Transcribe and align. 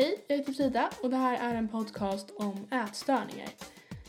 Hej, 0.00 0.24
jag 0.26 0.36
heter 0.36 0.52
Frida 0.52 0.90
och 1.02 1.10
det 1.10 1.16
här 1.16 1.50
är 1.50 1.54
en 1.54 1.68
podcast 1.68 2.30
om 2.36 2.66
ätstörningar. 2.70 3.48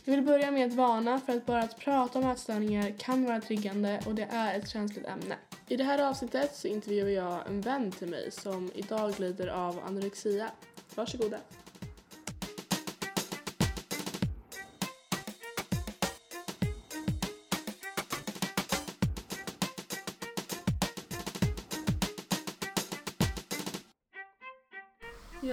Jag 0.03 0.15
vill 0.15 0.25
börja 0.25 0.51
med 0.51 0.67
att 0.67 0.73
varna 0.73 1.19
för 1.19 1.37
att 1.37 1.45
bara 1.45 1.63
att 1.63 1.79
prata 1.79 2.19
om 2.19 2.25
ätstörningar 2.25 2.93
kan 2.99 3.25
vara 3.25 3.41
triggande 3.41 3.99
och 4.05 4.15
det 4.15 4.27
är 4.31 4.59
ett 4.59 4.69
känsligt 4.69 5.05
ämne. 5.05 5.35
I 5.67 5.77
det 5.77 5.83
här 5.83 6.09
avsnittet 6.09 6.55
så 6.55 6.67
intervjuar 6.67 7.09
jag 7.09 7.47
en 7.47 7.61
vän 7.61 7.91
till 7.91 8.07
mig 8.07 8.31
som 8.31 8.71
idag 8.75 9.19
lider 9.19 9.47
av 9.47 9.79
anorexia. 9.85 10.51
Varsågoda. 10.95 11.37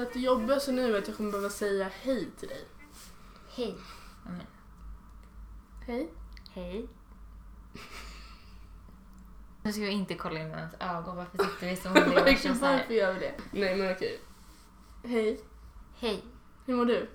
Är 0.08 0.12
det 0.12 0.20
jobbigaste 0.20 0.72
nu 0.72 0.94
är 0.94 0.98
att 0.98 1.08
jag 1.08 1.16
kommer 1.16 1.30
behöva 1.30 1.50
säga 1.50 1.90
hej 2.02 2.30
till 2.38 2.48
dig. 2.48 2.64
Hej. 3.48 3.76
Men, 4.24 4.40
Hej. 5.86 6.08
hej. 6.52 6.88
Nu 9.62 9.72
ska 9.72 9.82
vi 9.82 9.90
inte 9.90 10.14
kolla 10.14 10.40
in 10.40 10.46
i 10.46 10.50
ens 10.50 10.74
ögon. 10.80 11.16
Varför 11.16 11.38
sitter 11.44 11.66
vi 11.70 11.76
som 11.76 11.92
Verkligen, 12.14 12.58
varför 12.58 12.94
gör 12.94 13.12
vi 13.12 13.20
det? 13.20 13.34
Nej 13.52 13.76
men 13.76 13.92
okej. 13.92 14.20
Hej. 15.04 15.40
Hej. 15.98 16.24
Hur 16.66 16.76
mår 16.76 16.84
du? 16.84 17.08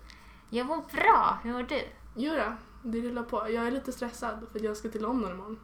Jag 0.49 0.65
mår 0.67 0.83
bra. 0.91 1.39
Hur 1.43 1.53
mår 1.53 1.63
du? 1.63 1.81
Jo 2.15 2.33
då, 2.35 2.55
det 2.89 3.01
rullar 3.01 3.23
på. 3.23 3.49
Jag 3.49 3.67
är 3.67 3.71
lite 3.71 3.91
stressad 3.91 4.47
för 4.51 4.59
att 4.59 4.65
jag 4.65 4.77
ska 4.77 4.89
till 4.89 5.01
London 5.01 5.31
imorgon. 5.31 5.59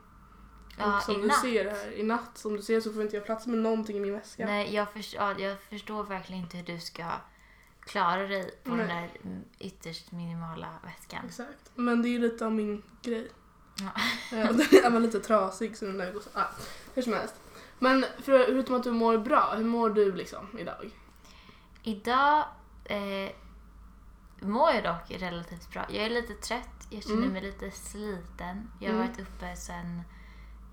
Ja, 0.79 0.99
som 0.99 1.21
du 1.21 1.29
ser 1.29 1.71
här, 1.71 1.91
i 1.91 2.03
natt 2.03 2.37
som 2.37 2.55
du 2.55 2.61
ser 2.61 2.81
så 2.81 2.93
får 2.93 3.01
inte 3.01 3.15
jag 3.15 3.25
plats 3.25 3.47
med 3.47 3.57
någonting 3.57 3.97
i 3.97 3.99
min 3.99 4.13
väska. 4.13 4.45
Nej, 4.45 4.75
jag, 4.75 4.91
först, 4.93 5.13
ja, 5.13 5.39
jag 5.39 5.57
förstår 5.61 6.03
verkligen 6.03 6.41
inte 6.43 6.57
hur 6.57 6.63
du 6.63 6.79
ska 6.79 7.05
klara 7.79 8.27
dig 8.27 8.51
på 8.63 8.69
den 8.69 8.87
Nej. 8.87 9.11
där 9.23 9.29
mm, 9.29 9.43
ytterst 9.59 10.11
minimala 10.11 10.67
väskan. 10.83 11.25
Exakt. 11.27 11.71
Men 11.75 12.01
det 12.01 12.07
är 12.07 12.11
ju 12.11 12.19
lite 12.19 12.45
av 12.45 12.51
min 12.51 12.83
grej. 13.01 13.27
Ja. 13.79 14.01
Ja, 14.37 14.51
den 14.51 14.61
är 14.85 14.89
väl 14.89 15.01
lite 15.01 15.19
trasig 15.19 15.77
så 15.77 15.85
den 15.85 15.97
där 15.97 16.11
går 16.13 16.19
så... 16.21 16.29
Ah, 16.33 16.45
hur 16.93 17.01
som 17.01 17.13
helst. 17.13 17.35
Men 17.79 18.05
för, 18.21 18.45
förutom 18.45 18.75
att 18.75 18.83
du 18.83 18.91
mår 18.91 19.17
bra, 19.17 19.53
hur 19.57 19.65
mår 19.65 19.89
du 19.89 20.11
liksom 20.15 20.57
idag? 20.59 20.89
Idag 21.83 22.45
eh, 22.85 23.29
mår 24.39 24.71
jag 24.71 24.83
dock 24.83 25.11
relativt 25.21 25.71
bra. 25.71 25.85
Jag 25.89 26.05
är 26.05 26.09
lite 26.09 26.33
trött. 26.33 26.87
Jag 26.89 27.03
känner 27.03 27.17
Mm. 27.17 27.29
mig 27.33 27.41
lite 27.41 27.71
sliten. 27.71 28.71
Jag 28.79 28.89
har 28.89 28.95
Mm. 28.95 29.07
varit 29.07 29.19
uppe 29.19 29.55
sen 29.55 30.01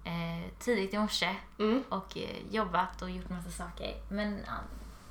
eh, 0.07 0.51
tidigt 0.59 0.95
i 0.95 0.99
morse. 0.99 1.37
Mm. 1.59 1.83
och 1.89 2.17
eh, 2.17 2.37
jobbat 2.51 3.03
och 3.03 3.11
gjort 3.11 3.29
massa 3.29 3.51
saker. 3.51 3.95
Men 4.09 4.39
ja, 4.47 4.53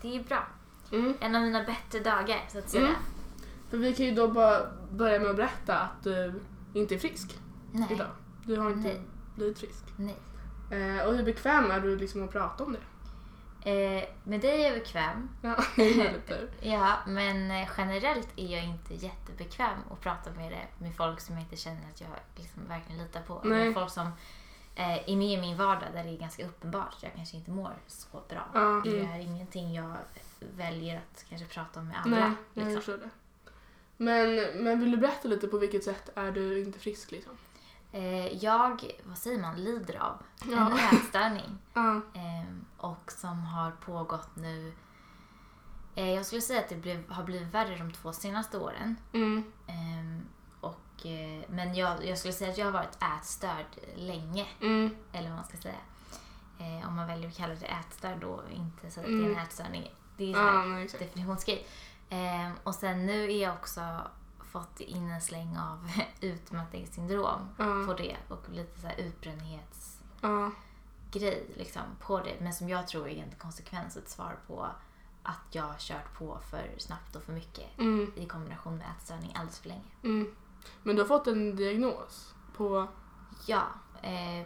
det 0.02 0.16
är 0.16 0.24
bra. 0.24 0.48
Mm. 0.92 1.14
En 1.20 1.36
av 1.36 1.42
mina 1.42 1.64
bättre 1.64 2.00
dagar 2.00 2.46
så 2.48 2.60
att 2.60 2.70
säga. 2.70 2.88
Mm. 2.88 2.96
För 3.70 3.78
vi 3.78 3.94
kan 3.94 4.06
ju 4.06 4.12
då 4.12 4.28
bara 4.28 4.72
börja 4.92 5.20
med 5.20 5.30
att 5.30 5.36
berätta 5.36 5.80
att 5.80 6.04
du 6.04 6.42
inte 6.74 6.96
är 6.96 7.00
frisk 7.00 7.40
Nej. 7.72 7.88
idag. 7.92 8.08
Du 8.46 8.58
har 8.58 8.72
inte 8.72 8.88
Nej. 8.88 9.02
blivit 9.36 9.60
frisk. 9.60 9.84
Nej. 9.96 10.18
Eh, 10.72 11.08
och 11.08 11.16
hur 11.16 11.24
bekväm 11.24 11.72
är 11.72 11.80
du 11.80 11.98
liksom 11.98 12.24
att 12.24 12.32
prata 12.32 12.64
om 12.64 12.74
det? 12.74 12.80
Eh, 13.72 14.04
med 14.24 14.42
dig 14.42 14.62
är 14.62 14.66
jag 14.66 14.74
bekväm. 14.74 15.30
Ja. 15.42 15.64
Ja, 16.62 16.98
men 17.08 17.52
eh, 17.52 17.70
generellt 17.78 18.30
är 18.36 18.48
jag 18.48 18.64
inte 18.64 18.94
jättebekväm 18.94 19.80
att 19.92 20.02
prata 20.02 20.32
med 20.32 20.52
det 20.52 20.84
med 20.84 20.96
folk 20.96 21.20
som 21.20 21.36
jag 21.36 21.44
inte 21.44 21.56
känner 21.56 21.90
att 21.94 22.02
jag 22.02 22.10
liksom 22.36 22.68
verkligen 22.68 23.04
litar 23.04 23.22
på. 23.22 23.42
Nej. 23.44 23.66
Med 23.66 23.74
folk 23.74 23.92
som 23.92 24.12
eh, 24.76 25.10
är 25.10 25.16
med 25.16 25.28
i 25.28 25.38
min 25.42 25.58
vardag 25.58 25.90
där 25.94 26.04
det 26.04 26.10
är 26.10 26.18
ganska 26.18 26.46
uppenbart 26.46 26.94
att 26.94 27.04
jag 27.04 27.14
kanske 27.16 27.38
inte 27.38 27.52
mår 27.52 27.74
så 27.88 28.24
bra. 28.30 28.48
Ja, 28.54 28.82
Det 28.84 29.00
mm. 29.00 29.12
är 29.12 29.20
ingenting 29.20 29.74
jag 29.74 29.98
väljer 30.40 30.98
att 30.98 31.26
kanske 31.30 31.48
prata 31.48 31.80
om 31.80 31.88
med 31.88 31.98
andra. 31.98 32.20
Nej, 32.20 32.32
jag 32.54 32.64
liksom. 32.64 32.82
förstår 32.82 32.98
det. 32.98 33.10
Men, 33.98 34.36
men 34.64 34.80
vill 34.80 34.92
du 34.92 34.98
berätta 34.98 35.28
lite 35.28 35.48
på 35.48 35.58
vilket 35.58 35.84
sätt 35.84 36.10
är 36.16 36.32
du 36.32 36.60
inte 36.64 36.80
frisk 36.80 37.12
liksom? 37.12 37.38
Eh, 37.92 38.44
jag, 38.44 38.92
vad 39.04 39.18
säger 39.18 39.42
man, 39.42 39.64
lider 39.64 39.96
av 39.96 40.24
Ja. 40.52 40.72
en 40.92 40.98
ätstörning. 40.98 41.58
Ja. 41.74 42.02
Ehm, 42.14 42.66
och 42.78 43.12
som 43.12 43.40
har 43.40 43.72
pågått 43.72 44.36
nu. 44.36 44.74
Eh, 45.96 46.14
jag 46.14 46.26
skulle 46.26 46.42
säga 46.42 46.60
att 46.60 46.70
det 46.84 47.04
har 47.10 47.24
blivit 47.24 47.54
värre 47.54 47.78
de 47.78 47.92
två 47.92 48.14
senaste 48.14 48.58
åren. 48.58 48.96
Mm. 49.14 49.44
Eh, 51.06 51.44
men 51.50 51.76
jag, 51.76 52.06
jag 52.06 52.18
skulle 52.18 52.34
säga 52.34 52.52
att 52.52 52.58
jag 52.58 52.66
har 52.66 52.72
varit 52.72 52.98
ätstörd 53.20 53.66
länge. 53.96 54.46
Mm. 54.62 54.96
Eller 55.12 55.28
vad 55.30 55.36
man 55.38 55.46
ska 55.48 55.58
säga. 55.58 55.76
Eh, 56.60 56.88
om 56.88 56.96
man 56.96 57.08
väljer 57.08 57.28
att 57.30 57.38
kalla 57.38 57.56
det 57.56 57.66
ätstörd 57.66 58.20
då 58.22 58.42
inte 58.54 58.92
säga 58.92 59.06
att 59.06 59.12
det 59.12 59.18
är 59.18 59.20
Mm. 59.26 59.32
en 59.38 59.44
ätstörning. 59.44 59.92
Det 60.18 60.30
är 60.30 60.34
så 60.34 60.40
Ja, 60.40 60.52
här 60.52 61.00
definitionsgrej. 61.00 61.68
Ehm, 62.10 62.52
och 62.64 62.76
sen 62.76 63.06
nu 63.06 63.32
är 63.32 63.42
jag 63.44 63.54
också 63.54 64.02
fått 64.52 64.80
in 64.80 65.12
en 65.12 65.22
släng 65.22 65.58
av 65.58 65.90
utmattningssyndrom 66.22 67.50
Ja. 67.58 67.86
på 67.88 67.94
det 67.94 68.18
och 68.30 68.50
lite 68.52 68.80
så 68.82 68.88
här 68.88 68.96
utbrändhets 69.00 70.00
Ja. 70.22 70.52
grej 71.12 71.46
liksom, 71.58 71.82
på 72.00 72.20
det. 72.20 72.36
Men 72.40 72.54
som 72.54 72.70
jag 72.70 72.88
tror 72.88 73.08
är 73.10 73.24
en 73.24 73.32
konsekvens, 73.38 73.98
ett 73.98 74.10
svar 74.10 74.38
på 74.48 74.68
att 75.24 75.42
jag 75.52 75.64
har 75.64 75.76
kört 75.80 76.14
på 76.18 76.40
för 76.52 76.70
snabbt 76.78 77.16
och 77.16 77.24
för 77.24 77.34
mycket 77.34 77.80
Mm. 77.80 78.12
i 78.16 78.26
kombination 78.26 78.78
med 78.78 78.88
ätstörning 78.98 79.32
alldeles 79.36 79.60
för 79.60 79.70
länge. 79.70 79.92
Mm. 80.04 80.36
Men 80.84 80.96
du 80.96 81.02
har 81.02 81.08
fått 81.08 81.28
en 81.28 81.56
diagnos 81.56 82.34
på... 82.58 82.88
Ja, 83.46 83.62
eh, 84.02 84.46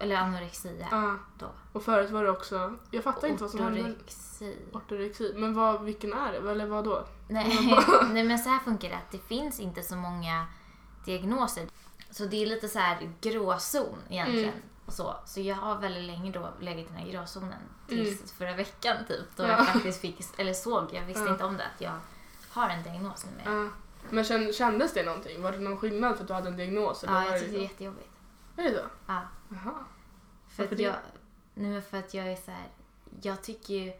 eller 0.00 0.16
anorexia 0.16 0.88
Ja. 0.90 1.16
då. 1.38 1.46
Och 1.72 1.82
förut 1.84 2.10
var 2.10 2.24
det 2.24 2.30
också... 2.30 2.74
Jag 2.90 3.04
fattar 3.04 3.28
inte 3.28 3.42
vad 3.42 3.50
som 3.50 3.60
hände. 3.60 3.80
Ortorexi. 3.80 4.56
Ortorexi. 4.72 5.32
Men 5.36 5.54
vad, 5.54 5.82
vilken 5.82 6.12
är 6.12 6.32
det? 6.32 6.50
Eller 6.50 6.66
vad 6.66 6.84
då? 6.84 7.04
Nej, 7.28 7.76
nej 8.12 8.24
men 8.24 8.38
så 8.38 8.48
här 8.48 8.58
funkar 8.58 8.88
det 8.88 8.96
att 8.96 9.10
det 9.10 9.18
finns 9.18 9.60
inte 9.60 9.82
så 9.82 9.96
många 9.96 10.46
diagnoser. 11.04 11.68
Så 12.10 12.24
det 12.24 12.42
är 12.42 12.46
lite 12.46 12.68
så 12.68 12.78
här 12.78 13.10
gråzon 13.20 13.98
egentligen. 14.08 14.48
Mm. 14.48 14.60
Och 14.86 14.92
så. 14.92 15.14
så 15.26 15.40
jag 15.40 15.56
har 15.56 15.76
väldigt 15.78 16.04
länge 16.04 16.32
då 16.32 16.48
legat 16.60 16.84
i 16.84 16.88
den 16.88 16.96
här 16.96 17.10
gråzonen. 17.12 17.58
Tills 17.88 18.08
Mm. 18.20 18.28
förra 18.38 18.54
veckan 18.54 18.96
typ. 19.08 19.36
Då 19.36 19.42
Ja. 19.42 19.48
jag 19.48 19.66
faktiskt 19.68 20.00
fick, 20.00 20.20
eller 20.38 20.52
såg, 20.52 20.88
jag 20.92 21.02
visste 21.04 21.22
Ja. 21.24 21.30
inte 21.32 21.44
om 21.44 21.56
det, 21.56 21.64
att 21.74 21.80
jag 21.80 21.92
har 22.50 22.68
en 22.68 22.82
diagnos 22.82 23.26
nu 23.26 23.44
med. 23.50 23.64
Ja. 23.64 23.68
Men 24.10 24.24
känn, 24.24 24.52
kändes 24.52 24.92
det 24.94 25.02
någonting? 25.02 25.42
Var 25.42 25.52
det 25.52 25.58
någon 25.58 25.76
skillnad 25.76 26.16
för 26.16 26.22
att 26.22 26.28
du 26.28 26.34
hade 26.34 26.48
en 26.48 26.56
diagnos? 26.56 27.04
Eller 27.04 27.12
Ja, 27.14 27.20
var 27.20 27.26
jag 27.30 27.38
tyckte 27.40 27.50
det 27.52 27.56
är 27.56 27.60
liksom- 27.60 27.72
jättejobbigt. 27.86 28.10
Är 28.56 28.62
det 28.62 28.70
så? 28.70 28.84
Ja. 29.06 29.20
Jaha. 29.48 29.74
För 30.48 30.62
Varför 30.62 30.74
att 30.74 30.76
det? 30.78 30.82
jag, 30.82 30.94
nej 31.54 31.70
men 31.70 31.82
för 31.82 31.98
att 31.98 32.14
jag 32.14 32.26
är 32.32 32.36
så 32.36 32.50
här, 32.50 32.68
jag 33.22 33.42
tycker 33.42 33.74
ju, 33.74 33.92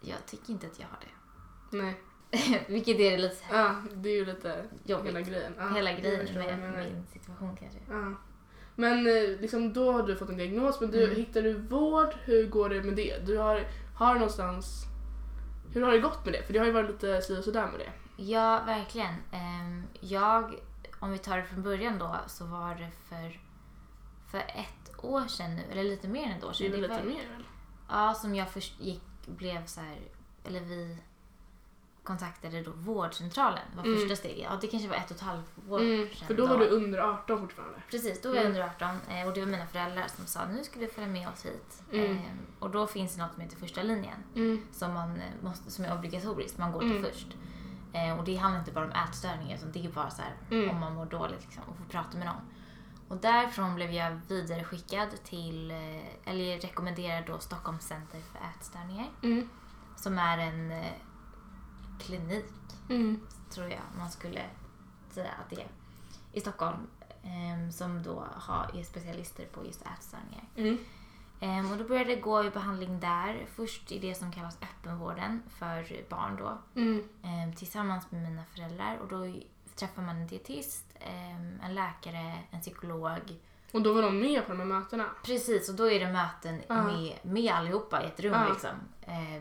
jag 0.00 0.26
tycker 0.26 0.50
inte 0.52 0.66
att 0.66 0.78
jag 0.78 0.86
har 0.86 0.98
det. 1.00 1.76
Nej. 1.76 2.00
Vilket 2.68 2.98
är 3.00 3.18
lite 3.18 3.34
så 3.36 3.44
här, 3.44 3.62
Ja, 3.64 3.74
det 3.94 4.08
är 4.08 4.14
ju 4.16 4.24
lite 4.24 4.64
Jobbigt. 4.84 5.08
hela 5.08 5.20
grejen. 5.20 5.52
Ja, 5.58 5.68
hela 5.68 5.92
grejen 5.92 6.34
med 6.34 6.58
menar. 6.60 6.78
min 6.84 7.06
situation 7.12 7.56
kanske. 7.56 7.78
Ja. 7.90 8.14
Men 8.74 9.06
eh, 9.06 9.40
liksom, 9.40 9.72
då 9.72 9.92
har 9.92 10.02
du 10.02 10.16
fått 10.16 10.28
en 10.28 10.36
diagnos, 10.36 10.80
men 10.80 10.90
du, 10.90 11.04
Mm. 11.04 11.16
hittar 11.16 11.42
du 11.42 11.52
vård? 11.54 12.14
Hur 12.24 12.46
går 12.46 12.68
det 12.68 12.82
med 12.82 12.96
det? 12.96 13.26
Du 13.26 13.38
har, 13.38 13.66
har 13.94 14.14
någonstans... 14.14 14.84
Hur 15.72 15.82
har 15.82 15.92
det 15.92 15.98
gått 15.98 16.24
med 16.24 16.34
det? 16.34 16.42
För 16.42 16.52
det 16.52 16.58
har 16.58 16.66
ju 16.66 16.72
varit 16.72 16.90
lite 16.90 17.22
si 17.22 17.38
och 17.40 17.44
sådär 17.44 17.66
med 17.66 17.80
det. 17.80 17.92
Ja, 18.20 18.62
verkligen. 18.66 19.14
Ehm, 19.32 19.82
Jag, 20.00 20.54
om 21.00 21.10
vi 21.12 21.18
tar 21.18 21.36
det 21.36 21.44
från 21.44 21.62
början 21.62 21.98
då, 21.98 22.16
så 22.26 22.44
var 22.46 22.74
det 22.74 22.90
för, 23.08 23.40
för 24.30 24.38
ett 24.38 25.04
år 25.04 25.26
sedan 25.28 25.56
nu, 25.56 25.62
eller 25.70 25.84
lite 25.84 26.08
mer 26.08 26.26
än 26.26 26.38
ett 26.38 26.44
år 26.44 26.52
sedan. 26.52 26.70
Det 26.70 26.76
lite 26.76 26.88
var- 26.88 27.02
mer 27.04 27.28
väl? 27.32 27.44
Ja, 27.88 28.14
som 28.14 28.34
jag 28.34 28.48
först 28.50 28.80
gick, 28.80 29.02
blev 29.26 29.66
så 29.66 29.80
här, 29.80 29.98
eller 30.44 30.60
vi 30.60 30.96
kontaktade 32.02 32.62
då 32.62 32.70
vårdcentralen, 32.70 33.62
var 33.76 33.84
Mm. 33.84 33.98
första 34.00 34.16
steget. 34.16 34.38
Ja, 34.50 34.58
det 34.60 34.66
kanske 34.66 34.88
var 34.88 34.96
ett 34.96 35.10
och 35.10 35.16
ett 35.16 35.22
halvt 35.22 35.50
år 35.68 35.80
Mm, 35.80 36.08
sedan. 36.08 36.26
för 36.26 36.34
då 36.34 36.46
var 36.46 36.58
du 36.58 36.68
under 36.68 36.98
18 36.98 37.40
fortfarande. 37.40 37.78
Precis, 37.90 38.22
då 38.22 38.28
var 38.28 38.36
jag 38.36 38.44
Mm. 38.46 38.56
under 38.56 38.66
18 38.68 38.96
eh, 39.08 39.26
och 39.28 39.34
det 39.34 39.40
var 39.40 39.46
mina 39.46 39.66
föräldrar 39.66 40.06
som 40.16 40.26
sa 40.26 40.46
nu 40.46 40.64
ska 40.64 40.80
du 40.80 40.88
följa 40.88 41.08
med 41.10 41.28
oss 41.28 41.44
hit. 41.46 41.82
Mm. 41.92 42.16
Eh, 42.16 42.22
Och 42.58 42.70
då 42.70 42.86
finns 42.86 43.14
det 43.16 43.22
något 43.22 43.32
som 43.32 43.40
heter 43.42 43.56
första 43.56 43.82
linjen 43.82 44.24
Mm. 44.34 44.62
som, 44.72 44.94
man 44.94 45.16
eh, 45.16 45.22
måste, 45.42 45.70
som 45.70 45.84
är 45.84 45.98
obligatoriskt, 45.98 46.58
man 46.58 46.72
går 46.72 46.80
till 46.80 46.90
Mm. 46.96 47.02
först. 47.04 47.26
Eh, 48.06 48.18
Och 48.18 48.24
det 48.24 48.36
handlar 48.36 48.58
inte 48.60 48.72
bara 48.72 48.84
om 48.84 48.92
ätstörningar 48.92 49.56
utan 49.56 49.72
det 49.72 49.84
är 49.86 49.90
bara 49.92 50.10
så 50.10 50.22
här 50.22 50.32
Mm. 50.50 50.70
om 50.70 50.80
man 50.80 50.94
mår 50.94 51.06
dåligt 51.06 51.40
liksom, 51.42 51.62
och 51.68 51.76
får 51.76 51.84
prata 51.84 52.18
med 52.18 52.26
någon. 52.26 52.40
Och 53.08 53.16
därifrån 53.16 53.74
blev 53.74 53.90
jag 53.92 54.20
vidareskickad 54.28 55.08
till, 55.24 55.70
eh, 55.70 56.30
eller 56.32 56.60
rekommenderad 56.60 57.26
då 57.26 57.38
Stockholms 57.38 57.84
center 57.86 58.20
för 58.20 58.38
ätstörningar 58.56 59.06
Mm. 59.22 59.48
som 59.96 60.18
är 60.18 60.38
en 60.38 60.70
eh, 60.70 60.92
klinik 62.00 62.44
Mm. 62.90 63.20
tror 63.50 63.68
jag 63.70 63.80
man 63.98 64.10
skulle 64.10 64.42
säga 65.10 65.30
att 65.44 65.50
det 65.50 65.56
är, 65.62 65.68
i 66.32 66.40
Stockholm. 66.40 66.86
ehm, 67.22 67.72
som 67.72 68.02
då 68.02 68.24
har, 68.34 68.70
är 68.74 68.82
specialister 68.82 69.44
på 69.46 69.64
just 69.66 69.82
ätstörningar. 69.82 70.44
Ehm, 71.40 71.72
och 71.72 71.78
då 71.78 71.84
började 71.84 72.10
jag 72.12 72.20
gå 72.20 72.44
i 72.44 72.50
behandling 72.50 73.00
där. 73.00 73.46
Först 73.54 73.92
i 73.92 73.98
det 73.98 74.14
som 74.14 74.32
kallas 74.32 74.58
öppenvården 74.62 75.42
för 75.58 76.08
barn 76.08 76.36
då. 76.36 76.58
Mm. 76.80 77.08
ehm, 77.22 77.54
tillsammans 77.54 78.10
med 78.10 78.22
mina 78.22 78.44
föräldrar. 78.44 78.96
Och 78.98 79.08
då 79.08 79.34
träffar 79.74 80.02
man 80.02 80.16
en 80.16 80.26
dietist, 80.26 80.84
ehm, 81.00 81.60
en 81.64 81.74
läkare, 81.74 82.34
en 82.50 82.60
psykolog. 82.60 83.20
Och 83.72 83.82
då 83.82 83.92
var 83.94 84.02
de 84.02 84.18
med 84.20 84.42
på 84.46 84.52
de 84.52 84.58
här 84.58 84.66
mötena? 84.66 85.04
Precis, 85.24 85.68
och 85.68 85.74
då 85.74 85.90
är 85.90 86.00
det 86.00 86.12
möten 86.12 86.62
Ja. 86.68 86.82
med, 86.82 87.18
med 87.22 87.52
allihopa 87.52 88.02
i 88.02 88.06
ett 88.06 88.20
rum 88.20 88.32
Ja. 88.32 88.48
liksom. 88.48 88.70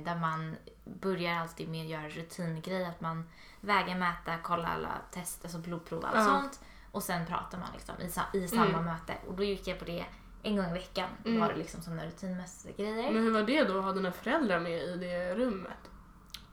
Där 0.06 0.16
man 0.16 0.56
börjar 0.86 1.34
alltid 1.40 1.70
med 1.70 1.82
att 1.82 1.90
göra 1.92 2.10
rutingrej. 2.10 2.86
Att 2.86 3.02
man 3.02 3.30
väger, 3.62 3.96
mäta, 3.96 4.38
kolla 4.44 4.68
alla 4.68 4.92
test, 5.12 5.44
alltså 5.44 5.58
blodprov 5.60 6.00
och 6.00 6.08
allt 6.08 6.16
Ja. 6.18 6.26
sånt. 6.26 6.60
Och 6.92 7.04
sen 7.04 7.26
pratar 7.26 7.58
man 7.58 7.68
liksom 7.74 7.96
i, 8.34 8.38
i 8.44 8.48
samma 8.48 8.66
Mm. 8.66 8.86
möte. 8.86 9.14
Och 9.28 9.34
då 9.34 9.44
gick 9.44 9.68
jag 9.68 9.80
på 9.80 9.86
det 9.86 10.06
en 10.48 10.56
gång 10.56 10.66
i 10.70 10.74
veckan. 10.74 11.10
Mm. 11.26 11.40
var 11.40 11.48
det 11.50 11.56
liksom 11.56 11.82
sådana 11.82 12.06
rutinmässiga 12.06 12.74
grejer. 12.78 13.12
Men 13.12 13.24
hur 13.24 13.32
var 13.32 13.44
det 13.44 13.64
då 13.64 13.78
att 13.78 13.84
ha 13.84 13.92
dina 13.94 14.12
föräldrar 14.12 14.60
med 14.60 14.72
i 14.84 14.96
det 14.98 15.36
rummet? 15.36 15.78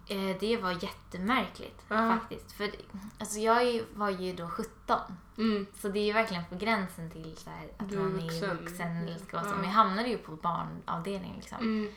Eh, 0.09 0.37
det 0.41 0.57
var 0.57 0.71
jättemärkligt 0.85 1.81
Ja. 1.89 2.19
faktiskt. 2.19 2.53
För 2.53 2.71
alltså 3.19 3.39
jag 3.39 3.83
var 3.95 4.11
ju 4.11 4.33
då 4.33 4.49
17. 4.49 4.99
Mm. 5.39 5.67
Så 5.75 5.89
det 5.89 5.99
är 5.99 6.05
ju 6.05 6.13
verkligen 6.13 6.45
på 6.45 6.55
gränsen 6.57 7.11
till 7.11 7.37
så 7.37 7.51
här, 7.51 7.69
att 7.77 7.89
Du 7.91 7.99
man 7.99 8.19
är 8.19 8.23
vuxen. 8.23 8.57
vuxen. 8.57 8.97
eller 8.97 9.19
ska 9.19 9.41
så. 9.41 9.49
Men 9.55 9.65
jag 9.65 9.71
hamnade 9.71 10.09
ju 10.09 10.19
på 10.19 10.33
barnavdelningen 10.37 11.37
liksom. 11.37 11.59
Mm. 11.59 11.93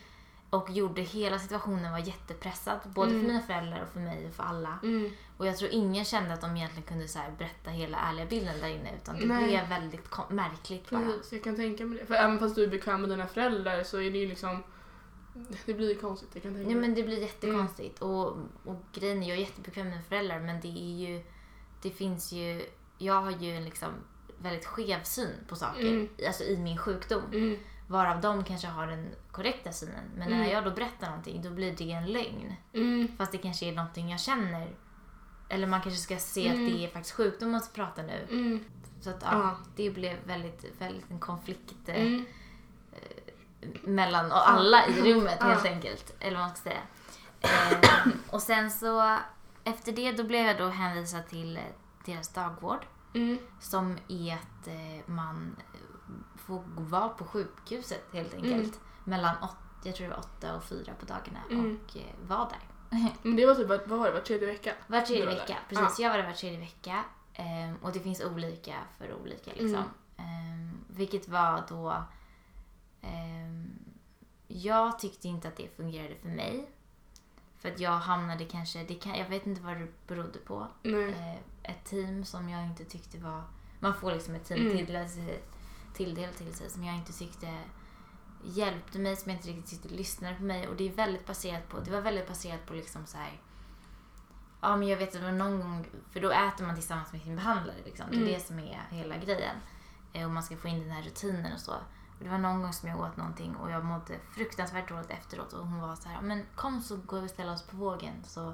Och 0.49 0.69
gjorde 0.69 1.01
hela 1.01 1.39
situationen 1.39 1.91
var 1.91 1.99
jättepressad. 1.99 2.79
Både 2.85 3.11
Mm. 3.11 3.21
för 3.21 3.27
mina 3.27 3.41
föräldrar 3.41 3.81
och 3.81 3.89
för 3.93 3.99
mig 3.99 4.27
och 4.27 4.33
för 4.33 4.43
alla. 4.43 4.79
Mm. 4.83 5.11
Och 5.37 5.47
jag 5.47 5.57
tror 5.57 5.71
ingen 5.71 6.05
kände 6.05 6.33
att 6.33 6.41
de 6.41 6.57
egentligen 6.57 6.87
kunde 6.87 7.07
så 7.07 7.19
berätta 7.37 7.69
hela 7.69 7.97
ärliga 7.97 8.25
bilden 8.25 8.59
där 8.61 8.67
inne. 8.67 8.95
Utan 9.03 9.19
det 9.19 9.25
Nej. 9.25 9.47
blev 9.47 9.67
väldigt 9.69 10.09
märkligt 10.29 10.89
bara. 10.89 11.05
Precis, 11.05 11.31
jag 11.33 11.43
kan 11.43 11.55
tänka 11.55 11.85
mig 11.85 11.99
det. 11.99 12.05
För 12.05 12.13
även 12.15 12.39
fast 12.39 12.55
du 12.55 12.63
är 12.63 12.67
bekväm 12.67 13.01
med 13.01 13.09
dina 13.09 13.27
föräldrar 13.27 13.83
så 13.83 13.97
är 14.01 14.11
det 14.11 14.17
ju 14.17 14.27
liksom... 14.27 14.63
Det 15.65 15.73
blir 15.73 15.95
konstigt, 15.95 16.29
jag 16.33 16.43
kan 16.43 16.53
tänka 16.53 16.69
Ja, 16.69 16.75
mig. 16.77 16.81
men 16.87 16.95
det 16.95 17.03
blir 17.03 17.21
jättekonstigt. 17.21 18.01
Och, 18.01 18.27
och 18.65 18.81
grejen 18.93 19.23
är, 19.23 19.27
jag 19.29 19.37
är 19.37 19.41
jättebekväm 19.41 19.85
med 19.85 19.91
mina 19.93 20.03
föräldrar 20.09 20.39
men 20.39 20.61
det 20.61 20.67
är 20.67 21.07
ju... 21.09 21.23
Det 21.81 21.89
finns 21.89 22.31
ju... 22.31 22.65
Jag 22.97 23.21
har 23.21 23.31
ju 23.31 23.51
en 23.55 23.63
liksom 23.65 23.89
väldigt 24.41 24.65
skev 24.65 25.03
syn 25.03 25.33
på 25.47 25.55
saker. 25.55 25.87
Mm. 25.87 26.09
Alltså 26.27 26.43
i 26.43 26.57
min 26.57 26.77
sjukdom. 26.77 27.21
Mm. 27.89 27.93
Varav 28.05 28.21
de 28.21 28.43
kanske 28.43 28.67
har 28.67 28.87
den 28.87 29.09
korrekta 29.31 29.71
synen. 29.71 30.03
Men 30.15 30.29
när 30.29 30.37
Mm. 30.37 30.49
jag 30.51 30.63
då 30.63 30.71
berättar 30.71 31.07
någonting 31.07 31.41
då 31.41 31.49
blir 31.49 31.75
det 31.77 31.91
en 31.91 32.05
lögn. 32.11 32.53
Mm. 32.73 33.07
Fast 33.17 33.31
det 33.31 33.37
kanske 33.37 33.65
är 33.65 33.75
någonting 33.75 34.09
jag 34.11 34.19
känner. 34.19 34.75
Eller 35.49 35.67
man 35.67 35.81
kanske 35.81 35.99
ska 36.01 36.17
se 36.17 36.47
Mm. 36.47 36.65
att 36.65 36.71
det 36.73 36.85
är 36.85 36.89
faktiskt 36.89 37.15
sjukdom 37.15 37.51
man 37.51 37.61
ska 37.61 37.73
prata 37.73 38.01
nu. 38.01 38.27
Mm. 38.29 38.63
Så 39.01 39.09
att 39.09 39.21
ja, 39.21 39.55
det 39.75 39.89
blev 39.89 40.17
väldigt, 40.25 40.65
väldigt 40.79 41.11
en 41.11 41.19
konflikt 41.19 41.73
eh, 41.89 42.01
Mm. 42.01 42.25
mellan 43.83 44.31
och 44.31 44.49
alla 44.49 44.87
i 44.87 45.13
rummet 45.13 45.43
helt 45.43 45.65
enkelt. 45.65 46.15
Eller 46.19 46.37
vad 46.39 46.47
man 46.47 46.55
ska 46.55 46.69
säga. 46.69 46.81
Eh, 47.41 48.11
och 48.29 48.41
sen 48.41 48.71
så 48.71 49.17
efter 49.63 49.91
det 49.91 50.11
då 50.11 50.23
blev 50.23 50.45
jag 50.45 50.57
då 50.57 50.67
hänvisad 50.67 51.27
till 51.27 51.57
eh, 51.57 51.63
deras 52.05 52.27
dagvård. 52.29 52.85
Mm. 53.13 53.37
Som 53.59 53.97
är 54.07 54.33
att 54.33 54.67
eh, 54.67 55.05
man 55.05 55.55
får 56.47 56.63
vara 56.75 57.09
på 57.09 57.25
sjukhuset 57.25 58.03
helt 58.13 58.33
enkelt. 58.33 58.53
Mm. 58.53 58.79
Mellan 59.03 59.35
åt, 59.43 59.55
jag 59.83 59.95
tror 59.95 60.07
det 60.07 60.13
var 60.13 60.19
åtta 60.19 60.55
och 60.55 60.63
fyra 60.63 60.93
på 60.99 61.05
dagarna 61.05 61.39
Mm. 61.51 61.79
och 61.85 61.97
eh, 61.97 62.03
vara 62.27 62.49
där. 62.49 62.59
Men 63.21 63.35
det 63.35 63.45
var 63.45 63.55
typ, 63.55 63.67
vad 63.67 63.99
var 63.99 64.05
det, 64.07 64.13
var 64.13 64.19
tredje 64.21 64.47
vecka? 64.47 64.73
Var 64.87 65.01
tredje 65.01 65.25
var 65.25 65.33
vecka. 65.33 65.45
där. 65.69 65.75
Precis, 65.81 65.99
jag 65.99 66.09
var 66.09 66.17
där 66.17 66.25
var 66.25 66.33
tredje 66.33 66.59
vecka. 66.59 67.03
Ehm, 67.33 67.75
och 67.81 67.91
det 67.91 67.99
finns 67.99 68.21
olika 68.21 68.75
för 68.97 69.13
olika 69.13 69.51
liksom. 69.51 69.69
Mm. 69.75 69.83
Ehm, 70.17 70.77
vilket 70.87 71.27
var 71.27 71.63
då... 71.69 72.03
ehm, 73.01 73.69
jag 74.47 74.99
tyckte 74.99 75.27
inte 75.27 75.47
att 75.47 75.55
det 75.55 75.75
fungerade 75.75 76.15
för 76.15 76.27
mig. 76.29 76.69
För 77.57 77.69
att 77.71 77.79
jag 77.79 77.91
hamnade 77.91 78.45
kanske, 78.45 78.83
det 78.83 78.95
kan, 78.95 79.15
jag 79.17 79.29
vet 79.29 79.45
inte 79.45 79.61
vad 79.61 79.77
det 79.77 79.87
berodde 80.07 80.39
på. 80.39 80.67
Nej. 80.83 81.09
Eh, 81.09 81.71
ett 81.71 81.85
team 81.85 82.25
som 82.25 82.49
jag 82.49 82.63
inte 82.65 82.85
tyckte 82.85 83.17
var... 83.17 83.43
Man 83.79 83.93
får 83.93 84.11
liksom 84.11 84.35
ett 84.35 84.45
team 84.45 84.61
Mm. 84.61 84.77
tilldelat 84.77 85.11
sig- 85.11 85.43
tilldelat 85.97 86.37
till 86.37 86.53
sig 86.53 86.69
som 86.69 86.83
jag 86.83 86.95
inte 86.95 87.13
tyckte 87.13 87.59
hjälpte 88.43 88.99
mig, 88.99 89.15
som 89.15 89.31
jag 89.31 89.37
inte 89.39 89.47
riktigt 89.49 89.69
tyckte 89.69 89.89
lyssnade 89.89 90.35
på 90.35 90.43
mig. 90.43 90.67
Och 90.67 90.75
det 90.75 90.87
är 90.87 90.91
väldigt 90.93 91.25
baserat 91.27 91.69
på, 91.69 91.79
det 91.79 91.91
var 91.91 92.01
väldigt 92.01 92.27
baserat 92.27 92.65
på 92.65 92.73
liksom 92.73 93.05
så 93.05 93.17
här. 93.17 93.41
Ja 94.61 94.75
men 94.77 94.87
jag 94.87 94.97
vet 94.97 95.07
att 95.07 95.21
det 95.21 95.25
var 95.25 95.31
någon 95.31 95.59
gång, 95.59 95.85
för 96.11 96.19
då 96.21 96.31
äter 96.31 96.65
man 96.65 96.75
tillsammans 96.75 97.11
med 97.13 97.21
sin 97.21 97.35
behandlare 97.35 97.77
liksom. 97.85 98.05
Det 98.09 98.15
är 98.15 98.21
Mm. 98.21 98.33
det 98.33 98.39
som 98.39 98.59
är 98.59 98.81
hela 98.89 99.17
grejen. 99.17 99.55
Eh, 100.13 100.25
och 100.25 100.31
man 100.31 100.43
ska 100.43 100.57
få 100.57 100.67
in 100.67 100.79
den 100.79 100.91
här 100.91 101.03
rutinen 101.03 101.53
och 101.53 101.59
så. 101.59 101.71
Och 102.17 102.23
det 102.23 102.29
var 102.29 102.37
någon 102.37 102.61
gång 102.61 102.73
som 102.73 102.89
jag 102.89 102.99
åt 102.99 103.17
någonting 103.17 103.55
och 103.55 103.71
jag 103.71 103.85
mådde 103.85 104.19
fruktansvärt 104.35 104.89
dåligt 104.89 105.09
efteråt 105.09 105.53
och 105.53 105.67
hon 105.67 105.81
var 105.81 105.95
så 105.95 106.09
här, 106.09 106.21
men 106.21 106.45
kom 106.55 106.81
så 106.81 106.97
går 106.97 107.19
vi 107.21 107.27
och 107.27 107.31
ställer 107.31 107.53
oss 107.53 107.63
på 107.67 107.77
vågen 107.77 108.23
så, 108.23 108.53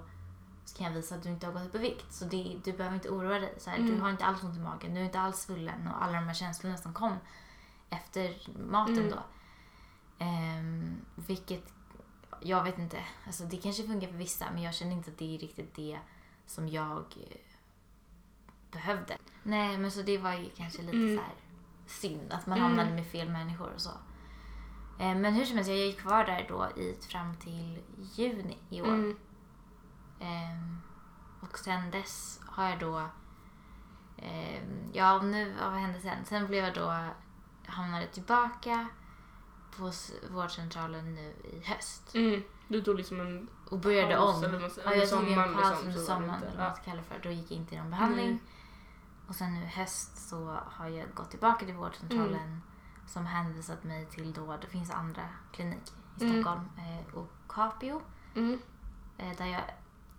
så 0.65 0.77
kan 0.77 0.87
jag 0.87 0.93
visa 0.93 1.15
att 1.15 1.23
du 1.23 1.29
inte 1.29 1.45
har 1.45 1.53
gått 1.53 1.65
upp 1.65 1.75
i 1.75 1.77
vikt. 1.77 2.13
Så 2.13 2.25
det, 2.25 2.61
du 2.63 2.73
behöver 2.73 2.95
inte 2.95 3.09
oroa 3.09 3.39
dig. 3.39 3.53
Så 3.57 3.69
här, 3.69 3.77
Du 3.77 3.83
Mm. 3.89 4.01
har 4.01 4.09
inte 4.09 4.25
alls 4.25 4.43
ont 4.43 4.57
i 4.57 4.59
magen, 4.59 4.93
du 4.93 4.99
är 4.99 5.05
inte 5.05 5.19
alls 5.19 5.37
svullen 5.39 5.87
och 5.87 6.03
alla 6.03 6.13
de 6.13 6.27
här 6.27 6.33
känslorna 6.33 6.77
som 6.77 6.93
kom 6.93 7.15
efter 7.89 8.37
maten 8.69 8.97
Mm. 8.97 9.09
då. 9.09 9.19
Ehm, 10.19 10.95
vilket, 11.15 11.73
jag 12.41 12.63
vet 12.63 12.77
inte, 12.79 12.97
alltså 13.27 13.43
det 13.43 13.57
kanske 13.57 13.83
funkar 13.87 14.07
för 14.07 14.15
vissa 14.17 14.45
men 14.53 14.61
jag 14.61 14.73
känner 14.73 14.91
inte 14.91 15.11
att 15.11 15.17
det 15.17 15.35
är 15.35 15.39
riktigt 15.39 15.75
det 15.75 15.99
som 16.45 16.67
jag 16.67 16.97
eh, 16.99 17.37
behövde. 18.71 19.17
Nej 19.43 19.77
men 19.77 19.91
så 19.91 20.01
det 20.01 20.17
var 20.17 20.33
ju 20.33 20.49
kanske 20.49 20.81
lite 20.81 20.97
Mm. 20.97 21.15
så 21.17 21.21
här 21.23 21.33
synd 21.87 22.33
att 22.33 22.45
man 22.47 22.57
Mm. 22.57 22.69
hamnade 22.69 22.95
med 22.95 23.07
fel 23.07 23.29
människor 23.29 23.71
och 23.75 23.81
så. 23.81 23.89
Eh, 24.99 25.15
Men 25.15 25.33
hur 25.33 25.45
som 25.45 25.55
helst, 25.55 25.69
jag 25.69 25.77
gick 25.79 25.99
kvar 25.99 26.23
där 26.25 26.45
då 26.49 26.81
i, 26.81 26.97
fram 27.09 27.35
till 27.35 27.81
juni 28.15 28.57
i 28.69 28.81
år. 28.81 28.87
Mm. 28.87 29.17
Ehm, 30.23 30.81
och 31.41 31.57
sen 31.59 31.91
dess 31.91 32.39
har 32.45 32.69
jag 32.69 32.79
då... 32.79 33.09
ehm, 34.17 34.89
ja, 34.93 35.21
nu, 35.21 35.53
vad 35.61 35.71
hände 35.73 35.99
sen? 35.99 36.25
Sen 36.25 36.47
blev 36.47 36.63
jag 36.65 36.73
då... 36.73 37.05
Hamnade 37.65 38.07
tillbaka 38.07 38.87
på 39.77 39.91
vårdcentralen 40.29 41.15
nu 41.15 41.33
i 41.43 41.63
höst. 41.65 42.15
Mm. 42.15 42.43
Du 42.67 42.81
tog 42.81 42.95
liksom 42.95 43.19
en 43.21 43.49
Och 43.69 43.79
började 43.79 44.15
paus, 44.15 44.35
om. 44.37 44.43
eller 44.43 44.69
säger, 44.69 44.89
Ja, 44.91 44.95
jag 44.95 45.09
tog 45.09 45.27
en 45.31 45.53
paus 45.53 45.69
liksom, 45.71 45.87
under 45.87 45.99
sommaren, 46.01 46.43
eller 46.43 46.57
vad 46.57 46.65
man 46.67 46.75
ska 46.75 46.83
kalla 46.83 47.01
för. 47.03 47.19
Då 47.23 47.29
gick 47.29 47.51
jag 47.51 47.57
inte 47.57 47.75
i 47.75 47.77
någon 47.77 47.89
behandling. 47.89 48.25
Mm. 48.27 48.39
Och 49.27 49.35
sen 49.35 49.53
nu 49.53 49.61
i 49.63 49.67
höst 49.67 50.29
så 50.29 50.57
har 50.65 50.87
jag 50.87 51.13
gått 51.13 51.29
tillbaka 51.31 51.65
till 51.65 51.75
vårdcentralen 51.75 52.33
Mm. 52.35 52.61
som 53.07 53.25
hänvisat 53.25 53.83
mig 53.83 54.05
till 54.05 54.33
då, 54.33 54.57
det 54.61 54.67
finns 54.67 54.91
andra 54.91 55.23
kliniker 55.51 55.93
i 56.19 56.23
Mm. 56.23 56.33
Stockholm. 56.43 56.69
Eh, 56.77 57.15
och 57.15 57.29
Capio. 57.47 58.01
Mm. 58.35 58.59
Eh, 59.17 59.37
där 59.37 59.45
jag 59.45 59.61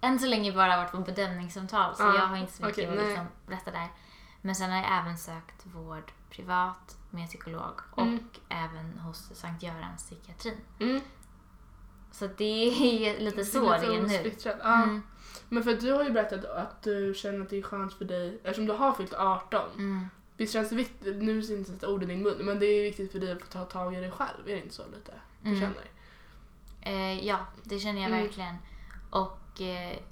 än 0.04 0.18
så 0.18 0.26
länge 0.26 0.52
bara 0.52 0.76
varit 0.76 0.90
på 0.92 0.98
bedömningssamtal 0.98 1.96
så 1.96 2.02
Ja, 2.02 2.14
jag 2.14 2.26
har 2.26 2.36
inte 2.36 2.52
så 2.52 2.62
mycket 2.66 2.88
okej, 2.88 2.98
att 3.00 3.06
liksom 3.08 3.26
berätta 3.46 3.70
där. 3.70 3.88
Men 4.42 4.54
sen 4.54 4.70
har 4.70 4.76
jag 4.78 4.98
även 5.00 5.18
sökt 5.18 5.66
vård 5.66 6.12
privat 6.30 6.96
med 7.10 7.28
psykolog 7.28 7.80
och 7.90 8.02
Mm. 8.02 8.24
även 8.48 8.98
hos 8.98 9.30
Sankt 9.34 9.62
Görans 9.62 10.02
psykiatrin. 10.04 10.56
Mm. 10.80 11.00
Så 12.12 12.26
det 12.26 12.44
är 13.14 13.20
lite 13.20 13.36
Det 13.36 13.42
är 13.42 13.44
så 13.44 13.70
det 13.70 13.76
är 13.96 14.02
nu. 14.02 14.32
Ja. 14.44 14.82
Mm, 14.82 15.02
Men 15.48 15.62
för 15.62 15.70
att 15.72 15.80
du 15.80 15.92
har 15.92 16.04
ju 16.04 16.10
berättat 16.10 16.44
att 16.44 16.82
du 16.82 17.14
känner 17.16 17.40
att 17.40 17.50
det 17.50 17.58
är 17.58 17.62
skönt 17.62 17.94
för 17.94 18.04
dig, 18.04 18.38
eftersom 18.44 18.66
du 18.66 18.73
har 18.73 18.92
fyllt 18.92 19.14
18. 19.14 19.70
mm. 19.76 20.08
Visst 20.37 20.52
känns 20.52 20.68
det 20.70 20.76
viktigt, 20.76 21.16
nu 21.23 21.38
är 21.38 21.42
det 21.49 21.54
inte 21.68 21.87
ord 21.87 22.02
i 22.02 22.06
din 22.06 22.23
mun, 22.23 22.37
men 22.46 22.58
det 22.58 22.66
är 22.66 22.82
viktigt 22.82 23.12
för 23.12 23.18
dig 23.18 23.32
att 23.32 23.40
få 23.42 23.46
ta 23.46 23.64
tag 23.64 23.94
i 23.94 24.00
dig 24.00 24.11
själv, 24.11 24.49
är 24.49 24.54
det 24.54 24.62
inte 24.62 24.75
så 24.75 24.82
lite? 24.87 25.12
Du 25.42 25.49
Mm. 25.49 25.61
känner? 25.61 25.84
Eh, 26.80 27.26
ja, 27.26 27.38
det 27.62 27.78
känner 27.78 28.02
jag 28.02 28.11
Mm. 28.11 28.23
verkligen. 28.23 28.56
Och 29.11 29.38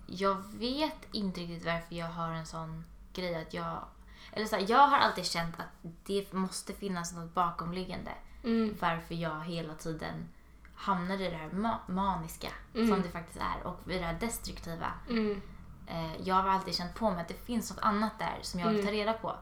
jag 0.06 0.42
vet 0.54 0.96
inte 1.12 1.40
riktigt 1.40 1.64
varför 1.64 1.94
jag 1.94 2.06
har 2.06 2.28
en 2.32 2.46
sån 2.46 2.84
grej 3.12 3.34
att 3.34 3.54
jag... 3.54 3.84
Eller 4.32 4.46
så 4.46 4.56
här, 4.56 4.66
jag 4.70 4.87
har 4.87 4.99
alltid 4.99 5.26
känt 5.26 5.61
att 5.61 5.92
det 6.04 6.32
måste 6.32 6.72
finnas 6.72 7.12
något 7.12 7.34
bakomliggande. 7.34 8.11
Mm. 8.44 8.76
Varför 8.80 9.14
jag 9.14 9.44
hela 9.44 9.75
tiden 9.75 10.28
hamnar 10.75 11.14
i 11.20 11.30
det 11.30 11.37
här 11.37 11.49
ma- 11.50 11.90
maniska 11.90 12.49
Mm. 12.75 12.88
som 12.88 13.02
det 13.02 13.08
faktiskt 13.08 13.38
är 13.40 13.66
och 13.66 13.90
i 13.90 13.99
det 13.99 14.04
här 14.04 14.20
destruktiva. 14.20 14.92
Mm. 15.08 15.42
Eh, 15.87 16.16
jag 16.22 16.34
har 16.34 16.49
alltid 16.49 16.75
känt 16.75 16.94
på 16.94 17.11
mig 17.11 17.20
att 17.20 17.28
det 17.28 17.34
finns 17.46 17.70
något 17.70 17.84
annat 17.84 18.18
där 18.18 18.38
som 18.42 18.61
jag 18.61 18.66
vill 18.68 18.76
Mm. 18.80 18.87
ta 18.87 18.92
reda 18.92 19.12
på. 19.12 19.37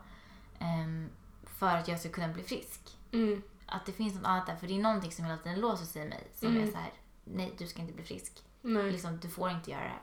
Ehm, 0.59 1.09
för 1.45 1.77
att 1.77 1.89
jag 1.89 2.01
ska 2.01 2.09
kunna 2.09 2.29
bli 2.29 2.43
frisk. 2.43 2.81
Mm. 3.13 3.43
Att 3.67 3.87
det 3.87 3.93
finns 3.93 4.15
något 4.15 4.25
annat 4.25 4.47
där, 4.47 4.57
för 4.57 4.67
det 4.67 4.75
är 4.79 4.83
någonting 4.83 5.13
som 5.13 5.25
hela 5.25 5.37
tiden 5.39 5.61
låser 5.61 5.85
sig 5.85 6.03
i 6.03 6.09
mig. 6.09 6.29
Som 6.35 6.49
Mm. 6.49 6.63
är 6.69 6.73
så 6.73 6.77
här: 6.79 6.93
nej 7.25 7.55
du 7.59 7.67
ska 7.67 7.81
inte 7.81 7.93
bli 7.93 8.05
frisk. 8.05 8.33
Nej. 8.63 8.93
Liksom, 8.93 9.19
du 9.23 9.29
får 9.29 9.51
inte 9.51 9.71
göra 9.71 9.83
det 9.83 9.89
här. 9.89 10.03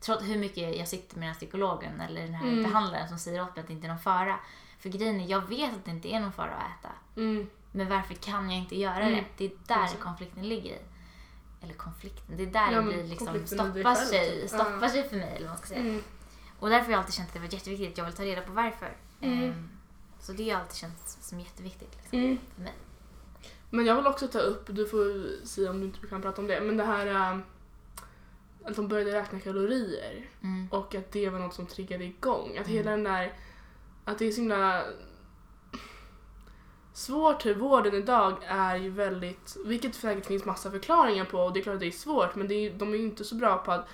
Trots 0.00 0.22
hur 0.24 0.38
mycket 0.38 0.76
jag 0.78 0.88
sitter 0.88 1.14
med 1.16 1.22
den 1.22 1.28
här 1.28 1.38
psykologen 1.38 2.00
eller 2.00 2.20
den 2.22 2.34
här 2.34 2.48
Mm. 2.48 2.62
behandlaren 2.62 3.08
som 3.08 3.18
säger 3.18 3.42
åt 3.42 3.56
mig 3.56 3.60
att 3.60 3.66
det 3.66 3.72
inte 3.72 3.86
är 3.86 3.88
någon 3.88 3.98
fara. 3.98 4.38
För 4.78 4.88
grejen 4.88 5.20
är, 5.20 5.26
jag 5.28 5.48
vet 5.48 5.74
att 5.74 5.84
det 5.84 5.90
inte 5.90 6.08
är 6.08 6.20
någon 6.20 6.32
fara 6.32 6.50
att 6.54 6.78
äta. 6.84 6.92
Mm. 7.16 7.46
Men 7.72 7.88
varför 7.88 8.14
kan 8.14 8.50
jag 8.50 8.58
inte 8.58 8.78
göra 8.78 9.02
Mm. 9.02 9.14
det? 9.14 9.24
Det 9.36 9.44
är 9.44 9.58
där 9.76 9.84
Exakt. 9.84 10.00
konflikten 10.02 10.48
ligger 10.48 10.70
i. 10.70 10.78
Eller 11.62 11.74
konflikten, 11.74 12.36
det 12.36 12.42
är 12.42 12.46
där 12.46 12.72
Ja, 12.72 12.80
det 12.80 12.82
blir 12.86 13.04
liksom 13.04 13.46
stoppar 13.46 13.94
sig, 13.94 14.40
typ. 14.40 14.48
stoppar 14.50 14.88
sig 14.88 15.08
för 15.08 15.16
mig 15.16 15.28
eller 15.36 15.40
vad 15.40 15.48
man 15.48 15.58
ska 15.58 15.66
säga. 15.66 15.80
Mm. 15.80 16.02
Och 16.58 16.68
därför 16.70 16.84
har 16.84 16.92
jag 16.92 16.98
alltid 16.98 17.14
känt 17.14 17.28
att 17.28 17.34
det 17.34 17.40
var 17.40 17.54
jätteviktigt. 17.54 17.98
Jag 17.98 18.04
vill 18.04 18.14
ta 18.14 18.22
reda 18.24 18.40
på 18.42 18.52
varför. 18.52 18.96
Mm. 19.20 19.44
Ehm, 19.50 19.68
så 20.20 20.32
det 20.32 20.50
har 20.50 20.60
alltid 20.60 20.76
känts 20.76 21.18
som 21.28 21.40
jätteviktigt 21.40 21.96
liksom, 22.02 22.18
Mm. 22.18 22.38
för 22.54 22.62
mig. 22.62 22.72
Men 23.70 23.86
jag 23.86 23.94
vill 23.96 24.06
också 24.06 24.28
ta 24.28 24.38
upp, 24.38 24.66
du 24.66 24.86
får 24.88 25.26
säga 25.46 25.70
om 25.70 25.80
du 25.80 25.86
inte 25.86 26.06
kan 26.06 26.22
prata 26.22 26.40
om 26.42 26.46
det, 26.48 26.60
men 26.60 26.76
det 26.76 26.84
här 26.84 27.06
äh, 27.06 27.38
att 28.64 28.76
de 28.76 28.88
började 28.88 29.12
räkna 29.12 29.40
kalorier 29.40 30.28
Mm. 30.42 30.68
och 30.70 30.94
att 30.94 31.12
det 31.12 31.28
var 31.28 31.38
något 31.38 31.54
som 31.54 31.66
triggade 31.66 32.04
igång. 32.04 32.48
Att 32.58 32.66
Mm. 32.66 32.76
hela 32.76 32.90
den 32.90 33.04
där, 33.04 33.32
att 34.04 34.18
det 34.18 34.26
är 34.26 34.30
så 34.32 34.40
himla 34.40 34.82
svårt 36.92 37.46
hur 37.46 37.54
vården 37.54 37.94
idag 37.94 38.34
är 38.46 38.76
ju 38.76 38.90
väldigt, 38.90 39.56
vilket 39.64 39.94
säkert 39.94 40.26
finns 40.26 40.44
massa 40.44 40.70
förklaringar 40.70 41.24
på 41.24 41.38
och 41.38 41.52
det 41.52 41.60
är 41.60 41.62
klart 41.62 41.74
att 41.74 41.80
det 41.80 41.86
är 41.86 41.90
svårt 41.90 42.34
men 42.34 42.48
det 42.48 42.54
är, 42.54 42.70
de 42.74 42.92
är 42.94 42.98
ju 42.98 43.04
inte 43.04 43.24
så 43.24 43.34
bra 43.34 43.58
på 43.58 43.72
att 43.72 43.88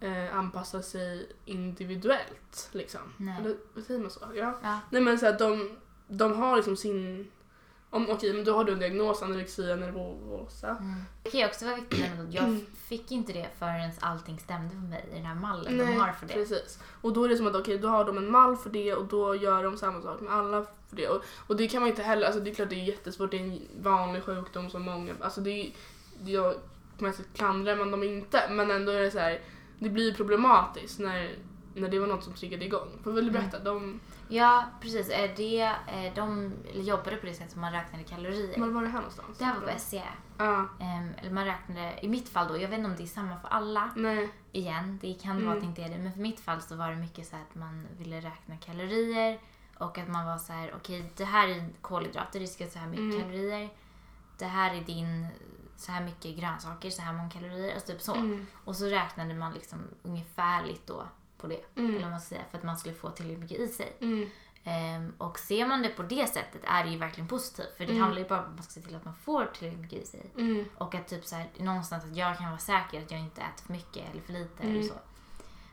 eh, 0.00 0.36
anpassa 0.36 0.82
sig 0.82 1.28
individuellt 1.44 2.68
liksom. 2.72 3.00
Nej. 3.16 3.36
Eller 3.40 3.56
vad 3.74 3.84
säger 3.84 4.00
man 4.00 4.10
så? 4.10 4.20
Ja. 4.34 4.58
Ja. 4.62 4.80
Nej 4.90 5.02
men 5.02 5.18
så 5.18 5.26
att 5.26 5.38
de, 5.38 5.76
de 6.08 6.32
har 6.32 6.56
liksom 6.56 6.76
sin, 6.76 7.30
om 7.94 8.10
okej 8.10 8.32
men 8.32 8.44
då 8.44 8.54
har 8.56 8.64
du 8.64 8.72
en 8.72 8.78
diagnos 8.78 9.22
anorexia 9.22 9.76
nervosa. 9.76 10.68
Mm. 10.68 10.94
Det 11.22 11.30
kan 11.30 11.40
ju 11.40 11.46
också 11.46 11.64
vara 11.64 11.76
viktigt 11.76 12.04
att 12.28 12.34
jag 12.34 12.60
fick 12.88 13.12
inte 13.12 13.32
det 13.32 13.48
förrän 13.58 13.90
allting 14.00 14.38
stämde 14.38 14.70
för 14.70 14.76
mig 14.76 15.04
i 15.12 15.14
den 15.14 15.26
här 15.26 15.34
mallen 15.34 15.78
de 15.78 15.84
har 15.84 16.12
för 16.12 16.26
det. 16.26 16.34
precis. 16.34 16.78
Och 17.00 17.12
då 17.12 17.24
är 17.24 17.28
det 17.28 17.36
som 17.36 17.46
att 17.46 17.54
okej, 17.54 17.78
då 17.78 17.88
har 17.88 18.04
de 18.04 18.18
en 18.18 18.30
mall 18.30 18.56
för 18.56 18.70
det 18.70 18.94
och 18.94 19.04
då 19.04 19.36
gör 19.36 19.64
de 19.64 19.76
samma 19.76 20.02
sak 20.02 20.20
med 20.20 20.32
alla 20.32 20.66
för 20.88 20.96
det. 20.96 21.08
Och, 21.08 21.22
och 21.46 21.56
det 21.56 21.68
kan 21.68 21.80
man 21.80 21.90
inte 21.90 22.02
heller, 22.02 22.26
alltså 22.26 22.40
det 22.40 22.50
är 22.50 22.54
klart 22.54 22.70
det 22.70 22.80
är 22.80 22.84
jättesvårt, 22.84 23.30
det 23.30 23.36
är 23.36 23.42
en 23.42 23.60
vanlig 23.80 24.22
sjukdom 24.22 24.70
som 24.70 24.82
många, 24.82 25.12
alltså 25.20 25.40
det 25.40 25.50
är 25.50 25.72
jag 26.24 26.54
på 26.98 27.04
något 27.04 27.14
sätt 27.14 27.26
klandrar 27.34 27.76
man 27.76 27.90
dem 27.90 28.02
inte 28.02 28.42
men 28.50 28.70
ändå 28.70 28.92
är 28.92 29.00
det 29.00 29.10
så 29.10 29.18
här, 29.18 29.40
det 29.78 29.88
blir 29.88 30.14
problematiskt 30.14 30.98
när, 30.98 31.30
när 31.74 31.88
det 31.88 31.98
var 31.98 32.06
något 32.06 32.24
som 32.24 32.32
triggade 32.32 32.64
igång. 32.64 32.88
Får 33.04 33.12
väl 33.12 33.30
berätta, 33.30 33.58
de, 33.58 34.00
Ja, 34.34 34.64
precis. 34.80 35.08
Det, 35.36 35.60
eh, 35.86 36.14
de 36.14 36.52
jobbade 36.74 37.16
på 37.16 37.26
det 37.26 37.34
sättet 37.34 37.52
som 37.52 37.60
man 37.60 37.72
räknade 37.72 38.04
kalorier. 38.04 38.60
var 38.60 38.68
var 38.68 38.82
det 38.82 38.88
här 38.88 38.98
någonstans? 38.98 39.38
Det 39.38 39.44
här 39.44 39.54
var 39.60 39.72
på 39.72 39.78
SCA. 39.78 40.02
Ja, 40.38 40.68
Ehm, 40.80 41.10
eller 41.18 41.30
man 41.30 41.44
räknade, 41.44 41.98
i 42.02 42.08
mitt 42.08 42.28
fall 42.28 42.48
då, 42.48 42.58
jag 42.58 42.68
vet 42.68 42.78
inte 42.78 42.90
om 42.90 42.96
det 42.96 43.02
är 43.02 43.06
samma 43.06 43.36
för 43.40 43.48
alla 43.48 43.90
nej. 43.96 44.28
igen, 44.52 44.98
det 45.02 45.14
kan 45.14 45.30
Mm. 45.30 45.44
vara 45.46 45.54
att 45.56 45.60
det 45.62 45.66
inte 45.66 45.82
är 45.82 45.88
det, 45.88 45.98
men 45.98 46.12
för 46.12 46.20
mitt 46.20 46.40
fall 46.40 46.60
så 46.62 46.76
var 46.76 46.90
det 46.90 46.96
mycket 46.96 47.26
så 47.26 47.36
att 47.36 47.54
man 47.54 47.86
ville 47.98 48.16
räkna 48.20 48.56
kalorier 48.56 49.38
och 49.78 49.98
att 49.98 50.08
man 50.08 50.26
var 50.26 50.38
så 50.38 50.52
här, 50.52 50.74
okej 50.76 51.12
det 51.16 51.24
här 51.24 51.48
är 51.48 51.68
kolhydrater, 51.80 52.40
det 52.40 52.46
ska 52.46 52.66
så 52.66 52.78
här 52.78 52.86
mycket 52.86 53.04
Mm. 53.14 53.20
kalorier. 53.20 53.68
Det 54.38 54.44
här 54.46 54.74
är 54.74 54.80
din, 54.80 55.26
så 55.76 55.92
här 55.92 56.04
mycket 56.04 56.36
grönsaker, 56.36 56.90
så 56.90 57.02
här 57.02 57.12
många 57.12 57.30
kalorier, 57.30 57.74
alltså 57.74 57.92
typ 57.92 58.02
så. 58.02 58.14
Mm. 58.14 58.46
Och 58.64 58.76
så 58.76 58.84
räknade 58.86 59.34
man 59.34 59.52
liksom 59.52 59.78
ungefärligt 60.02 60.86
då 60.86 61.02
på 61.44 61.50
det, 61.50 61.80
Mm. 61.80 61.96
eller 61.96 62.10
man 62.10 62.20
ska 62.20 62.28
säga, 62.28 62.42
för 62.50 62.58
att 62.58 62.64
man 62.64 62.76
skulle 62.76 62.94
få 62.94 63.10
tillräckligt 63.10 63.40
mycket 63.40 63.58
i 63.58 63.68
sig. 63.68 63.96
Mm. 64.00 64.30
Ehm, 64.64 65.12
och 65.18 65.38
ser 65.38 65.66
man 65.66 65.82
det 65.82 65.88
på 65.88 66.02
det 66.02 66.26
sättet 66.26 66.60
är 66.64 66.84
det 66.84 66.90
ju 66.90 66.98
verkligen 66.98 67.28
positivt. 67.28 67.76
För 67.76 67.84
det 67.86 67.90
Mm. 67.92 68.02
handlar 68.02 68.22
ju 68.22 68.28
bara 68.28 68.38
om 68.38 68.44
att 68.48 68.54
man 68.54 68.62
ska 68.62 68.72
se 68.72 68.86
till 68.86 68.96
att 68.96 69.04
man 69.04 69.14
får 69.14 69.46
tillräckligt 69.46 69.80
mycket 69.82 70.02
i 70.02 70.06
sig. 70.06 70.30
Mm. 70.38 70.64
Och 70.78 70.94
att 70.94 71.08
typ 71.08 71.24
så 71.24 71.36
här, 71.36 71.46
någonstans 71.58 72.04
att 72.04 72.16
jag 72.16 72.38
kan 72.38 72.46
vara 72.46 72.58
säker 72.58 73.02
att 73.02 73.10
jag 73.10 73.20
inte 73.20 73.40
äter 73.40 73.64
för 73.66 73.72
mycket 73.72 74.10
eller 74.12 74.22
för 74.22 74.32
lite 74.32 74.62
Mm. 74.62 74.74
eller 74.74 74.84
så. 74.88 74.94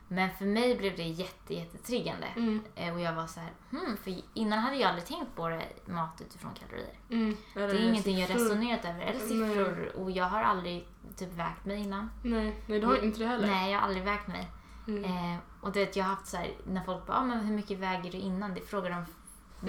Men 0.07 0.29
för 0.37 0.45
mig 0.45 0.75
blev 0.77 0.95
det 0.95 1.03
jätte, 1.03 1.53
jättetriggande. 1.53 2.27
Mm. 2.35 2.63
Eh, 2.75 2.93
Och 2.93 2.99
jag 3.01 3.13
var 3.13 3.27
så 3.27 3.39
här, 3.39 3.49
hmm, 3.69 3.97
för 3.97 4.15
innan 4.33 4.59
hade 4.59 4.75
jag 4.75 4.89
aldrig 4.89 5.05
tänkt 5.07 5.35
på 5.35 5.49
det, 5.49 5.65
mat 5.85 6.21
utifrån 6.21 6.51
kalorier. 6.53 6.95
Mm. 7.09 7.37
Det 7.53 7.61
är 7.61 7.89
ingenting 7.89 8.17
jag 8.19 8.27
siffror? 8.27 8.43
resonerat 8.43 8.85
över. 8.85 9.01
Eller 9.01 9.19
siffror. 9.19 9.91
Och 9.95 10.11
jag 10.11 10.25
har 10.25 10.43
aldrig 10.43 10.87
typ 11.17 11.33
vägt 11.33 11.65
mig 11.65 11.79
innan. 11.79 12.11
Nej, 12.23 12.55
nej 12.67 12.79
du 12.79 12.85
har 12.87 13.03
inte 13.03 13.19
det 13.19 13.27
heller. 13.27 13.47
Nej, 13.47 13.71
jag 13.71 13.79
har 13.79 13.87
aldrig 13.87 14.03
vägt 14.05 14.27
mig. 14.27 14.47
Mm. 14.87 15.03
Eh, 15.03 15.37
och 15.61 15.71
det, 15.71 15.95
jag 15.95 16.03
har 16.03 16.09
haft 16.15 16.27
så 16.27 16.37
här, 16.37 16.51
när 16.67 16.83
folk 16.83 17.05
bara, 17.05 17.17
ah, 17.17 17.25
men 17.25 17.39
hur 17.45 17.55
mycket 17.55 17.79
väger 17.79 18.11
du 18.11 18.17
innan? 18.17 18.53
Det 18.53 18.61
frågar 18.61 18.89
de 18.89 19.05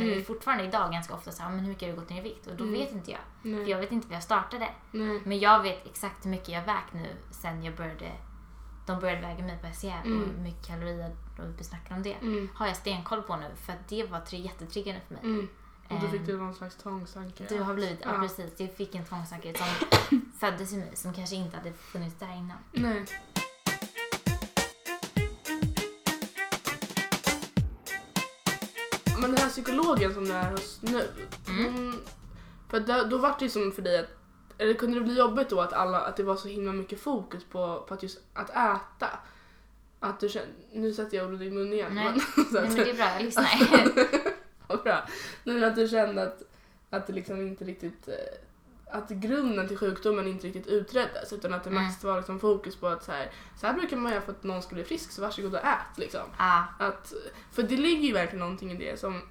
Mm. 0.00 0.24
fortfarande 0.24 0.64
idag 0.64 0.92
ganska 0.92 1.14
ofta, 1.14 1.32
så 1.32 1.42
här, 1.42 1.48
"Ah, 1.48 1.52
men 1.52 1.60
hur 1.60 1.68
mycket 1.68 1.88
har 1.88 1.94
du 1.94 2.00
gått 2.00 2.10
ner 2.10 2.18
i 2.18 2.22
vikt? 2.22 2.46
Och 2.46 2.56
då 2.56 2.64
Mm. 2.64 2.80
vet 2.80 2.92
inte 2.92 3.10
jag. 3.10 3.20
För 3.42 3.48
Nej. 3.48 3.70
jag 3.70 3.78
vet 3.78 3.92
inte 3.92 4.06
vad 4.08 4.16
jag 4.16 4.22
startade. 4.22 4.68
Nej. 4.90 5.20
Men 5.24 5.38
jag 5.38 5.62
vet 5.62 5.86
exakt 5.86 6.24
hur 6.26 6.30
mycket 6.30 6.48
jag 6.48 6.64
vägt 6.64 6.92
nu 6.92 7.06
sen 7.30 7.62
jag 7.62 7.76
började, 7.76 8.12
de 8.86 9.00
började 9.00 9.20
väga 9.20 9.44
mig 9.44 9.58
på 9.62 9.66
SCA 9.66 9.98
och 10.00 10.06
Mm. 10.06 10.30
hur 10.36 10.42
mycket 10.42 10.66
kalorier 10.66 11.16
och 11.38 11.44
vi 11.60 11.64
snackar 11.64 11.94
om 11.96 12.02
det. 12.02 12.12
Mm. 12.14 12.48
Har 12.54 12.66
jag 12.66 12.76
stenkoll 12.76 13.22
på 13.22 13.36
nu 13.36 13.46
för 13.56 13.72
att 13.72 13.88
det 13.88 14.04
var 14.04 14.22
jättetriggande 14.34 15.00
för 15.08 15.14
mig. 15.14 15.22
Mm. 15.24 15.48
Och 15.88 16.00
då 16.00 16.08
fick 16.08 16.20
Ehm, 16.20 16.26
du 16.26 16.36
någon 16.36 16.54
slags 16.54 16.76
tvångstanke. 16.76 17.44
Du 17.48 17.60
har 17.60 17.74
blivit, 17.74 18.00
ja. 18.04 18.14
Ja. 18.14 18.20
precis, 18.20 18.60
jag 18.60 18.74
fick 18.76 18.94
en 18.94 19.04
tvångstanke 19.04 19.54
som 19.58 19.66
föddes 20.40 20.72
i 20.72 20.76
mig 20.76 20.96
som 20.96 21.14
kanske 21.14 21.36
inte 21.36 21.56
hade 21.56 21.72
funnits 21.72 22.14
där 22.18 22.36
innan. 22.36 22.58
Nej. 22.72 23.04
Psykologen 29.52 30.14
som 30.14 30.24
du 30.24 30.32
är 30.32 30.50
hos 30.50 30.82
nu. 30.82 31.08
Mm. 31.48 31.74
hon- 31.74 32.00
för 32.70 32.80
då, 32.80 33.04
då 33.10 33.18
var 33.18 33.34
det 33.38 33.44
ju 33.44 33.50
som 33.50 33.72
för 33.72 33.82
dig 33.82 33.98
att, 33.98 34.08
eller 34.58 34.74
kunde 34.74 34.98
det 34.98 35.04
bli 35.04 35.18
jobbigt 35.18 35.48
då 35.48 35.60
att, 35.60 35.72
alla, 35.72 36.00
att 36.00 36.16
det 36.16 36.22
var 36.22 36.36
så 36.36 36.48
himla 36.48 36.72
mycket 36.72 37.00
fokus 37.00 37.44
på, 37.44 37.84
på 37.88 37.94
att 37.94 38.02
just 38.02 38.20
att 38.34 38.50
äta? 38.50 39.08
Att 40.00 40.20
du 40.20 40.28
kände, 40.28 40.48
nu 40.72 40.94
sätter 40.94 41.16
jag 41.16 41.26
ordet 41.26 41.40
i 41.40 41.50
munnen 41.50 41.72
igen. 41.72 41.94
Nej. 41.94 42.04
Men, 42.04 42.20
så 42.44 42.54
Nej 42.54 42.62
men 42.68 42.74
det 42.74 42.90
är 42.90 42.94
bra, 42.94 43.12
jag 43.14 43.22
lyssnar. 43.22 43.46
Vad 44.66 44.82
bra. 44.82 45.08
Men 45.44 45.64
att 45.64 45.76
du 45.76 45.88
kände 45.88 46.22
att, 46.22 46.42
att 46.90 47.06
det 47.06 47.12
liksom 47.12 47.40
inte 47.40 47.64
riktigt 47.64 48.08
eh, 48.08 48.14
att 48.92 49.08
grunden 49.10 49.68
till 49.68 49.78
sjukdomen 49.78 50.26
inte 50.26 50.46
riktigt 50.46 50.66
utreddes 50.66 51.32
utan 51.32 51.54
att 51.54 51.64
det 51.64 51.70
Mm. 51.70 51.84
mest 51.84 52.04
var 52.04 52.16
liksom 52.16 52.40
fokus 52.40 52.76
på 52.76 52.86
att 52.88 53.04
så 53.04 53.12
här, 53.12 53.30
så 53.60 53.66
här 53.66 53.74
brukar 53.74 53.96
man 53.96 54.12
göra 54.12 54.22
för 54.22 54.32
att 54.32 54.42
någon 54.44 54.62
ska 54.62 54.74
bli 54.74 54.84
frisk 54.84 55.10
så 55.12 55.22
varsågod 55.22 55.54
och 55.54 55.60
ät 55.64 55.98
liksom. 55.98 56.20
ja, 56.38 56.64
Att, 56.78 57.12
för 57.52 57.62
det 57.62 57.76
ligger 57.76 58.06
ju 58.06 58.12
verkligen 58.12 58.40
någonting 58.40 58.70
i 58.72 58.76
det 58.76 59.00
som 59.00 59.22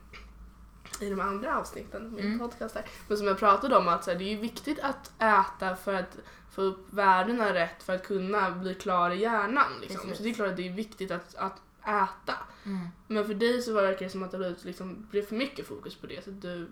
i 1.01 1.09
de 1.09 1.19
andra 1.19 1.57
avsnitten 1.59 2.05
av 2.05 2.11
min 2.11 2.25
Mm. 2.25 2.39
podcast 2.39 2.75
här, 2.75 2.85
men 3.07 3.17
som 3.17 3.27
jag 3.27 3.37
pratade 3.39 3.75
om 3.77 3.87
att 3.87 4.03
så 4.03 4.11
här, 4.11 4.17
det 4.17 4.23
är 4.23 4.29
ju 4.35 4.37
viktigt 4.41 4.79
att 4.79 5.11
äta 5.21 5.75
för 5.75 5.93
att 5.93 6.17
få 6.51 6.61
upp 6.61 6.87
värdena 6.93 7.53
rätt 7.53 7.83
för 7.83 7.95
att 7.95 8.07
kunna 8.07 8.51
bli 8.51 8.75
klar 8.75 9.09
i 9.09 9.21
hjärnan. 9.21 9.71
Liksom. 9.81 10.01
Precis. 10.01 10.17
Så 10.17 10.23
det 10.23 10.29
är 10.29 10.33
klart 10.33 10.47
att 10.49 10.57
det 10.57 10.67
är 10.67 10.73
viktigt 10.73 11.11
att, 11.11 11.35
att 11.35 11.61
äta. 11.83 12.33
mm. 12.65 12.87
Men 13.07 13.25
för 13.25 13.33
dig 13.33 13.61
så 13.61 13.73
verkar 13.73 14.05
det 14.05 14.09
som 14.11 14.23
att 14.23 14.31
det 14.31 14.37
blev, 14.37 14.55
liksom, 14.61 15.07
blev 15.11 15.21
för 15.25 15.35
mycket 15.35 15.67
fokus 15.67 15.95
på 15.95 16.07
det. 16.07 16.23
Så 16.23 16.29
att 16.29 16.41
du, 16.41 16.67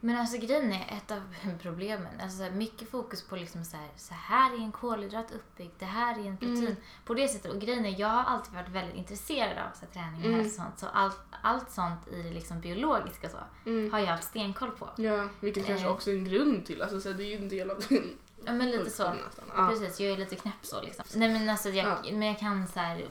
Men 0.00 0.16
alltså 0.16 0.38
grejen 0.38 0.72
är 0.72 0.96
ett 0.96 1.10
av 1.10 1.22
problemen. 1.62 2.20
Alltså 2.22 2.42
här, 2.42 2.50
mycket 2.50 2.90
fokus 2.90 3.22
på 3.22 3.36
liksom 3.36 3.64
så 3.64 3.76
här, 3.76 3.88
så 3.96 4.14
här 4.14 4.54
är 4.54 4.58
en 4.58 4.72
kolhydrat 4.72 5.32
uppbyggd, 5.32 5.72
det 5.78 5.84
här 5.84 6.18
är 6.18 6.24
en 6.26 6.36
protein. 6.36 6.58
Mm. 6.66 6.76
På 7.04 7.14
det 7.14 7.28
sättet. 7.28 7.52
Och 7.52 7.60
grejen 7.60 7.86
är, 7.86 8.00
jag 8.00 8.08
har 8.08 8.24
alltid 8.24 8.54
varit 8.54 8.68
väldigt 8.68 8.96
intresserad 8.96 9.58
av 9.58 9.70
så 9.74 9.80
här, 9.86 9.92
träning 9.92 10.20
och 10.20 10.26
Mm. 10.26 10.40
hälsa 10.40 10.62
sånt. 10.62 10.78
Så 10.78 10.86
allt, 10.86 11.20
allt 11.42 11.70
sånt 11.70 12.08
i 12.12 12.22
det 12.22 12.30
liksom 12.30 12.60
biologiska 12.60 13.28
så 13.28 13.38
mm, 13.66 13.92
har 13.92 13.98
jag 13.98 14.06
haft 14.06 14.24
stenkoll 14.28 14.70
på. 14.70 14.88
ja, 14.96 15.28
vilket 15.40 15.66
kanske 15.66 15.86
Eh. 15.86 15.92
också 15.92 16.10
är 16.10 16.14
en 16.14 16.24
grund 16.24 16.66
till, 16.66 16.82
alltså 16.82 17.00
så 17.00 17.08
här, 17.10 17.16
det 17.16 17.24
är 17.24 17.28
ju 17.28 17.36
en 17.36 17.48
del 17.48 17.70
av 17.70 17.80
din 17.88 18.16
Ja 18.44 18.52
men 18.52 18.70
lite 18.70 18.90
så. 18.90 19.14
Ja. 19.56 19.68
Precis, 19.68 20.00
jag 20.00 20.12
är 20.12 20.16
lite 20.16 20.36
knäpp 20.36 20.54
så 20.62 20.82
liksom. 20.82 21.04
Nej 21.14 21.28
men 21.28 21.48
alltså 21.48 21.68
jag, 21.68 21.86
Ja. 22.04 22.12
men 22.12 22.22
jag 22.28 22.38
kan 22.38 22.66
så 22.68 22.80
här 22.80 23.04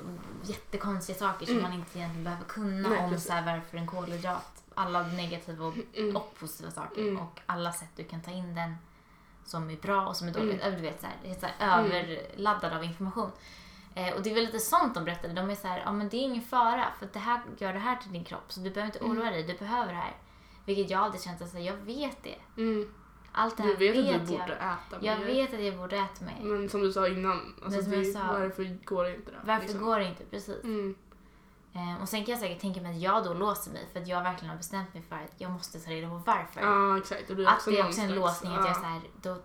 jättekonstiga 0.44 1.18
saker 1.18 1.46
som 1.46 1.56
Mm. 1.58 1.70
man 1.70 1.80
inte 1.80 2.00
egentligen 2.00 2.24
behöver 2.24 2.46
kunna 2.46 2.90
Nej, 2.90 3.00
om 3.00 3.10
precis. 3.12 3.28
så 3.28 3.34
varför 3.34 3.78
en 3.78 3.88
kolhydrat, 3.88 4.55
alla 4.76 5.04
negativa 5.08 5.66
och, 5.66 5.74
Mm. 5.94 6.16
och 6.16 6.36
positiva 6.40 6.72
saker 6.72 7.02
Mm. 7.02 7.18
och 7.18 7.40
alla 7.46 7.72
sätt 7.72 7.90
du 7.96 8.04
kan 8.04 8.22
ta 8.22 8.32
in 8.32 8.56
den 8.56 8.76
som 9.46 9.70
är 9.70 9.76
bra 9.78 10.08
och 10.08 10.16
som 10.16 10.28
är 10.28 10.32
dåligt. 10.34 10.62
Mm. 10.62 10.76
Du 10.76 10.82
vet 10.82 11.02
så 11.02 11.08
här, 11.08 11.36
så 11.40 11.46
här 11.60 11.80
överladdad 11.86 12.74
av 12.74 12.84
information. 12.84 13.32
Eh, 13.96 14.14
och 14.14 14.22
det 14.24 14.30
är 14.32 14.36
väl 14.36 14.46
lite 14.46 14.60
sånt 14.60 14.94
de 14.96 15.06
berättade. 15.06 15.34
De 15.34 15.50
är 15.50 15.56
så 15.56 15.68
här, 15.68 15.82
ja 15.86 15.92
men 15.92 16.10
det 16.10 16.18
är 16.18 16.22
ingen 16.22 16.42
fara 16.44 16.86
för 17.00 17.10
det 17.14 17.20
här 17.20 17.42
gör 17.58 17.74
det 17.74 17.80
här 17.80 17.96
till 17.96 18.12
din 18.14 18.24
kropp 18.24 18.44
så 18.52 18.60
du 18.60 18.70
behöver 18.70 18.86
inte 18.86 19.00
Mm. 19.06 19.18
oroa 19.18 19.32
dig, 19.32 19.44
du 19.44 19.54
behöver 19.58 19.88
det 19.94 20.00
här. 20.00 20.14
Vilket 20.66 20.90
jag 20.90 21.00
alltid 21.02 21.22
känt 21.22 21.42
att 21.42 21.62
jag 21.64 21.76
vet 21.78 22.24
det. 22.24 22.36
Mm. 22.58 22.94
Allt 23.32 23.58
det 23.58 23.64
här 23.64 23.70
Du 23.76 23.92
vet, 23.92 24.06
vet, 24.06 24.22
att 24.22 24.28
du 24.28 24.34
jag. 24.34 24.42
borde 24.42 24.54
äta. 24.56 24.78
men 24.92 25.06
Jag 25.06 25.18
vet 25.18 25.54
att 25.54 25.64
jag 25.64 25.78
borde 25.78 25.96
äta 25.98 26.26
mig. 26.26 26.36
Men 26.42 26.70
som 26.70 26.82
du 26.82 26.92
sa 26.92 27.08
innan, 27.08 27.56
alltså 27.66 27.82
det, 27.82 28.06
sa- 28.06 28.20
varför 28.34 28.78
går 28.86 29.04
det 29.04 29.16
inte 29.16 29.32
då? 29.32 29.38
Varför 29.44 29.62
liksom? 29.68 29.84
går 29.86 30.00
det 30.00 30.06
inte? 30.06 30.24
Precis. 30.26 30.64
Mm. 30.64 30.96
Eh, 31.76 32.02
och 32.02 32.10
sen 32.10 32.26
kan 32.26 32.32
jag 32.32 32.40
säkert 32.40 32.62
tänka 32.62 32.82
mig 32.82 32.96
att 32.96 33.02
jag 33.02 33.24
då 33.24 33.34
låser 33.34 33.72
mig 33.72 33.88
för 33.94 34.00
att 34.02 34.08
jag 34.08 34.24
verkligen 34.24 34.50
har 34.50 34.58
bestämt 34.58 34.94
mig 34.94 35.04
för 35.04 35.16
att 35.16 35.34
jag 35.38 35.52
måste 35.52 35.80
ta 35.80 35.92
reda 35.92 36.08
på 36.10 36.16
varför. 36.26 36.62
Ja, 36.62 36.98
exakt. 36.98 37.30
Och 37.30 37.36
du 37.36 37.48
att 37.48 37.66
det 37.66 37.80
är 37.80 37.86
också 37.86 38.02
en 38.02 38.08
slags- 38.08 38.16
låsning 38.16 38.52
att 38.52 38.60
jag 38.60 38.70
ja. 38.70 38.74
så 38.74 38.82
här, 38.82 39.02
då 39.22 39.38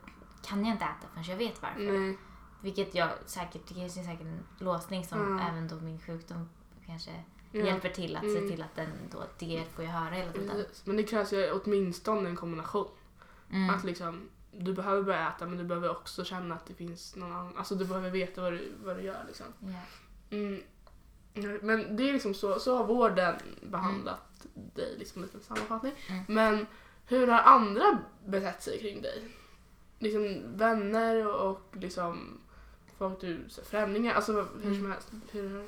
kan 0.42 0.64
jag 0.64 0.74
inte 0.74 0.84
äta 0.84 1.08
förrän 1.12 1.24
jag 1.24 1.36
vet 1.36 1.62
varför. 1.62 1.80
Nej. 1.80 2.18
Vilket 2.62 2.94
jag 2.94 3.08
säkert, 3.26 3.60
det 3.68 3.84
är 3.84 3.88
säkert 3.88 4.20
en 4.20 4.44
låsning 4.58 5.04
som 5.06 5.20
Mm. 5.20 5.38
även 5.46 5.68
då 5.68 5.74
min 5.76 6.00
sjukdom 6.00 6.48
kanske 6.86 7.10
Ja. 7.52 7.60
hjälper 7.64 7.88
till 7.88 8.16
att 8.16 8.22
se 8.22 8.38
Mm. 8.38 8.50
till 8.50 8.62
att 8.62 8.76
den 8.76 8.88
då, 9.12 9.22
det 9.38 9.64
får 9.74 9.84
jag 9.84 9.92
höra 9.92 10.14
hela 10.14 10.32
tiden. 10.32 10.64
Men 10.84 10.96
det 10.96 11.02
krävs 11.02 11.32
ju 11.32 11.52
åtminstone 11.52 12.28
en 12.28 12.36
kombination. 12.36 12.88
Mm. 13.50 13.70
Att 13.74 13.84
liksom, 13.84 14.28
du 14.52 14.74
behöver 14.74 15.02
börja 15.02 15.28
äta 15.28 15.46
men 15.46 15.58
du 15.58 15.64
behöver 15.64 15.90
också 15.90 16.24
känna 16.24 16.54
att 16.54 16.66
det 16.66 16.74
finns 16.74 17.16
någon 17.16 17.32
annan, 17.32 17.56
alltså 17.56 17.74
du 17.74 17.84
behöver 17.84 18.10
veta 18.10 18.40
vad 18.42 18.52
du, 18.52 18.72
vad 18.84 18.96
du 18.96 19.02
gör 19.02 19.24
liksom. 19.26 19.46
Ja. 19.60 20.36
Mm. 20.36 20.62
Men 21.62 21.96
det 21.96 22.08
är 22.08 22.12
liksom 22.12 22.34
så, 22.34 22.58
så 22.60 22.76
har 22.76 22.84
vården 22.84 23.34
behandlat 23.62 24.46
dig, 24.74 24.96
liksom 24.98 25.22
en 25.22 25.26
liten 25.26 25.40
sammanfattning. 25.40 25.92
Mm. 26.08 26.24
Men 26.28 26.66
hur 27.06 27.26
har 27.26 27.40
andra 27.40 27.98
betett 28.26 28.62
sig 28.62 28.80
kring 28.80 29.02
dig? 29.02 29.28
Liksom 29.98 30.42
vänner 30.56 31.26
och 31.26 31.60
liksom 31.72 32.40
folk 32.98 33.20
du, 33.20 33.44
så 33.48 33.62
främlingar, 33.62 34.14
alltså 34.14 34.32
hur 34.32 34.64
Mm. 34.64 34.78
som 34.80 34.90
helst. 34.90 35.08
Hur, 35.30 35.64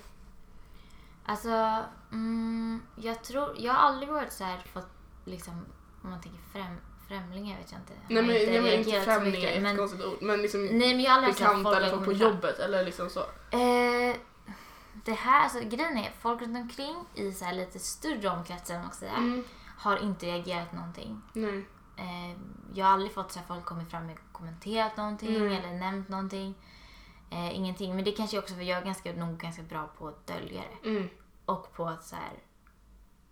Alltså, 1.27 1.79
mm, 2.13 2.83
jag 2.97 3.25
tror, 3.25 3.55
jag 3.59 3.73
har 3.73 3.89
aldrig 3.89 4.09
varit 4.09 4.33
så 4.33 4.45
här 4.45 4.59
fått 4.73 4.89
liksom, 5.25 5.55
om 6.03 6.11
man 6.11 6.21
tänker 6.21 6.41
främ, 6.53 6.77
främlingar 7.09 7.59
vet 7.59 7.73
jag 7.73 7.81
inte. 7.81 7.93
Jag 8.09 8.25
nej 8.25 8.37
har 8.53 8.63
men, 8.63 8.71
inte 8.81 8.93
reagerat 8.93 9.05
så 9.05 9.11
främlingar 9.11 9.37
är 9.39 9.41
mycket, 9.41 9.57
ett 9.57 9.63
men, 9.63 9.77
konstigt 9.77 10.05
ord, 10.05 10.19
men 10.21 10.43
liksom 10.43 10.67
Nej 10.67 10.95
men 10.95 11.01
jag 11.01 11.11
har 11.11 11.19
aldrig 11.19 11.35
bekanta 11.35 11.77
eller 11.77 11.87
jag 11.89 11.95
folk 11.95 12.05
på 12.05 12.13
jobbet 12.13 12.59
eller 12.59 12.85
liksom 12.85 13.11
så. 13.11 13.21
Eh, 13.51 14.17
det 15.05 15.13
här, 15.13 15.43
alltså 15.43 15.59
grejen 15.61 15.99
är, 15.99 16.11
folk 16.21 16.43
runt 16.43 16.57
omkring 16.57 16.97
i 17.15 17.33
så 17.33 17.45
här 17.45 17.53
lite 17.53 17.79
större 17.79 18.29
omkretsar, 18.29 18.91
Mm. 19.17 19.45
har 19.79 19.97
inte 19.97 20.27
reagerat 20.27 20.73
någonting. 20.73 21.23
Nej. 21.33 21.67
Eh, 21.97 22.39
jag 22.75 22.87
har 22.87 22.93
aldrig 22.93 23.13
fått 23.15 23.33
så 23.33 23.39
här, 23.39 23.47
folk 23.47 23.65
kommit 23.65 23.91
fram 23.91 24.11
och 24.11 24.33
kommenterat 24.33 24.97
någonting 24.97 25.37
Mm. 25.37 25.53
eller 25.53 25.73
nämnt 25.73 26.09
någonting. 26.09 26.55
Eh, 27.31 27.57
ingenting. 27.57 27.97
Men 27.97 28.05
det 28.05 28.13
kanske 28.13 28.39
också 28.39 28.55
för 28.55 28.63
jag 28.63 28.79
är 28.79 28.85
ganska, 28.85 29.13
nog 29.13 29.37
ganska 29.39 29.63
bra 29.63 29.87
på 29.99 30.09
att 30.09 30.27
dölja 30.27 30.63
det. 30.83 30.89
Mm. 30.89 31.09
Och 31.45 31.73
på 31.73 31.87
att 31.89 32.05
så 32.05 32.17
här, 32.17 32.33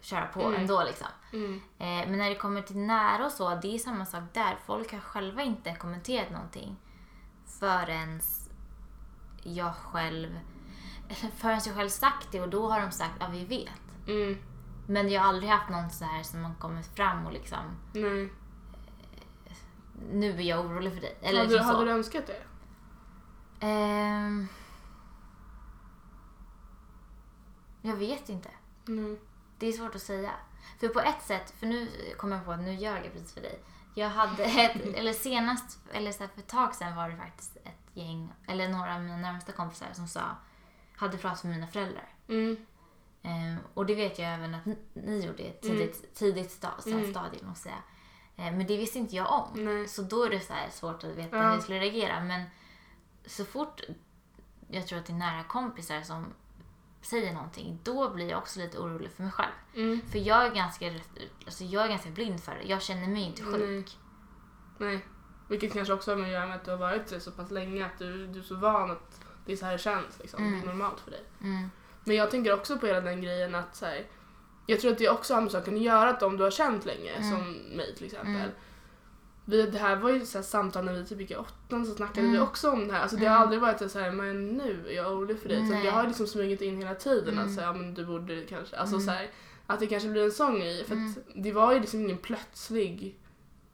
köra 0.00 0.26
på 0.26 0.40
Mm. 0.43 0.61
ändå 0.61 0.83
liksom. 0.85 1.07
Mm. 1.33 1.55
Eh, 1.79 2.09
men 2.11 2.19
när 2.19 2.29
det 2.29 2.35
kommer 2.37 2.62
till 2.62 2.76
nära 2.79 3.25
och 3.26 3.33
så, 3.33 3.55
det 3.55 3.75
är 3.75 3.79
samma 3.79 4.07
sak 4.07 4.23
där. 4.33 4.59
Folk 4.67 4.93
har 4.93 5.00
själva 5.00 5.43
inte 5.43 5.75
kommenterat 5.75 6.31
någonting 6.31 6.76
förrän 7.47 8.21
jag 9.43 9.75
själv 9.76 10.38
förrän 11.37 11.61
jag 11.67 11.76
själv 11.76 11.88
sagt 11.88 12.33
det 12.33 12.40
och 12.40 12.49
då 12.49 12.71
har 12.71 12.81
de 12.81 12.90
sagt 12.90 13.23
att 13.23 13.29
ja, 13.35 13.38
vi 13.38 13.45
vet. 13.45 14.09
Mm. 14.09 14.38
Men 14.87 15.09
jag 15.09 15.21
har 15.21 15.29
aldrig 15.29 15.50
haft 15.50 15.71
någon 15.71 15.90
så 15.90 16.05
här 16.05 16.23
som 16.23 16.45
har 16.45 16.55
kommit 16.55 16.87
fram 16.87 17.26
och 17.26 17.33
liksom 17.33 17.79
Nej. 17.93 18.33
nu 20.12 20.31
är 20.31 20.43
jag 20.43 20.67
orolig 20.67 20.95
för 20.95 21.00
dig. 21.00 21.19
Eller 21.23 21.38
hade, 21.38 21.50
liksom 21.50 21.69
så. 21.69 21.75
hade 21.75 21.85
du 21.85 21.90
önskat 21.90 22.26
det? 22.26 22.43
Ehm, 23.61 24.49
jag 27.83 27.97
vet 27.97 28.29
inte. 28.29 28.49
Nej. 28.85 29.21
Det 29.59 29.67
är 29.67 29.73
svårt 29.73 29.95
att 29.95 30.02
säga. 30.02 30.31
För 30.79 30.88
på 30.88 31.00
ett 31.00 31.23
sätt, 31.23 31.50
för 31.50 31.67
nu 31.67 31.88
kommer 32.17 32.37
jag 32.37 32.45
på 32.45 32.52
att 32.52 32.61
nu 32.61 32.75
ljög 32.75 33.05
jag 33.05 33.12
precis 33.12 33.35
för 33.35 33.40
dig. 33.40 33.62
Jag 33.95 34.09
hade 34.09 34.45
ett, 34.62 34.97
eller 34.97 35.12
senast, 35.12 35.79
eller 35.93 36.12
så 36.12 36.19
för 36.19 36.38
ett 36.38 36.47
tag 36.49 36.75
sedan 36.75 36.97
var 36.97 37.09
det 37.09 37.17
faktiskt 37.17 37.57
ett 37.57 37.90
gäng, 37.95 38.33
eller 38.47 38.69
några 38.69 38.95
av 38.95 39.02
mina 39.02 39.17
närmsta 39.17 39.52
kompisar 39.52 39.87
som 39.93 40.09
sa, 40.09 40.23
hade 41.00 41.16
pratat 41.19 41.45
med 41.45 41.52
mina 41.54 41.66
föräldrar. 41.66 42.09
Mm. 42.28 42.57
Ehm, 43.23 43.57
och 43.75 43.87
det 43.87 43.95
vet 43.95 44.19
jag 44.19 44.35
även 44.35 44.54
att 44.54 44.66
ni, 44.66 44.76
ni 44.92 45.26
gjorde 45.26 45.42
i 45.42 45.49
ett 45.49 45.62
tidigt, 45.62 46.14
tidigt 46.14 46.50
sta, 46.50 46.69
så 46.80 46.90
här 46.90 46.99
Mm. 46.99 47.11
stadie, 47.11 47.42
måste 47.45 47.69
jag 47.69 47.76
säga. 48.37 48.49
Ehm, 48.49 48.57
men 48.59 48.66
det 48.66 48.76
visste 48.76 48.99
inte 48.99 49.16
jag 49.16 49.33
om. 49.33 49.64
Nej. 49.64 49.88
Så 49.88 50.02
då 50.02 50.25
är 50.25 50.30
det 50.30 50.40
så 50.40 50.54
svårt 50.71 51.04
att 51.04 51.11
veta 51.11 51.37
Ja. 51.37 51.42
hur 51.42 51.50
jag 51.50 51.62
skulle 51.62 51.80
reagera. 51.80 52.21
Men 52.21 52.42
så 53.26 53.45
fort 53.45 53.80
jag 54.71 54.87
tror 54.87 54.99
att 54.99 55.07
det 55.07 55.12
är 55.12 55.16
nära 55.16 55.45
kompisar 55.45 56.02
som 56.02 56.26
säger 57.02 57.33
någonting, 57.35 57.78
då 57.83 58.11
blir 58.11 58.30
jag 58.30 58.38
också 58.38 58.61
lite 58.61 58.78
orolig 58.78 59.11
för 59.11 59.23
mig 59.23 59.33
själv. 59.33 59.52
Mm. 59.76 60.00
För 60.11 60.19
jag 60.19 60.47
är 60.47 60.54
ganska, 60.54 60.92
alltså 61.45 61.64
jag 61.64 61.85
är 61.85 61.88
ganska 61.88 62.11
blind 62.11 62.40
för 62.40 62.54
det. 62.54 62.62
Jag 62.62 62.83
känner 62.83 63.09
mig 63.09 63.23
inte 63.23 63.42
sjuk. 63.42 63.99
Nej. 64.78 65.04
Vilket 65.49 65.73
kanske 65.73 65.95
också 65.95 66.11
har 66.11 66.16
med 66.16 66.26
att 66.26 66.33
göra 66.33 66.47
med 66.47 66.57
att 66.57 66.64
du 66.64 66.71
har 66.71 66.78
varit 66.78 67.07
det 67.07 67.21
så 67.21 67.30
pass 67.30 67.50
länge 67.50 67.87
att 67.87 67.99
du, 67.99 68.26
du 68.26 68.38
är 68.38 68.42
så 68.42 68.54
van 68.57 68.90
att 68.90 69.21
det 69.50 69.54
är 69.54 69.57
så 69.57 69.64
här 69.66 69.73
det 69.73 69.78
känns. 69.78 70.19
Liksom. 70.21 70.42
Mm. 70.47 70.61
Det 70.61 70.66
är 70.66 70.66
normalt 70.66 71.00
för 71.00 71.11
dig. 71.11 71.23
Mm. 71.42 71.71
Men 72.04 72.16
jag 72.16 72.30
tänker 72.30 72.52
också 72.54 72.78
på 72.78 72.87
hela 72.87 73.00
den 73.00 73.23
grejen 73.23 73.54
att 73.54 73.76
så 73.76 73.87
här, 73.87 74.07
jag 74.66 74.80
tror 74.80 74.92
att 74.92 74.99
det 74.99 75.09
också 75.09 75.35
har 75.35 75.40
med 75.40 75.50
saken 75.52 75.75
att 75.75 75.80
göra 75.83 76.11
att 76.11 76.23
om 76.23 76.37
du 76.37 76.42
har 76.42 76.50
känt 76.50 76.85
länge, 76.85 77.11
Mm. 77.12 77.30
som 77.30 77.52
mig 77.76 77.95
till 77.97 78.07
exempel. 78.07 78.35
Mm. 78.35 78.50
Vi, 79.45 79.62
det 79.62 79.78
här 79.78 79.97
var 79.97 80.11
ju 80.11 80.26
så 80.26 80.38
här 80.38 80.42
samtal 80.42 80.85
när 80.85 80.92
vi 80.92 81.07
typ 81.07 81.21
gick 81.21 81.30
i 81.30 81.37
åttan 81.37 81.87
så 81.87 81.95
snackade 81.95 82.21
Mm. 82.21 82.33
vi 82.33 82.38
också 82.38 82.71
om 82.71 82.88
det 82.88 82.95
här. 82.95 83.00
Alltså 83.02 83.16
det 83.16 83.26
har 83.26 83.37
Mm. 83.37 83.42
aldrig 83.42 83.61
varit 83.61 83.90
så 83.92 83.99
här, 83.99 84.11
men 84.11 84.47
nu 84.49 84.87
är 84.88 84.92
jag 84.97 85.12
orolig 85.12 85.38
för 85.40 85.49
dig. 85.49 85.66
Så 85.66 85.73
det 85.73 85.90
har 85.90 86.07
liksom 86.07 86.26
smugit 86.26 86.61
in 86.61 86.76
hela 86.78 86.95
tiden 86.95 87.35
Mm. 87.35 87.45
att 87.47 87.54
säga, 87.54 87.66
ja, 87.66 87.73
men 87.73 87.95
du 87.95 88.07
borde 88.07 88.45
kanske, 88.45 88.76
alltså 88.76 88.97
Mm. 88.97 89.07
så 89.07 89.12
här, 89.12 89.30
att 89.66 89.80
det 89.80 89.87
kanske 89.87 90.09
blir 90.09 90.25
en 90.25 90.33
sån 90.33 90.54
grej. 90.61 90.85
För 90.85 90.97
det 91.35 91.52
var 91.52 91.73
ju 91.73 91.80
liksom 91.80 92.00
ingen 92.00 92.19
plötslig 92.19 93.19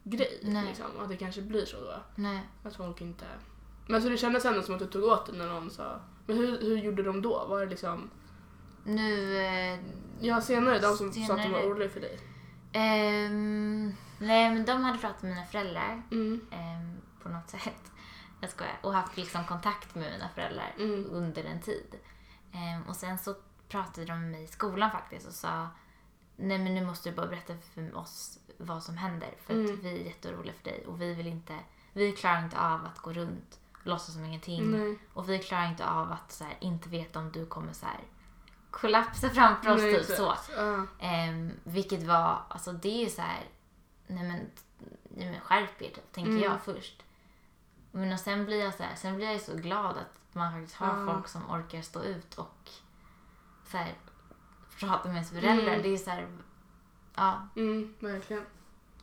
grej. 0.05 0.41
Nej. 0.43 0.67
Liksom, 0.67 0.87
att 1.03 1.09
det 1.09 1.17
kanske 1.17 1.43
blir 1.43 1.65
så 1.65 1.77
då. 1.81 1.95
Nej. 2.15 2.41
Att 2.65 2.77
folk 2.77 3.01
inte... 3.01 3.25
Men 3.87 4.03
så 4.03 4.09
det 4.09 4.17
kändes 4.17 4.45
ändå 4.45 4.63
som 4.63 4.75
att 4.75 4.81
du 4.81 4.87
tog 4.87 5.05
åt 5.05 5.27
dig 5.27 5.39
när 5.39 5.47
någon 5.47 5.71
sa... 5.71 6.01
Men 6.27 6.37
hur, 6.37 6.61
hur 6.61 6.77
gjorde 6.79 7.03
de 7.03 7.23
då? 7.23 7.47
Var 7.49 7.61
det 7.61 7.67
liksom... 7.67 8.11
Nu... 8.85 9.37
Eh, 9.47 9.79
Ja, 10.21 10.41
senare, 10.41 10.79
de 10.79 10.97
som 10.97 11.13
sa 11.13 11.21
att 11.21 11.27
de 11.29 11.33
var 11.37 11.43
Senare. 11.43 11.67
oroliga 11.67 11.89
för 11.91 12.01
dig. 12.01 12.19
ehm, 12.73 13.95
nej, 14.19 14.51
men 14.51 14.65
de 14.65 14.85
hade 14.85 14.99
pratat 14.99 15.23
med 15.23 15.31
mina 15.33 15.47
föräldrar 15.47 16.03
Mm. 16.11 16.41
ehm, 16.51 16.97
på 17.23 17.29
något 17.29 17.51
sätt. 17.51 17.93
Jag 18.41 18.51
skojar. 18.51 18.79
Och 18.83 18.93
haft 18.95 19.17
liksom 19.17 19.45
kontakt 19.45 19.95
med 19.95 20.13
mina 20.13 20.29
föräldrar 20.29 20.75
Mm. 20.79 21.07
under 21.11 21.45
en 21.45 21.61
tid. 21.61 21.95
Ehm, 22.53 22.83
och 22.89 22.97
sen 22.97 23.19
så 23.19 23.35
pratade 23.69 24.07
de 24.07 24.21
med 24.21 24.31
mig 24.31 24.43
i 24.45 24.47
skolan 24.47 24.91
faktiskt 24.91 25.27
och 25.29 25.35
sa 25.35 25.69
Nej 26.39 26.59
men 26.59 26.75
nu 26.75 26.85
måste 26.87 27.11
du 27.11 27.17
bara 27.17 27.27
berätta 27.27 27.55
för 27.75 27.97
oss 27.97 28.39
vad 28.59 28.83
som 28.83 28.97
händer 28.97 29.29
för 29.47 29.55
att 29.55 29.69
Mm. 29.71 29.81
vi 29.83 30.01
är 30.01 30.05
jätteoroliga 30.05 30.53
för 30.55 30.65
dig 30.65 30.85
och 30.87 31.01
vi 31.01 31.15
vill 31.15 31.27
inte, 31.27 31.55
vi 31.93 32.13
klarar 32.13 32.45
inte 32.45 32.59
av 32.61 32.85
att 32.85 32.99
gå 32.99 33.13
runt 33.13 33.61
låtsas 33.87 34.15
som 34.15 34.25
ingenting. 34.25 34.71
Nej. 34.71 34.99
Och 35.13 35.29
vi 35.31 35.39
klarar 35.39 35.69
inte 35.69 35.89
av 35.89 36.13
att 36.13 36.33
så 36.33 36.45
här, 36.45 36.57
inte 36.61 36.89
veta 36.89 37.19
om 37.19 37.33
du 37.33 37.47
kommer 37.47 37.73
så 37.73 37.87
här, 37.87 38.01
kollapsa 38.71 39.31
framför 39.31 39.71
oss. 39.75 39.81
Nej, 39.83 39.95
typ, 40.05 40.17
så. 40.17 40.35
Ja. 40.57 40.87
Ehm, 41.01 41.53
vilket 41.65 42.03
var, 42.03 42.43
alltså 42.49 42.73
det 42.73 43.05
är 43.05 43.09
så 43.09 43.23
här, 43.23 43.45
nej 44.07 44.25
men, 44.29 44.51
nej 45.17 45.31
men 45.31 45.41
skärp 45.41 45.83
er 45.83 45.89
typ, 45.91 46.13
tänker 46.13 46.31
Mm. 46.31 46.43
jag 46.43 46.61
först. 46.61 47.03
Men 47.93 48.13
och 48.13 48.21
sen 48.21 48.45
blir 48.45 48.65
jag 48.65 48.75
så 48.75 48.83
här, 48.83 48.95
sen 48.95 49.17
blir 49.17 49.31
jag 49.33 49.41
så 49.41 49.57
glad 49.57 49.97
att 49.97 50.35
man 50.35 50.53
faktiskt 50.53 50.77
har 50.77 50.99
Ja. 51.01 51.13
folk 51.15 51.29
som 51.29 51.51
orkar 51.51 51.83
stå 51.83 52.03
ut 52.03 52.35
och 52.35 52.71
så 53.71 53.77
här, 53.77 53.95
prata 54.81 55.09
med 55.09 55.15
ens 55.15 55.31
föräldrar. 55.31 55.73
Mm. 55.73 55.83
Det 55.83 55.89
är 55.89 55.97
så 55.97 56.11
här, 56.11 56.29
ja, 57.15 57.49
Mm, 57.57 57.95
verkligen. 57.99 58.45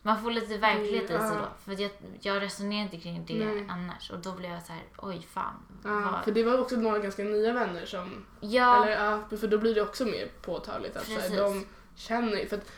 Man 0.06 0.22
får 0.22 0.30
lite 0.30 0.58
verklighet 0.58 1.04
i 1.04 1.06
sig 1.08 1.16
Ja. 1.16 1.34
då. 1.34 1.48
För 1.74 1.82
jag, 1.82 1.90
jag 2.20 2.42
resonerar 2.42 2.82
inte 2.82 3.00
kring 3.00 3.24
det 3.26 3.44
Nej. 3.44 3.66
annars 3.70 4.10
och 4.10 4.18
då 4.18 4.32
blir 4.32 4.48
jag 4.48 4.62
så 4.62 4.72
här, 4.72 4.82
oj 4.98 5.26
fan. 5.30 5.54
Ja, 5.84 6.10
vad- 6.12 6.24
för 6.24 6.32
det 6.32 6.42
var 6.44 6.58
också 6.60 6.76
några 6.76 6.98
ganska 6.98 7.24
nya 7.24 7.52
vänner 7.52 7.86
som... 7.86 8.24
ja, 8.40 8.84
Eller 8.86 9.04
ja, 9.04 9.36
för 9.36 9.48
då 9.48 9.58
blir 9.58 9.74
det 9.74 9.82
också 9.82 10.04
mer 10.04 10.28
påtagligt. 10.42 10.96
Att, 10.96 11.04
så 11.04 11.12
här, 11.12 11.20
Precis. 11.20 11.36
de 11.38 11.66
känner... 11.96 12.46
För 12.46 12.56
att 12.56 12.70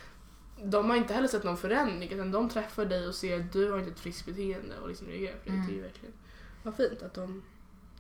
de 0.63 0.91
har 0.91 0.97
inte 0.97 1.15
heller 1.15 1.29
sett 1.29 1.45
någon 1.45 1.57
förändring 1.57 2.11
utan 2.11 2.33
de 2.33 2.49
träffar 2.49 2.85
dig 2.85 3.09
och 3.09 3.15
ser 3.15 3.41
att 3.41 3.53
du 3.53 3.71
har 3.71 3.79
inte 3.79 3.91
ett 3.91 4.01
friskt 4.01 4.27
beteende 4.27 4.79
och 4.83 4.89
liksom 4.89 5.07
reagerar 5.07 5.37
på 5.37 5.45
det. 5.45 5.51
Mm. 5.51 5.67
Det 5.67 5.73
är 5.73 5.77
ju 5.77 5.83
verkligen... 5.83 6.15
Vad 6.63 6.77
fint 6.77 7.03
att 7.03 7.15
de... 7.15 7.43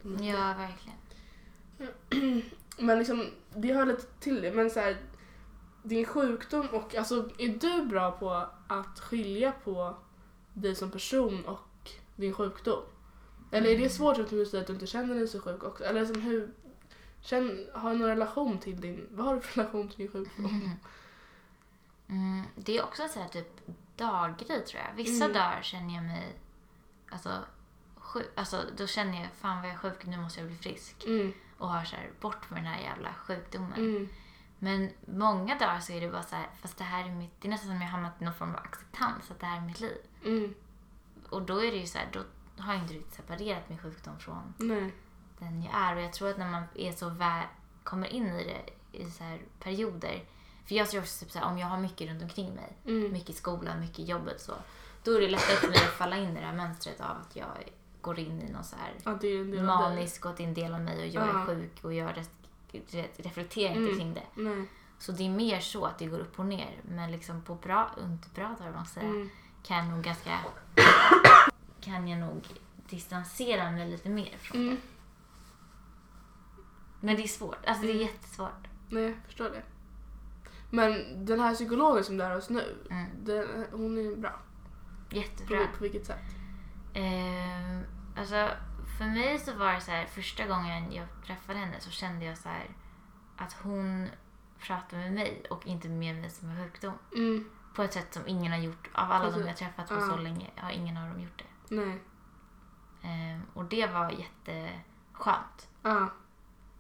de 0.03 0.25
ja 0.25 0.55
verkligen. 0.59 0.99
Men 2.79 2.99
liksom, 2.99 3.27
det 3.55 3.73
hör 3.73 3.87
lite 3.87 4.03
till 4.21 4.41
det. 4.43 4.53
Men 4.53 4.71
så 4.71 4.81
här, 4.81 4.97
din 5.83 6.05
sjukdom 6.07 6.67
och 6.69 6.95
alltså 6.95 7.29
är 7.39 7.49
du 7.49 7.87
bra 7.87 8.11
på 8.13 8.47
att 8.69 9.01
skilja 9.01 9.53
på 9.65 9.97
dig 10.55 10.75
som 10.75 10.91
person 10.91 11.45
och 11.45 11.91
din 12.17 12.33
sjukdom? 12.35 12.83
Eller 13.51 13.71
är 13.71 13.79
det 13.79 13.91
svårt 13.91 14.19
att 14.19 14.31
du 14.31 14.47
säger 14.47 14.61
att 14.63 14.67
du 14.67 14.73
inte 14.73 14.87
känner 14.87 15.15
dig 15.15 15.29
så 15.29 15.41
sjuk 15.41 15.63
också? 15.65 15.85
Eller 15.85 16.01
liksom 16.01 16.23
hur, 16.23 16.51
känn, 17.21 17.67
har 17.75 17.91
du 17.93 17.99
någon 17.99 18.09
relation 18.09 18.59
till 18.59 18.81
din, 18.81 19.07
vad 19.11 19.27
har 19.27 19.35
du 19.35 19.41
för 19.41 19.61
relation 19.61 19.89
till 19.89 19.99
din 19.99 20.09
sjukdom? 20.13 20.71
Mm, 22.09 22.43
det 22.55 22.79
är 22.79 22.83
också 22.85 23.09
så 23.09 23.21
här 23.21 23.29
typ 23.29 23.61
daggrej 23.97 24.65
tror 24.65 24.83
jag. 24.83 24.95
Vissa 24.97 25.25
Mm. 25.25 25.35
dagar 25.37 25.63
känner 25.63 25.95
jag 25.95 26.05
mig 26.05 26.37
alltså, 27.11 27.31
sjuk. 27.97 28.27
Alltså, 28.35 28.63
då 28.77 28.87
känner 28.87 29.21
jag 29.23 29.29
fan 29.33 29.57
vad 29.57 29.67
jag 29.71 29.75
är 29.75 29.79
sjuk, 29.79 30.07
nu 30.07 30.17
måste 30.17 30.41
jag 30.41 30.49
bli 30.49 30.57
frisk. 30.57 31.05
Mm, 31.07 31.33
Och 31.59 31.69
har 31.69 31.85
så 31.85 31.97
här, 31.97 32.11
bort 32.21 32.51
med 32.51 32.59
den 32.59 32.67
här 32.67 32.83
jävla 32.83 33.15
sjukdomen. 33.15 33.73
Men 34.67 34.91
många 35.19 35.59
dagar 35.59 35.81
så 35.81 35.93
är 35.93 36.01
det 36.01 36.09
bara 36.09 36.23
så 36.23 36.37
här, 36.37 36.47
fast 36.63 36.79
det 36.79 36.85
här 36.85 37.05
är 37.09 37.13
mitt, 37.13 37.41
det 37.41 37.49
är 37.49 37.51
nästan 37.51 37.69
som 37.69 37.77
jag 37.77 37.83
har 37.89 37.91
hamnat 37.93 38.13
i 38.21 38.25
någon 38.25 38.35
form 38.35 38.51
av 38.55 38.57
acceptans 38.61 39.31
att 39.31 39.41
det 39.41 39.47
här 39.47 39.57
är 39.57 39.61
mitt 39.67 39.81
liv. 39.81 39.97
mm, 40.25 40.55
Och 41.29 41.43
då 41.43 41.59
är 41.65 41.71
det 41.73 41.77
ju 41.79 41.87
så 41.87 41.99
här, 41.99 42.09
då 42.13 42.21
har 42.63 42.73
jag 42.75 42.83
inte 42.83 42.95
riktigt 42.95 43.15
separerat 43.15 43.69
min 43.69 43.79
sjukdom 43.79 44.19
från 44.19 44.55
nej, 44.59 44.95
den 45.39 45.63
jag 45.63 45.75
är. 45.75 45.97
Och 45.97 46.03
jag 46.03 46.13
tror 46.13 46.29
att 46.31 46.39
när 46.39 46.51
man 46.51 46.63
är 46.75 46.93
så 46.93 47.09
väl, 47.09 47.43
kommer 47.85 48.07
in 48.09 48.27
i 48.27 48.45
det 48.45 48.99
i 48.99 49.11
så 49.11 49.25
här 49.25 49.41
perioder. 49.61 50.25
För 50.67 50.75
jag 50.75 50.91
tror 50.91 51.01
också 51.01 51.25
typ 51.25 51.33
så 51.33 51.39
här, 51.39 51.47
om 51.47 51.59
jag 51.59 51.67
har 51.67 51.79
mycket 51.79 52.09
runt 52.11 52.23
omkring 52.23 52.55
mig, 52.55 52.77
mm, 52.87 53.13
mycket 53.13 53.31
i 53.31 53.33
skolan, 53.33 53.81
mycket 53.81 53.99
i 53.99 54.05
jobbet 54.05 54.41
så. 54.41 54.53
Då 55.05 55.13
är 55.17 55.21
det 55.21 55.29
lättare 55.29 55.57
för 55.57 55.69
mig 55.69 55.77
att 55.77 55.93
falla 55.99 56.17
in 56.17 56.37
i 56.37 56.41
det 56.41 56.47
här 56.47 56.57
mönstret 56.57 57.01
av 57.01 57.17
att 57.21 57.37
jag 57.37 57.47
går 58.01 58.19
in 58.19 58.43
i 58.43 58.53
någon 58.53 58.65
så 58.65 58.77
här 58.77 58.93
dig. 59.51 59.63
manisk 59.63 60.25
och 60.25 60.31
att 60.31 60.37
det 60.37 60.43
är 60.45 60.49
en 60.49 60.55
del 60.55 60.75
av 60.75 60.81
mig 60.81 60.99
och 61.01 61.07
jag 61.07 61.27
Ja. 61.29 61.41
är 61.43 61.47
sjuk 61.47 61.85
och 61.85 61.95
jag 61.95 62.15
reflekterar 63.17 63.69
inte 63.71 63.79
Mm. 63.81 63.97
kring 63.99 64.15
det. 64.15 64.43
Nej, 64.43 64.69
Så 64.99 65.13
det 65.13 65.27
är 65.27 65.31
mer 65.31 65.61
så 65.61 65.85
att 65.85 65.99
det 65.99 66.07
går 66.07 66.19
upp 66.19 66.39
och 66.39 66.47
ner. 66.47 66.81
Men 66.83 67.11
liksom 67.13 67.43
på 67.43 67.55
bra, 67.55 67.91
under 67.97 68.29
bra 68.35 68.57
dagar 68.59 68.73
man 68.73 68.87
säga, 68.87 69.07
mm, 69.07 69.31
kan 69.63 69.77
jag 69.77 69.87
nog 69.87 70.03
ganska 70.05 70.39
kan 71.81 72.09
jag 72.09 72.19
nog 72.21 72.43
distansera 72.89 73.71
mig 73.71 73.91
lite 73.91 74.09
mer 74.09 74.37
från 74.39 74.61
mm, 74.61 74.75
det. 74.75 74.81
Men 77.01 77.17
det 77.17 77.23
är 77.23 77.29
svårt. 77.29 77.65
Alltså 77.67 77.83
det 77.83 77.89
är 77.91 77.95
Mm. 77.95 78.07
jättesvårt. 78.07 78.69
nej, 78.89 79.03
jag 79.03 79.15
förstår 79.27 79.51
det. 79.51 79.63
Men 80.71 81.25
den 81.27 81.41
här 81.41 81.55
psykologen 81.55 82.05
som 82.05 82.17
du 82.17 82.25
är 82.25 82.35
hos 82.35 82.49
nu, 82.51 82.77
Mm. 82.91 83.07
den, 83.25 83.67
hon 83.73 83.99
är 83.99 84.17
bra. 84.17 84.41
På, 85.11 85.17
Jättebra. 85.17 85.59
på 85.77 85.83
vilket 85.83 86.07
sätt? 86.07 86.19
Ehm, 86.95 87.83
alltså, 88.17 88.51
för 88.99 89.05
mig 89.05 89.39
så 89.39 89.53
var 89.55 89.73
det 89.73 89.81
så 89.81 89.91
här, 89.91 90.07
första 90.07 90.47
gången 90.47 90.93
jag 90.93 91.07
träffade 91.27 91.59
henne 91.59 91.81
så 91.81 91.91
kände 91.91 92.25
jag 92.25 92.39
så 92.39 92.49
här 92.49 92.67
att 93.37 93.53
hon 93.53 94.09
pratade 94.59 95.03
med 95.03 95.13
mig 95.13 95.43
och 95.51 95.67
inte 95.67 95.89
med 95.89 96.15
mig 96.17 96.31
som 96.31 96.51
en 96.51 96.65
sjukdom. 96.65 96.95
Mm, 97.17 97.51
På 97.75 97.83
ett 97.83 97.93
sätt 97.93 98.15
som 98.15 98.23
ingen 98.27 98.53
har 98.53 98.59
gjort. 98.59 98.89
Av 98.95 99.13
alla 99.13 99.25
de 99.25 99.31
Precis. 99.33 99.47
jag 99.47 99.57
träffat 99.57 99.89
på 99.89 99.95
Ja. 99.95 100.01
så 100.01 100.17
länge 100.17 100.51
har 100.57 100.71
ingen 100.71 100.97
av 100.97 101.09
dem 101.09 101.21
gjort 101.21 101.39
det. 101.39 101.75
nej, 101.77 102.01
Ehm, 103.03 103.43
och 103.55 103.65
det 103.65 103.87
var 103.87 104.11
jätteskönt. 104.11 105.69
ja, 105.83 106.09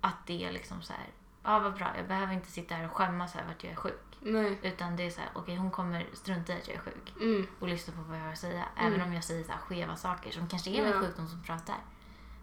Att 0.00 0.26
det 0.26 0.52
liksom 0.52 0.82
så 0.82 0.92
här, 0.92 1.06
ja 1.44 1.58
vad 1.58 1.74
bra, 1.74 1.96
jag 1.96 2.08
behöver 2.08 2.32
inte 2.34 2.50
sitta 2.50 2.74
här 2.74 2.84
och 2.86 2.92
skämmas 2.96 3.36
över 3.36 3.50
att 3.50 3.64
jag 3.64 3.72
är 3.72 3.76
sjuk. 3.76 4.18
Nej. 4.20 4.58
Utan 4.62 4.96
det 4.96 5.02
är 5.02 5.10
så 5.10 5.20
här, 5.20 5.30
okej 5.34 5.56
hon 5.56 5.70
kommer 5.70 6.06
strunta 6.12 6.52
i 6.52 6.56
att 6.60 6.68
jag 6.68 6.76
är 6.76 6.80
sjuk 6.80 7.14
Mm. 7.20 7.46
och 7.60 7.68
lyssna 7.68 7.94
på 7.94 8.00
vad 8.02 8.18
jag 8.18 8.24
har 8.24 8.32
att 8.32 8.38
säga. 8.38 8.64
Även 8.76 8.94
Mm. 8.94 9.06
om 9.06 9.14
jag 9.14 9.24
säger 9.24 9.44
så 9.44 9.52
skeva 9.52 9.96
saker 9.96 10.30
som 10.30 10.48
kanske 10.48 10.70
är 10.70 10.82
min 10.82 10.92
Ja. 10.92 11.00
sjukdom 11.00 11.28
som 11.28 11.42
pratar. 11.42 11.76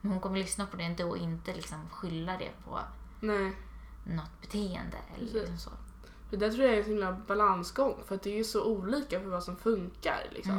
Men 0.04 0.12
hon 0.12 0.22
kommer 0.22 0.38
lyssna 0.40 0.66
på 0.66 0.78
det 0.78 0.84
ändå 0.84 1.10
och 1.10 1.18
inte 1.18 1.54
liksom 1.54 1.90
skylla 1.92 2.38
det 2.38 2.52
på 2.66 2.80
Nej. 3.20 3.54
något 4.08 4.42
beteende. 4.42 4.98
Eller 5.16 5.26
Precis. 5.26 5.34
liksom 5.34 5.58
så. 5.58 5.70
Det 6.30 6.38
där 6.38 6.52
tror 6.52 6.66
jag 6.66 6.74
är 6.74 6.80
en 6.80 6.86
himla 6.86 7.12
balansgång 7.28 7.96
för 8.06 8.16
att 8.16 8.22
det 8.22 8.30
är 8.30 8.38
ju 8.38 8.44
så 8.44 8.66
olika 8.66 9.20
för 9.20 9.28
vad 9.30 9.44
som 9.44 9.56
funkar. 9.56 10.28
Liksom. 10.32 10.58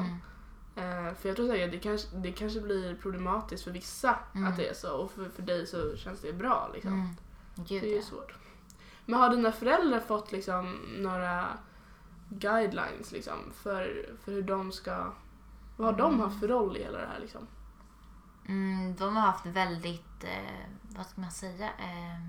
Mm. 0.76 1.08
Eh, 1.08 1.14
för 1.14 1.28
jag 1.28 1.36
tror 1.36 1.48
säkert 1.48 1.72
det 1.72 1.78
kanske, 1.78 2.16
det 2.16 2.32
kanske 2.32 2.60
blir 2.60 2.94
problematiskt 2.94 3.64
för 3.64 3.70
vissa 3.70 4.18
Mm. 4.34 4.48
att 4.48 4.56
det 4.56 4.68
är 4.68 4.74
så 4.74 4.96
och 4.96 5.10
för, 5.10 5.28
för 5.28 5.42
dig 5.42 5.66
så 5.66 5.96
känns 5.96 6.20
det 6.20 6.32
bra. 6.32 6.70
Liksom. 6.74 6.92
Mm. 6.92 7.08
Gud 7.54 7.82
Det 7.82 7.86
är 7.88 7.90
ju 7.90 7.96
ja. 7.96 8.02
svårt. 8.02 8.34
Men 9.06 9.20
har 9.20 9.30
dina 9.30 9.52
föräldrar 9.52 10.00
fått 10.00 10.32
liksom 10.32 10.72
några 10.98 11.48
guidelines 12.28 13.12
liksom 13.12 13.38
för, 13.54 14.08
för 14.24 14.32
hur 14.32 14.42
de 14.42 14.72
ska... 14.72 15.12
Vad 15.76 15.86
har 15.86 15.98
de 15.98 16.14
Mm. 16.14 16.20
haft 16.20 16.40
för 16.40 16.48
roll 16.48 16.76
i 16.76 16.82
hela 16.82 16.98
det 16.98 17.06
här 17.06 17.20
liksom? 17.20 17.46
Mm, 18.48 18.96
de 18.96 19.16
har 19.16 19.22
haft 19.22 19.46
väldigt, 19.46 20.24
eh, 20.24 20.66
vad 20.82 21.06
ska 21.06 21.20
man 21.20 21.30
säga, 21.30 21.68
eh, 21.78 22.20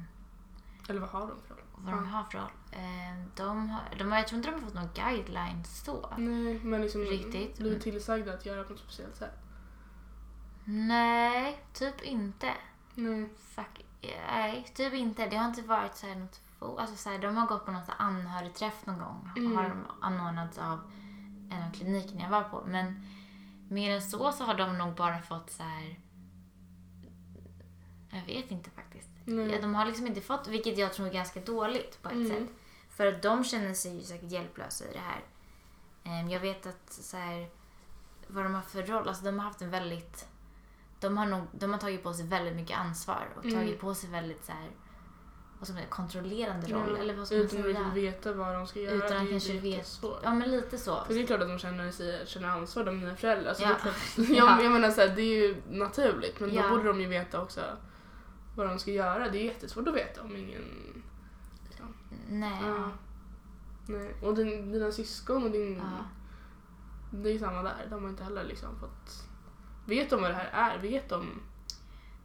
Eller 0.89 0.99
vad 0.99 1.09
har 1.09 1.27
de 1.27 1.41
för 1.47 1.55
roll? 1.55 1.63
vad 1.77 1.93
de 1.93 2.07
har 2.07 2.23
för 2.23 2.37
roll. 2.37 2.51
Eh, 2.71 3.25
de 3.35 3.69
har, 3.69 3.81
de 3.97 4.11
har, 4.11 4.17
jag 4.17 4.27
tror 4.27 4.37
inte 4.37 4.49
de 4.49 4.53
har 4.53 4.61
fått 4.61 4.73
några 4.73 4.89
guidelines 4.93 5.83
så. 5.83 6.13
Nej, 6.17 6.59
men 6.63 6.81
liksom 6.81 7.01
Riktigt. 7.01 7.57
blivit 7.57 7.83
tillsagda 7.83 8.33
att 8.33 8.45
göra 8.45 8.63
på 8.63 8.73
ett 8.73 8.79
speciellt 8.79 9.15
sätt. 9.15 9.39
Nej, 10.65 11.63
typ 11.73 12.01
inte. 12.01 12.53
Nej. 12.95 13.29
Fuck, 13.37 13.85
nej, 14.01 14.71
typ 14.75 14.93
inte. 14.93 15.29
Det 15.29 15.35
har 15.37 15.45
inte 15.47 15.61
varit 15.61 15.95
så 15.95 16.07
här 16.07 16.15
något 16.15 16.41
alltså 16.59 16.95
så 16.95 17.09
här, 17.09 17.19
De 17.19 17.37
har 17.37 17.47
gått 17.47 17.65
på 17.65 17.71
någon 17.71 17.81
anhörigträff 17.97 18.85
någon 18.85 18.99
gång. 18.99 19.29
Mm. 19.37 19.57
Har 19.57 19.63
de 19.63 19.85
anordnats 20.01 20.57
av 20.57 20.79
en 21.51 21.63
av 21.63 21.71
klinikerna 21.73 22.21
jag 22.21 22.29
var 22.29 22.43
på. 22.43 22.63
Men 22.67 23.05
mer 23.69 23.95
än 23.95 24.01
så 24.01 24.31
så 24.31 24.43
har 24.43 24.55
de 24.55 24.77
nog 24.77 24.95
bara 24.95 25.21
fått 25.21 25.49
så 25.49 25.63
här. 25.63 25.99
Jag 28.15 28.25
vet 28.35 28.51
inte 28.51 28.69
faktiskt. 28.69 29.09
Nej. 29.25 29.51
Ja, 29.51 29.61
de 29.61 29.75
har 29.75 29.85
liksom 29.85 30.07
inte 30.07 30.21
fått, 30.21 30.47
vilket 30.47 30.77
jag 30.77 30.93
tror 30.93 31.07
är 31.07 31.11
ganska 31.13 31.39
dåligt 31.39 32.01
på 32.01 32.09
ett 32.09 32.15
Mm. 32.15 32.29
sätt. 32.29 32.55
För 32.89 33.05
att 33.07 33.21
de 33.21 33.43
känner 33.43 33.73
sig 33.73 33.95
ju 33.95 34.01
säkert 34.01 34.31
hjälplösa 34.31 34.85
i 34.85 34.93
det 34.93 34.99
här. 34.99 35.21
Ehm, 36.03 36.29
Jag 36.29 36.39
vet 36.39 36.65
att 36.67 36.91
så 36.93 37.17
här, 37.17 37.47
vad 38.27 38.43
de 38.45 38.53
har 38.53 38.61
för 38.61 38.83
roll, 38.83 39.07
alltså 39.07 39.25
de 39.25 39.39
har 39.39 39.45
haft 39.45 39.61
en 39.61 39.69
väldigt, 39.71 40.27
de 40.99 41.17
har, 41.17 41.25
nog, 41.25 41.41
de 41.51 41.71
har 41.71 41.79
tagit 41.79 42.03
på 42.03 42.13
sig 42.13 42.25
väldigt 42.25 42.55
mycket 42.55 42.77
ansvar 42.77 43.27
och 43.37 43.45
Mm. 43.45 43.55
tagit 43.55 43.79
på 43.79 43.95
sig 43.95 44.09
väldigt 44.09 44.45
så 44.45 44.51
här, 44.51 44.69
vad 45.59 45.67
ska 45.67 45.73
man 45.75 45.83
kontrollerande 45.89 46.67
roll. 46.67 46.93
Ja, 46.95 46.97
eller 46.97 47.13
vad 47.15 47.25
ska 47.27 47.35
Utan 47.35 47.59
att 47.59 47.65
riktigt 47.65 47.93
veta 47.93 48.33
vad 48.33 48.53
de 48.55 48.67
ska 48.67 48.79
göra. 48.79 48.95
Utan 48.95 49.17
att 49.23 49.29
kanske 49.29 49.53
vet. 49.53 49.63
jättesvårt. 49.63 50.19
Ja 50.23 50.33
men 50.33 50.51
lite 50.51 50.77
så. 50.77 51.03
För 51.07 51.13
det 51.13 51.21
är 51.21 51.25
klart 51.27 51.41
att 51.41 51.47
de 51.47 51.59
känner, 51.59 51.91
sig, 51.91 52.23
känner 52.27 52.47
ansvar, 52.47 52.83
de 52.83 52.99
mina 52.99 53.15
föräldrar. 53.15 53.53
Så 53.53 53.63
Ja. 53.63 53.67
det 53.67 53.73
är 53.75 53.79
klart, 53.79 53.95
Ja. 54.17 54.23
jag, 54.57 54.63
jag 54.65 54.71
menar 54.71 54.91
så 54.91 55.01
här, 55.01 55.07
det 55.15 55.21
är 55.21 55.47
ju 55.47 55.55
naturligt 55.69 56.39
men 56.39 56.53
Ja. 56.53 56.63
då 56.63 56.69
borde 56.69 56.83
de 56.87 57.01
ju 57.01 57.07
veta 57.07 57.41
också 57.41 57.61
vad 58.55 58.67
de 58.67 58.79
ska 58.79 58.91
göra. 58.91 59.29
Det 59.29 59.37
är 59.37 59.43
jättesvårt 59.45 59.87
att 59.87 59.95
veta 59.95 60.21
om 60.21 60.35
ingen... 60.35 60.63
Nej. 62.29 62.59
Ja. 62.63 62.91
Nej. 63.87 64.15
Och 64.21 64.35
din, 64.35 64.71
dina 64.71 64.91
syskon 64.91 65.43
och 65.43 65.51
din... 65.51 65.75
Ja. 65.77 66.05
Det 67.11 67.29
är 67.29 67.33
ju 67.33 67.39
samma 67.39 67.63
där. 67.63 67.87
De 67.89 68.03
har 68.03 68.09
inte 68.09 68.23
heller 68.23 68.43
liksom 68.43 68.79
fått... 68.79 69.23
Vet 69.85 70.09
de 70.09 70.21
vad 70.21 70.31
det 70.31 70.35
här 70.35 70.49
är? 70.75 70.77
Vet 70.81 71.09
de? 71.09 71.41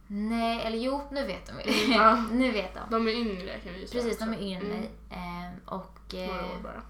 Nej, 0.07 0.61
eller 0.61 0.77
jo, 0.77 1.01
nu 1.11 1.25
vet 1.27 1.45
de. 1.45 1.51
Mm, 1.51 1.91
Ja. 2.01 2.15
nu 2.31 2.51
vet 2.51 2.73
de. 2.73 2.79
De 2.91 3.07
är 3.07 3.11
yngre 3.11 3.59
kan 3.59 3.73
vi 3.73 3.79
ju 3.81 3.87
säga 3.87 4.03
Precis, 4.03 4.19
de 4.19 4.33
är 4.33 4.41
yngre 4.41 4.59
än 4.59 4.65
Mm. 4.65 4.79
mig. 4.79 4.91
Ehm, 5.09 5.59
och... 5.65 6.13
eh, 6.15 6.27
Några 6.27 6.45
år 6.45 6.59
bara. 6.63 6.81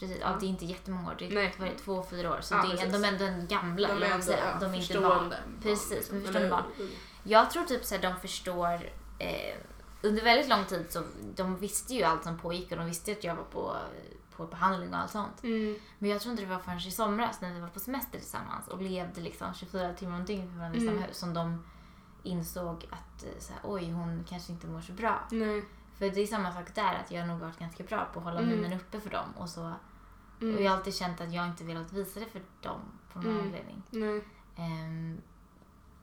Precis, 0.00 0.18
ja. 0.20 0.36
Det 0.40 0.46
är 0.46 0.48
inte 0.48 0.64
jättemånga 0.64 1.08
år. 1.10 1.14
Det 1.18 1.26
är 1.26 1.34
Nej. 1.34 1.54
vad 1.58 1.68
är 1.68 1.72
det, 1.72 1.78
två 1.78 2.02
fyra 2.10 2.30
år. 2.30 2.40
Så 2.40 2.54
Ja, 2.54 2.58
det 2.62 2.66
är, 2.66 2.70
precis. 2.76 2.92
de 2.92 3.04
är 3.04 3.08
ändå 3.12 3.24
en 3.24 3.46
gamla. 3.46 3.88
De 3.88 4.02
är 4.02 4.10
ändå 4.10 4.32
ja, 4.32 4.36
de 4.60 4.64
är 4.64 4.74
inte 4.74 4.86
förstående 4.86 5.08
barn. 5.08 5.32
Precis, 5.62 5.90
liksom. 5.90 6.18
de 6.18 6.24
förstående 6.24 6.40
Eller 6.48 6.50
barn. 6.50 6.88
Jag 7.22 7.50
tror 7.50 7.64
typ 7.64 7.84
så 7.84 7.94
här, 7.94 8.02
de 8.02 8.16
förstår... 8.20 8.90
Eh, 9.18 9.56
under 10.04 10.22
väldigt 10.24 10.48
lång 10.48 10.64
tid 10.64 10.86
så 10.90 11.02
de 11.34 11.56
visste 11.56 11.94
ju 11.94 12.02
allt 12.02 12.24
som 12.24 12.38
pågick 12.38 12.70
och 12.72 12.76
de 12.78 12.86
visste 12.86 13.12
att 13.12 13.24
jag 13.24 13.34
var 13.34 13.44
på, 13.44 13.76
på 14.36 14.46
behandling 14.46 14.94
och 14.94 14.98
allt 15.00 15.10
sånt. 15.10 15.42
Mm. 15.42 15.76
Men 15.98 16.10
jag 16.10 16.20
tror 16.20 16.30
inte 16.32 16.44
det 16.44 16.50
var 16.50 16.58
förrän 16.58 16.78
i 16.78 16.90
somras 16.90 17.40
när 17.40 17.54
vi 17.54 17.60
var 17.60 17.68
på 17.68 17.80
semester 17.80 18.18
tillsammans 18.18 18.68
och 18.68 18.82
levde 18.82 19.20
liksom 19.20 19.54
24 19.54 19.92
timmar 19.92 20.16
om 20.16 20.24
dygnet 20.24 20.48
med 20.48 20.58
varandra 20.58 20.78
i 20.78 20.82
Mm. 20.82 20.94
samma 20.94 21.06
hus 21.06 21.16
som 21.18 21.34
de 21.34 21.64
insåg 22.22 22.86
att 22.90 23.24
eh, 23.24 23.30
så 23.38 23.52
här, 23.52 23.60
oj, 23.64 23.90
hon 23.90 24.24
kanske 24.28 24.52
inte 24.52 24.66
mår 24.66 24.80
så 24.80 24.92
bra. 24.92 25.20
Nej. 25.30 25.64
För 25.98 26.10
det 26.10 26.20
är 26.20 26.26
samma 26.26 26.52
sak 26.52 26.74
där, 26.74 26.94
att 27.04 27.10
jag 27.10 27.20
har 27.20 27.26
nog 27.26 27.38
varit 27.40 27.58
ganska 27.58 27.82
bra 27.84 28.08
på 28.12 28.18
att 28.18 28.24
hålla 28.24 28.40
Mm. 28.40 28.50
minen 28.60 28.72
uppe 28.80 29.00
för 29.00 29.10
dem. 29.10 29.32
Och, 29.36 29.48
så, 29.48 29.72
Mm. 30.40 30.54
och 30.56 30.62
jag 30.62 30.70
har 30.70 30.76
alltid 30.76 30.94
känt 30.94 31.20
att 31.20 31.32
jag 31.32 31.46
inte 31.46 31.64
velat 31.64 31.92
visa 31.92 32.20
det 32.20 32.26
för 32.26 32.40
dem 32.60 32.80
på 33.12 33.18
någon 33.18 33.30
Mm. 33.32 33.46
anledning. 33.46 33.82
Nej. 33.90 34.22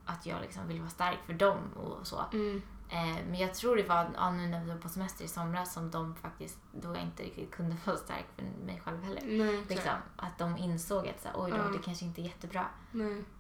Att 0.09 0.25
jag 0.25 0.41
liksom 0.41 0.67
vill 0.67 0.79
vara 0.79 0.89
stark 0.89 1.19
för 1.25 1.33
dem 1.33 1.57
och 1.75 2.07
så. 2.07 2.25
Mm. 2.33 2.61
Ehm, 2.91 3.15
men 3.15 3.39
jag 3.39 3.53
tror 3.53 3.75
det 3.75 3.83
var 3.83 4.09
ja, 4.15 4.31
nu 4.31 4.47
när 4.47 4.63
vi 4.63 4.69
var 4.71 4.77
på 4.77 4.89
semester 4.89 5.25
i 5.25 5.27
somras 5.27 5.73
som 5.73 5.91
de 5.91 6.15
faktiskt, 6.15 6.57
då 6.71 6.87
jag 6.95 7.01
inte 7.03 7.23
riktigt 7.23 7.51
kunde 7.51 7.75
vara 7.85 7.97
stark 7.97 8.25
för 8.35 8.65
mig 8.65 8.81
själv 8.85 9.03
heller. 9.03 9.21
Nej. 9.25 9.65
Liksom, 9.69 9.93
att 10.15 10.37
de 10.37 10.57
insåg 10.57 11.07
att 11.07 11.21
så 11.21 11.27
här, 11.27 11.35
oj 11.37 11.51
då, 11.51 11.57
Ja. 11.57 11.63
det 11.63 11.79
kanske 11.83 12.05
inte 12.05 12.21
är 12.21 12.23
jättebra. 12.23 12.65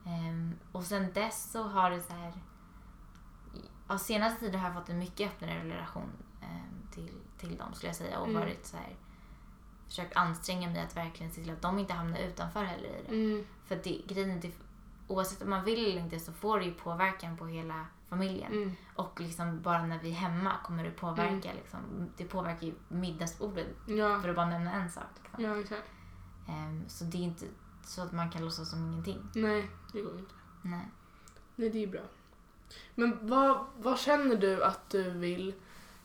Ehm, 0.05 0.55
och 0.71 0.83
sen 0.83 1.13
dess 1.13 1.51
så 1.51 1.63
har 1.63 1.91
det 1.91 2.01
så 2.01 2.13
här... 2.13 2.33
Ja, 3.87 3.97
senaste 3.97 4.39
tiden 4.39 4.59
har 4.59 4.67
jag 4.69 4.77
fått 4.77 4.89
en 4.89 4.99
mycket 4.99 5.27
öppnare 5.31 5.63
relation 5.69 6.09
ehm, 6.41 6.87
till, 6.91 7.13
till 7.37 7.57
dem 7.57 7.73
skulle 7.73 7.89
jag 7.89 7.95
säga. 7.95 8.19
Och 8.19 8.27
Mm. 8.27 8.41
varit 8.41 8.65
så 8.65 8.77
här, 8.77 8.95
försökt 9.87 10.15
anstränga 10.17 10.69
mig 10.69 10.81
att 10.81 10.97
verkligen 10.97 11.31
se 11.31 11.41
till 11.41 11.53
att 11.53 11.61
de 11.61 11.79
inte 11.79 11.93
hamnar 11.93 12.19
utanför 12.19 12.63
heller 12.63 12.89
i 12.89 13.03
det. 13.07 13.15
Mm. 13.15 13.45
För 13.65 13.75
det, 13.83 14.01
grejen 14.07 14.29
är, 14.31 14.51
oavsett 15.09 15.41
om 15.41 15.49
man 15.49 15.65
vill 15.65 15.85
eller 15.91 16.01
inte 16.01 16.19
så 16.19 16.31
får 16.31 16.59
det 16.59 16.65
ju 16.65 16.73
påverkan 16.73 17.37
på 17.37 17.45
hela 17.45 17.85
familjen. 18.09 18.51
Mm. 18.53 18.71
Och 18.95 19.19
liksom 19.21 19.61
bara 19.61 19.85
när 19.85 19.99
vi 19.99 20.09
är 20.09 20.13
hemma 20.13 20.51
kommer 20.63 20.83
det 20.83 20.91
påverka. 20.91 21.53
Liksom, 21.53 21.79
det 22.17 22.25
påverkar 22.25 22.67
ju 22.67 22.73
middagsbordet 22.87 23.67
Ja. 23.87 24.21
för 24.21 24.29
att 24.29 24.35
bara 24.35 24.49
nämna 24.49 24.71
en 24.73 24.89
sak. 24.91 25.03
Liksom. 25.23 25.43
Ja, 25.43 25.59
exakt. 25.59 25.89
Ehm, 26.49 26.83
så 26.87 27.03
det 27.03 27.17
är 27.17 27.21
inte 27.21 27.45
så 27.83 28.01
att 28.01 28.11
man 28.11 28.29
kan 28.31 28.41
låtsas 28.45 28.69
som 28.69 28.85
ingenting. 28.85 29.29
Nej, 29.35 29.69
det 29.93 30.01
går 30.01 30.19
inte. 30.19 30.33
Nej. 30.61 30.87
Nej, 31.55 31.69
det 31.69 31.83
är 31.83 31.87
bra. 31.87 32.01
Men 32.95 33.17
vad, 33.27 33.65
vad 33.77 33.99
känner 33.99 34.35
du 34.35 34.63
att 34.63 34.89
du 34.89 35.09
vill... 35.09 35.53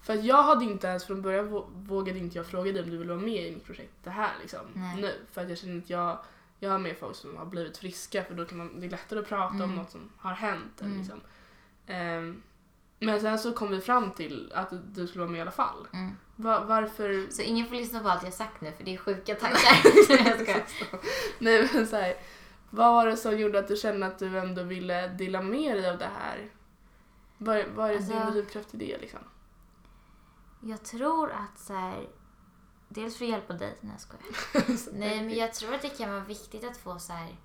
För 0.03 0.13
att 0.13 0.25
jag 0.25 0.43
hade 0.43 0.65
inte 0.65 0.87
ens 0.87 1.05
från 1.05 1.23
början 1.23 1.49
vå- 1.55 1.67
vågade 1.87 2.19
inte 2.19 2.39
jag 2.39 2.47
fråga 2.47 2.73
dig 2.73 2.83
om 2.83 2.91
du 2.91 2.97
vill 2.99 3.09
vara 3.09 3.19
med 3.19 3.47
i 3.47 3.55
mitt 3.55 3.65
projekt 3.65 3.93
det 4.05 4.11
här 4.11 4.33
liksom. 4.41 4.61
Nej. 4.75 4.97
Nu. 5.03 5.15
För 5.33 5.43
att 5.43 5.49
jag 5.49 5.59
känner 5.59 5.79
att 5.79 5.91
jag, 5.91 6.19
jag 6.65 6.71
har 6.71 6.79
med 6.79 6.97
folk 6.99 7.17
som 7.17 7.37
har 7.37 7.47
blivit 7.47 7.77
friska 7.79 8.25
för 8.25 8.35
då 8.35 8.45
kan 8.45 8.59
man, 8.59 8.81
det 8.81 8.87
är 8.87 8.91
lättare 8.91 9.21
att 9.21 9.29
prata 9.29 9.55
om 9.55 9.61
Mm. 9.63 9.75
något 9.77 9.91
som 9.91 10.11
har 10.17 10.33
hänt. 10.35 10.81
än 10.81 10.87
Mm. 10.87 10.99
Liksom. 10.99 11.21
Ehm, 11.87 12.43
men 12.99 13.21
sen 13.21 13.39
så 13.39 13.53
kom 13.53 13.71
vi 13.71 13.81
fram 13.81 14.11
till 14.11 14.53
att 14.55 14.69
du 14.95 15.07
skulle 15.07 15.21
vara 15.25 15.31
med 15.31 15.39
i 15.39 15.43
alla 15.43 15.51
fall. 15.51 15.89
Mm. 15.93 16.11
Va, 16.37 16.65
varför... 16.65 17.27
Så 17.31 17.43
ingen 17.43 17.67
får 17.67 17.75
lyssna 17.77 18.01
på 18.01 18.09
allt 18.09 18.23
jag 18.23 18.33
sagt 18.33 18.61
nu 18.61 18.73
för 18.73 18.85
det 18.85 18.95
är 18.95 18.99
sjuka 18.99 19.35
tankar. 19.41 20.59
Nej 21.39 21.69
men 21.75 21.87
så 21.87 21.97
här, 21.97 22.15
vad 22.71 22.95
var 22.95 23.07
det 23.07 23.17
som 23.17 23.39
gjorde 23.39 23.59
att 23.59 23.69
du 23.69 23.77
kände 23.77 24.07
att 24.07 24.19
du 24.19 24.39
ändå 24.39 24.63
ville 24.63 25.09
dela 25.09 25.43
med 25.43 25.77
dig 25.77 25.91
av 25.91 25.99
det 25.99 26.11
här? 26.21 26.51
Vad, 27.39 27.65
vad 27.75 27.87
är 27.87 27.91
det 27.93 27.97
Alltså- 27.99 28.13
din 28.13 28.31
drivkraft 28.33 28.75
i 28.75 28.77
det 28.77 28.99
liksom? 28.99 29.21
Jag 30.61 30.83
tror 30.85 31.31
att 31.31 31.59
så 31.59 31.73
här, 31.73 32.07
Dels 32.95 33.17
för 33.19 33.25
att 33.25 33.31
hjälpa 33.31 33.53
dig. 33.53 33.79
Nej 33.81 33.93
jag 33.93 34.01
skojar. 34.01 34.93
Nej 34.99 35.21
men 35.25 35.35
jag 35.35 35.55
tror 35.55 35.75
att 35.75 35.83
det 35.83 35.89
kan 35.99 36.11
vara 36.11 36.21
viktigt 36.25 36.65
att 36.65 36.77
få 36.77 36.99
så 36.99 37.13
här 37.13 37.37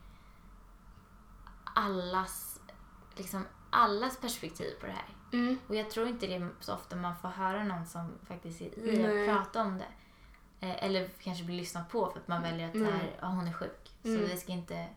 allas, 1.63 2.59
liksom 3.15 3.45
allas 3.69 4.17
perspektiv 4.17 4.73
på 4.79 4.85
det 4.85 4.91
här. 4.91 5.09
Mm. 5.33 5.59
Och 5.67 5.75
jag 5.75 5.89
tror 5.89 6.07
inte 6.07 6.27
det 6.27 6.35
är 6.35 6.49
så 6.59 6.73
ofta 6.73 6.95
man 6.95 7.15
får 7.17 7.27
höra 7.29 7.63
någon 7.63 7.85
som 7.85 8.11
faktiskt 8.27 8.61
är 8.61 8.79
i 8.79 8.97
Nej. 9.01 9.29
att 9.29 9.35
prata 9.37 9.61
om 9.61 9.77
det. 9.77 9.87
Eh, 10.67 10.83
eller 10.85 11.09
kanske 11.19 11.43
bli 11.43 11.55
lyssnad 11.57 11.89
på 11.89 12.11
för 12.11 12.19
att 12.19 12.27
man 12.27 12.41
väljer 12.41 12.67
att 12.67 12.73
så 12.73 12.83
här, 12.83 13.15
ja, 13.21 13.27
hon 13.27 13.47
är 13.47 13.53
sjuk. 13.53 13.91
Så 14.03 14.07
Mm. 14.09 14.21
vi 14.27 14.37
ska 14.37 14.51
inte 14.51 14.87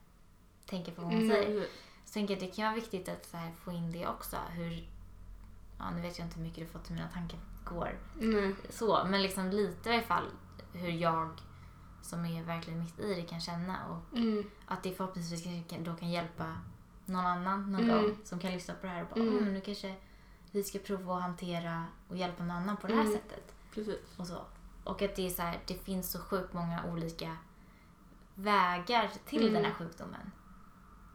tänka 0.67 0.93
på 0.93 1.03
vad 1.03 1.13
hon 1.13 1.23
Mm. 1.23 1.31
säger. 1.37 1.67
Så 2.05 2.13
tänker 2.13 2.35
jag 2.35 2.43
att 2.45 2.51
det 2.51 2.57
kan 2.57 2.65
vara 2.65 2.75
viktigt 2.75 3.09
att 3.09 3.27
så 3.27 3.37
här, 3.37 3.53
få 3.65 3.73
in 3.73 3.93
det 3.93 4.07
också. 4.07 4.37
Hur, 4.51 4.89
ja, 5.79 5.91
nu 5.91 6.01
vet 6.03 6.19
jag 6.19 6.27
inte 6.27 6.37
hur 6.37 6.43
mycket 6.47 6.67
du 6.67 6.73
fått 6.73 6.85
till 6.85 6.95
mina 6.95 7.09
tankar 7.09 7.39
går. 7.65 7.99
Så, 8.71 9.05
men 9.07 9.23
liksom 9.23 9.51
lite 9.51 9.91
i 9.91 9.93
alla 9.93 10.03
fall 10.03 10.27
hur 10.73 10.89
jag 10.91 11.41
som 12.03 12.25
är 12.25 12.43
verkligen 12.45 12.81
mitt 12.81 12.99
i 13.01 13.15
det 13.15 13.23
kan 13.23 13.41
känna. 13.41 13.77
Och 13.89 14.19
Mm. 14.19 14.45
att 14.67 14.83
det 14.83 14.93
förhoppningsvis 14.95 15.43
kanske 15.45 15.79
då 15.91 15.95
kan 15.97 16.11
hjälpa 16.11 16.57
någon 17.07 17.27
annan 17.27 17.73
någon 17.73 17.85
Mm. 17.91 18.03
gång 18.03 18.17
som 18.25 18.39
kan 18.39 18.51
lyssna 18.53 18.75
på 18.75 18.87
det 18.87 18.93
här 18.93 19.03
och 19.03 19.09
bara, 19.09 19.21
Mm. 19.21 19.33
mm. 19.33 19.45
men 19.45 19.55
nu 19.55 19.61
kanske 19.61 19.95
vi 20.51 20.63
ska 20.63 20.79
prova 20.79 21.17
att 21.17 21.23
hantera 21.23 21.85
och 22.09 22.17
hjälpa 22.17 22.43
någon 22.45 22.57
annan 22.57 22.77
på 22.77 22.87
det 22.87 22.95
här 22.95 23.01
Mm. 23.01 23.13
sättet. 23.13 23.55
Precis. 23.75 23.99
Och, 24.17 24.27
så. 24.27 24.39
och 24.85 25.03
att 25.03 25.17
det 25.17 25.27
är 25.27 25.31
så 25.31 25.43
här, 25.43 25.61
det 25.67 25.75
finns 25.75 26.11
så 26.13 26.19
sjukt 26.19 26.53
många 26.53 26.85
olika 26.85 27.37
vägar 28.35 29.11
till 29.27 29.41
Mm. 29.43 29.55
den 29.55 29.65
här 29.65 29.73
sjukdomen. 29.73 30.31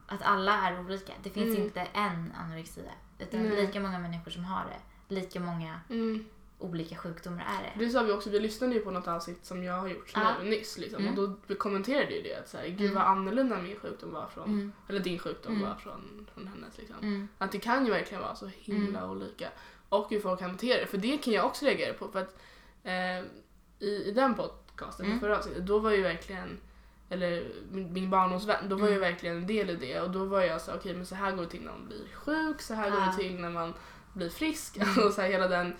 Att 0.07 0.21
alla 0.21 0.53
är 0.67 0.79
olika. 0.79 1.13
Det 1.23 1.29
finns 1.29 1.47
Mm. 1.55 1.63
inte 1.63 1.81
en 1.81 2.31
anorexia. 2.37 2.91
Utan 3.19 3.43
lika 3.43 3.79
många 3.79 3.99
människor 3.99 4.31
som 4.31 4.45
har 4.45 4.65
det. 4.65 5.15
Lika 5.15 5.39
många 5.39 5.79
Mm. 5.89 6.25
Olika 6.59 6.95
sjukdomar 6.95 7.39
är 7.59 7.63
det. 7.79 7.85
Det 7.85 7.91
sa 7.91 8.03
vi 8.03 8.11
också, 8.11 8.29
vi 8.29 8.39
lyssnade 8.39 8.73
ju 8.73 8.79
på 8.79 8.91
något 8.91 9.07
avsnitt 9.07 9.45
som 9.45 9.63
jag 9.63 9.73
har 9.73 9.87
gjort 9.87 10.11
Ja. 10.15 10.33
nu 10.43 10.49
nyss 10.49 10.77
liksom, 10.77 11.01
Mm. 11.07 11.19
och 11.19 11.29
då 11.47 11.55
kommenterade 11.55 12.13
ju 12.15 12.21
det 12.21 12.35
att 12.35 12.49
så 12.49 12.57
här, 12.57 12.67
gud 12.67 12.81
Mm. 12.81 12.93
vad 12.95 13.03
annorlunda 13.03 13.57
min 13.61 13.75
sjukdom 13.79 14.11
var 14.13 14.27
från, 14.27 14.43
Mm. 14.49 14.71
eller 14.89 14.99
din 14.99 15.19
sjukdom 15.19 15.53
Mm. 15.55 15.69
var 15.69 15.75
från, 15.75 16.27
från 16.33 16.47
hennes 16.47 16.77
liksom. 16.77 16.95
Mm. 17.01 17.27
Att 17.37 17.51
det 17.51 17.59
kan 17.59 17.85
ju 17.85 17.91
verkligen 17.91 18.21
vara 18.23 18.35
så 18.35 18.47
himla 18.47 19.09
olika. 19.11 19.49
Och 19.89 20.09
hur 20.09 20.19
folk 20.19 20.41
hanterar 20.41 20.79
det. 20.79 20.85
För 20.87 20.97
det 20.97 21.17
kan 21.17 21.33
jag 21.33 21.45
också 21.45 21.65
reagera 21.65 21.93
på. 21.93 22.07
För 22.07 22.19
att 22.19 22.35
eh, 22.83 23.19
i, 23.79 24.03
i 24.05 24.11
den 24.15 24.35
podcasten, 24.35 25.05
Mm. 25.05 25.19
förra 25.19 25.37
avsnittet, 25.37 25.65
då 25.67 25.79
var 25.79 25.91
ju 25.91 26.01
verkligen 26.01 26.59
eller 27.09 27.47
min, 27.71 27.93
min 27.93 28.09
barndomsvän, 28.09 28.69
då 28.69 28.75
var 28.75 28.87
ju 28.87 28.95
Mm. 28.97 29.11
verkligen 29.11 29.37
en 29.37 29.47
del 29.47 29.69
i 29.69 29.75
det 29.75 30.01
och 30.01 30.09
då 30.11 30.25
var 30.25 30.41
jag 30.41 30.61
så 30.61 30.73
okej 30.75 30.93
men 30.95 31.05
så 31.05 31.15
här 31.15 31.31
går 31.31 31.41
det 31.43 31.49
till 31.49 31.61
när 31.63 31.71
man 31.71 31.87
blir 31.87 32.07
sjuk, 32.13 32.61
så 32.61 32.73
här 32.73 32.89
går 32.91 32.99
Ja. 32.99 33.05
det 33.05 33.17
till 33.17 33.39
när 33.39 33.49
man 33.49 33.73
blir 34.13 34.29
frisk. 34.29 34.77
Mm. 34.77 34.87
Alltså 34.97 35.11
så 35.11 35.21
här, 35.21 35.29
hela 35.29 35.47
den 35.47 35.75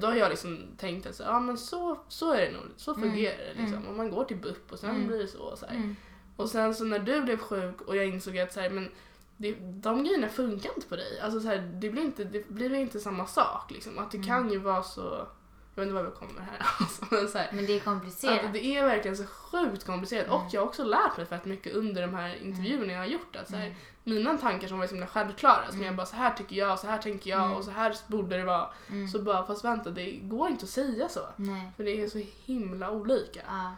Då 0.00 0.06
har 0.06 0.14
jag 0.14 0.30
liksom 0.30 0.66
tänkt 0.76 1.06
att 1.06 1.14
så, 1.14 1.22
ja 1.22 1.40
men 1.40 1.58
så, 1.58 2.00
så 2.08 2.32
är 2.32 2.40
det 2.40 2.52
nog, 2.52 2.62
så 2.76 2.94
Mm. 2.94 3.10
fungerar 3.10 3.36
det 3.38 3.54
liksom. 3.62 3.78
Mm. 3.78 3.86
Och 3.88 3.94
man 3.96 4.10
går 4.10 4.24
till 4.24 4.36
BUP 4.36 4.72
och 4.72 4.78
sen 4.78 4.90
Mm. 4.90 5.06
blir 5.06 5.18
det 5.18 5.28
så. 5.28 5.56
så. 5.56 5.66
Mm. 5.66 5.96
Och 6.36 6.48
sen 6.50 6.74
så 6.74 6.84
när 6.84 6.98
du 6.98 7.22
blev 7.22 7.36
sjuk 7.38 7.80
och 7.80 7.96
jag 7.96 8.06
insåg 8.06 8.38
att 8.38 8.52
så 8.52 8.60
här, 8.60 8.70
men 8.70 8.88
det, 9.36 9.52
de 9.60 10.04
grejerna 10.04 10.28
funkar 10.28 10.70
inte 10.76 10.86
på 10.88 10.96
dig. 10.96 11.20
Alltså 11.20 11.40
så 11.40 11.48
här, 11.48 11.58
det, 11.74 11.90
blir 11.90 12.02
inte, 12.02 12.24
det 12.24 12.48
blir 12.48 12.74
inte 12.74 13.00
samma 13.00 13.26
sak. 13.26 13.70
Liksom. 13.70 13.98
Att 13.98 14.10
det 14.10 14.16
Mm. 14.18 14.28
kan 14.28 14.50
ju 14.52 14.58
vara 14.58 14.82
så... 14.82 15.26
Jag 15.74 15.82
vet 15.84 15.88
inte 15.90 16.02
vad 16.02 16.12
vi 16.12 16.18
kommer 16.18 16.40
här. 16.40 16.58
Alltså, 16.80 17.04
men 17.10 17.28
så 17.28 17.38
här, 17.38 17.50
Men 17.52 17.66
det 17.66 17.72
är 17.76 17.80
komplicerat. 17.80 18.44
att 18.44 18.52
det 18.52 18.64
är 18.76 18.84
verkligen 18.86 19.16
så 19.16 19.24
sjukt 19.26 19.84
komplicerat. 19.86 20.26
Mm. 20.26 20.36
Och 20.38 20.46
jag 20.54 20.60
har 20.60 20.66
också 20.66 20.84
lärt 20.84 21.16
mig 21.16 21.26
fett 21.26 21.44
mycket 21.44 21.74
under 21.74 22.02
de 22.02 22.14
här 22.14 22.42
intervjuerna 22.42 22.92
jag 22.92 22.98
har 23.00 23.06
gjort. 23.06 23.36
Att 23.36 23.48
så 23.48 23.56
här, 23.56 23.66
Mm. 23.66 23.76
Mina 24.04 24.38
tankar 24.38 24.68
som 24.68 24.78
var 24.78 24.86
så 24.86 24.94
himla 24.94 25.06
självklara, 25.06 25.66
som 25.66 25.74
Mm. 25.74 25.86
jag 25.86 25.96
bara 25.96 26.06
så 26.06 26.16
här 26.16 26.30
tycker 26.34 26.56
jag, 26.56 26.78
så 26.78 26.86
här 26.86 26.98
tänker 26.98 27.30
jag 27.30 27.44
Mm. 27.44 27.56
och 27.56 27.64
så 27.64 27.70
här 27.70 27.96
borde 28.06 28.36
det 28.36 28.44
vara. 28.44 28.68
Mm. 28.88 29.08
Så 29.08 29.22
bara, 29.22 29.46
fast 29.46 29.64
vänta, 29.64 29.90
det 29.90 30.10
går 30.12 30.48
inte 30.48 30.64
att 30.64 30.70
säga 30.70 31.08
så. 31.08 31.20
Nej. 31.36 31.70
För 31.76 31.84
det 31.84 31.90
är 32.02 32.08
så 32.08 32.22
himla 32.44 32.90
olika. 32.90 33.40
Ja. 33.46 33.72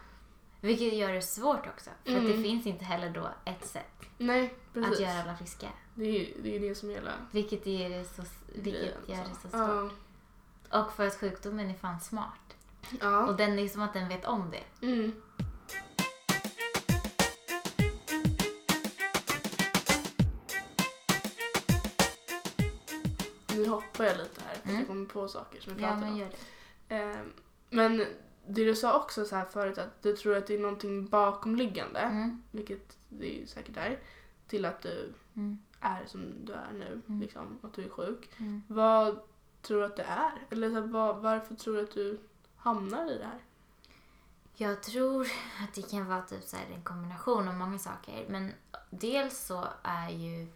Vilket 0.60 0.92
gör 0.92 1.12
det 1.12 1.22
svårt 1.22 1.66
också. 1.66 1.90
För 2.04 2.12
att 2.12 2.18
Mm. 2.18 2.32
det 2.36 2.42
finns 2.42 2.66
inte 2.66 2.84
heller 2.84 3.10
då 3.10 3.28
ett 3.44 3.66
sätt 3.66 3.84
Nej, 4.18 4.54
precis. 4.74 4.92
att 4.92 5.00
göra 5.00 5.22
alla 5.22 5.36
friska. 5.36 5.66
Det 5.94 6.04
är 6.04 6.28
det, 6.42 6.56
är 6.56 6.60
det 6.60 6.74
som 6.74 6.90
är 6.90 6.94
hela 6.94 7.10
Vilket, 7.30 7.66
är 7.66 7.90
det 7.90 8.04
så, 8.04 8.22
vilket 8.54 8.82
gör 9.08 9.16
det 9.16 9.50
så 9.50 9.56
Ja. 9.56 9.90
Och 10.72 10.92
för 10.92 11.06
att 11.06 11.14
sjukdomen 11.20 11.70
är 11.70 11.74
fan 11.74 12.00
smart. 12.00 12.56
Ja. 13.00 13.26
Och 13.26 13.36
den 13.36 13.58
är 13.58 13.68
som 13.68 13.82
att 13.82 13.92
den 13.92 14.08
vet 14.08 14.24
om 14.24 14.50
det. 14.50 14.86
Mm. 14.86 15.12
Nu 23.56 23.68
hoppar 23.68 24.04
jag 24.04 24.16
lite 24.16 24.40
här 24.46 24.54
för 24.54 24.68
Mm. 24.68 24.78
jag 24.78 24.86
kommer 24.88 25.06
på 25.06 25.28
saker 25.28 25.60
som 25.60 25.74
vi 25.74 25.82
Ja, 25.82 25.88
pratar 25.88 26.08
om. 26.08 26.16
gör 26.16 26.28
det. 26.88 26.94
Eh, 26.96 27.16
men 27.70 27.96
det 28.46 28.64
du 28.64 28.74
sa 28.74 29.00
också 29.00 29.24
så 29.24 29.36
här 29.36 29.44
förut 29.44 29.78
att 29.78 30.02
du 30.02 30.16
tror 30.16 30.36
att 30.36 30.46
det 30.46 30.54
är 30.54 30.58
någonting 30.58 31.06
bakomliggande, 31.08 32.00
Mm. 32.00 32.42
vilket 32.50 32.96
det 33.08 33.26
ju 33.26 33.46
säkert 33.46 33.76
är, 33.76 33.98
till 34.46 34.64
att 34.64 34.82
du 34.82 35.12
Mm. 35.36 35.58
är 35.80 36.02
som 36.06 36.44
du 36.44 36.52
är 36.52 36.72
nu, 36.72 37.02
Mm. 37.08 37.20
liksom, 37.20 37.58
att 37.62 37.74
du 37.74 37.84
är 37.84 37.88
sjuk. 37.88 38.30
Mm. 38.38 38.62
Vad 38.68 39.18
tror 39.62 39.80
du 39.80 39.86
att 39.86 39.96
det 39.96 40.02
är? 40.02 40.32
Eller 40.50 40.68
så 40.68 40.74
här, 40.74 40.82
vad, 40.82 41.16
varför 41.16 41.54
tror 41.54 41.76
du 41.76 41.82
att 41.82 41.94
du 41.94 42.20
hamnar 42.56 43.10
i 43.10 43.18
det 43.18 43.24
här? 43.24 43.40
Jag 44.54 44.82
tror 44.82 45.28
att 45.62 45.74
det 45.74 45.90
kan 45.90 46.06
vara 46.06 46.22
typ 46.22 46.42
så 46.42 46.56
här 46.56 46.66
en 46.74 46.82
kombination 46.82 47.48
av 47.48 47.54
många 47.54 47.78
saker. 47.78 48.26
Men 48.28 48.52
dels 48.90 49.38
så 49.38 49.68
är 49.82 50.10
ju... 50.10 50.46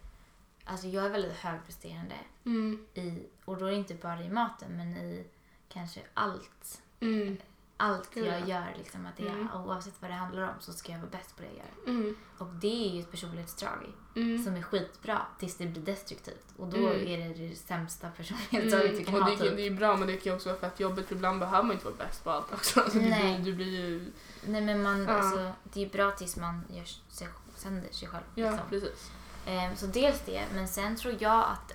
Alltså 0.65 0.87
jag 0.87 1.05
är 1.05 1.09
väldigt 1.09 1.33
högpresterande. 1.33 2.15
Mm. 2.45 2.85
I, 2.93 3.23
och 3.45 3.57
då 3.57 3.65
är 3.65 3.71
det 3.71 3.77
inte 3.77 3.95
bara 3.95 4.23
i 4.23 4.29
maten, 4.29 4.77
men 4.77 4.97
i 4.97 5.25
kanske 5.69 6.01
allt. 6.13 6.81
Mm. 6.99 7.37
Allt 7.79 8.09
jag 8.13 8.25
ja. 8.25 8.45
gör, 8.47 8.75
liksom, 8.77 9.05
att 9.05 9.17
det, 9.17 9.27
Mm. 9.27 9.47
oavsett 9.53 9.93
vad 10.01 10.11
det 10.11 10.15
handlar 10.15 10.41
om 10.43 10.53
så 10.59 10.73
ska 10.73 10.91
jag 10.91 10.99
vara 10.99 11.09
bäst 11.09 11.35
på 11.35 11.41
det 11.41 11.47
jag 11.47 11.57
gör. 11.57 11.99
Mm. 11.99 12.15
Och 12.37 12.47
det 12.47 12.87
är 12.87 12.93
ju 12.95 12.99
ett 13.01 13.11
personlighetsdrag 13.11 13.93
Mm. 14.15 14.43
som 14.43 14.55
är 14.55 14.61
skitbra 14.61 15.21
tills 15.39 15.57
det 15.57 15.65
blir 15.65 15.81
destruktivt. 15.81 16.45
Och 16.57 16.67
då 16.67 16.77
Mm. 16.77 17.07
är 17.07 17.17
det 17.17 17.33
det 17.49 17.55
sämsta 17.55 18.09
personlighetsdraget 18.09 18.97
du 18.97 19.03
kan 19.05 19.15
och 19.15 19.21
ha. 19.23 19.29
det, 19.29 19.37
Typ. 19.37 19.55
det 19.55 19.67
är 19.67 19.71
bra 19.71 19.97
men 19.97 20.07
det 20.07 20.13
kan 20.17 20.23
ju 20.31 20.35
också 20.35 20.49
vara 20.49 20.59
fett 20.59 20.79
jobbigt 20.79 21.11
ibland 21.11 21.39
behöver 21.39 21.63
man 21.63 21.71
inte 21.71 21.85
vara 21.85 21.95
bäst 21.95 22.23
på 22.23 22.31
allt 22.31 22.53
också. 22.53 22.79
Alltså, 22.81 22.99
du, 22.99 23.09
Nej. 23.09 23.35
blir, 23.41 23.45
du 23.51 23.55
blir 23.57 23.79
ju... 23.79 24.11
Nej 24.45 24.61
men 24.61 24.81
man, 24.83 25.03
Ja. 25.03 25.09
alltså, 25.11 25.51
det 25.63 25.85
är 25.85 25.89
bra 25.89 26.11
tills 26.11 26.37
man 26.37 26.63
gör 26.69 26.85
sig, 26.85 27.27
sönder 27.55 27.89
sig 27.91 28.07
själv. 28.07 28.23
Ja, 28.35 28.49
liksom. 28.51 28.69
precis. 28.69 29.11
Ehm, 29.45 29.75
så 29.75 29.85
dels 29.85 30.21
det, 30.25 30.45
men 30.53 30.67
sen 30.67 30.95
tror 30.95 31.15
jag 31.19 31.45
att 31.51 31.73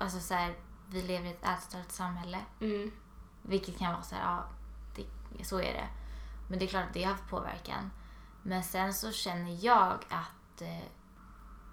alltså, 0.00 0.20
så 0.20 0.34
här, 0.34 0.54
vi 0.88 1.02
lever 1.02 1.26
i 1.26 1.30
ett 1.30 1.44
ätstört 1.44 1.90
samhälle. 1.90 2.38
Mm. 2.60 2.90
Vilket 3.42 3.78
kan 3.78 3.92
vara 3.92 4.02
så 4.02 4.14
här, 4.14 4.22
ja, 4.22 4.44
så 5.42 5.58
är 5.58 5.72
det. 5.72 5.88
Men 6.48 6.58
det 6.58 6.64
är 6.64 6.68
klart 6.68 6.84
att 6.88 6.94
det 6.94 7.02
har 7.04 7.10
haft 7.12 7.28
påverkan. 7.28 7.90
Men 8.42 8.62
sen 8.62 8.94
så 8.94 9.12
känner 9.12 9.64
jag 9.64 9.92
att, 10.08 10.62
eh, 10.62 10.86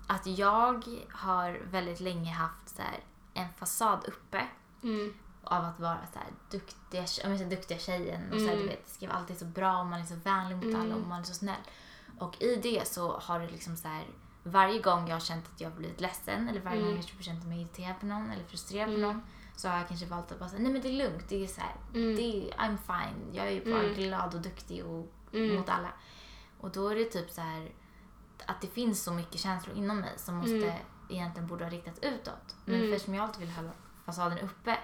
att 0.07 0.27
jag 0.27 0.83
har 1.11 1.59
väldigt 1.71 1.99
länge 1.99 2.31
haft 2.33 2.69
så 2.69 2.81
här, 2.81 2.99
en 3.33 3.49
fasad 3.57 4.05
uppe 4.07 4.47
Mm. 4.83 5.13
av 5.43 5.65
att 5.65 5.79
vara 5.79 5.97
så 6.13 6.19
här, 6.19 6.27
duktiga, 6.51 7.01
jag 7.21 7.23
menar, 7.23 7.37
så 7.37 7.43
här, 7.43 7.49
duktiga 7.49 7.77
tjejen. 7.79 8.33
Och 8.33 8.39
så 8.39 8.45
här, 8.45 8.53
Mm. 8.53 8.63
du 8.63 8.67
vet, 8.69 8.85
det 8.85 8.91
ska 8.91 9.07
vara 9.07 9.17
alltid 9.17 9.37
så 9.39 9.45
bra 9.45 9.79
och 9.79 9.85
man 9.85 9.99
är 10.01 10.05
så 10.05 10.15
vänlig 10.15 10.55
mot 10.55 10.75
alla 10.75 10.85
Mm. 10.85 11.01
och 11.01 11.07
man 11.07 11.19
är 11.19 11.23
så 11.23 11.33
snäll. 11.33 11.61
Och 12.19 12.41
i 12.41 12.55
det 12.55 12.87
så 12.87 13.17
har 13.19 13.39
det 13.39 13.47
liksom 13.49 13.77
så 13.77 13.87
här, 13.87 14.05
varje 14.43 14.81
gång 14.81 15.07
jag 15.07 15.15
har 15.15 15.19
känt 15.21 15.45
att 15.53 15.61
jag 15.61 15.69
har 15.69 15.77
blivit 15.77 16.01
ledsen 16.01 16.49
eller 16.49 16.61
varje 16.61 16.77
Mm. 16.81 16.89
gång 16.93 17.03
jag 17.07 17.15
har 17.15 17.23
känt 17.23 17.45
mig 17.45 17.61
irriterad 17.61 17.99
på 17.99 18.05
någon 18.05 18.31
eller 18.31 18.43
frustrerad 18.43 18.87
på 18.89 18.95
Mm. 18.95 19.01
någon 19.09 19.21
så 19.59 19.67
har 19.69 19.77
jag 19.77 19.87
kanske 19.87 20.05
valt 20.05 20.31
att 20.31 20.39
bara 20.39 20.49
säga 20.49 20.61
nej 20.61 20.71
men 20.71 20.81
det 20.81 20.87
är 20.89 21.09
lugnt, 21.09 21.29
det 21.29 21.43
är 21.43 21.47
så 21.47 21.61
här, 21.61 21.75
Mm. 21.95 22.15
det 22.15 22.21
är, 22.21 22.51
I'm 22.57 22.77
fine, 22.77 23.33
jag 23.35 23.47
är 23.47 23.65
bara 23.71 23.83
Mm. 23.83 23.93
glad 23.95 24.35
och 24.35 24.41
duktig 24.41 24.85
och 24.85 25.11
Mm. 25.33 25.55
mot 25.55 25.69
alla. 25.69 25.93
Och 26.59 26.71
då 26.71 26.87
är 26.89 26.95
det 26.95 27.05
typ 27.05 27.31
så 27.31 27.41
här 27.41 27.71
att 28.45 28.61
det 28.61 28.67
finns 28.67 29.03
så 29.03 29.11
mycket 29.13 29.39
känslor 29.39 29.77
inom 29.77 29.99
mig 29.99 30.13
som 30.17 30.35
måste 30.35 30.55
Mm. 30.55 30.75
egentligen 31.09 31.47
borde 31.47 31.63
ha 31.65 31.71
riktats 31.71 31.99
utåt. 31.99 32.55
Men 32.65 32.75
Mm. 32.75 32.93
eftersom 32.93 33.15
jag 33.15 33.23
alltid 33.23 33.39
vill 33.47 33.55
hålla 33.55 33.71
fasaden 34.05 34.39
uppe 34.39 34.77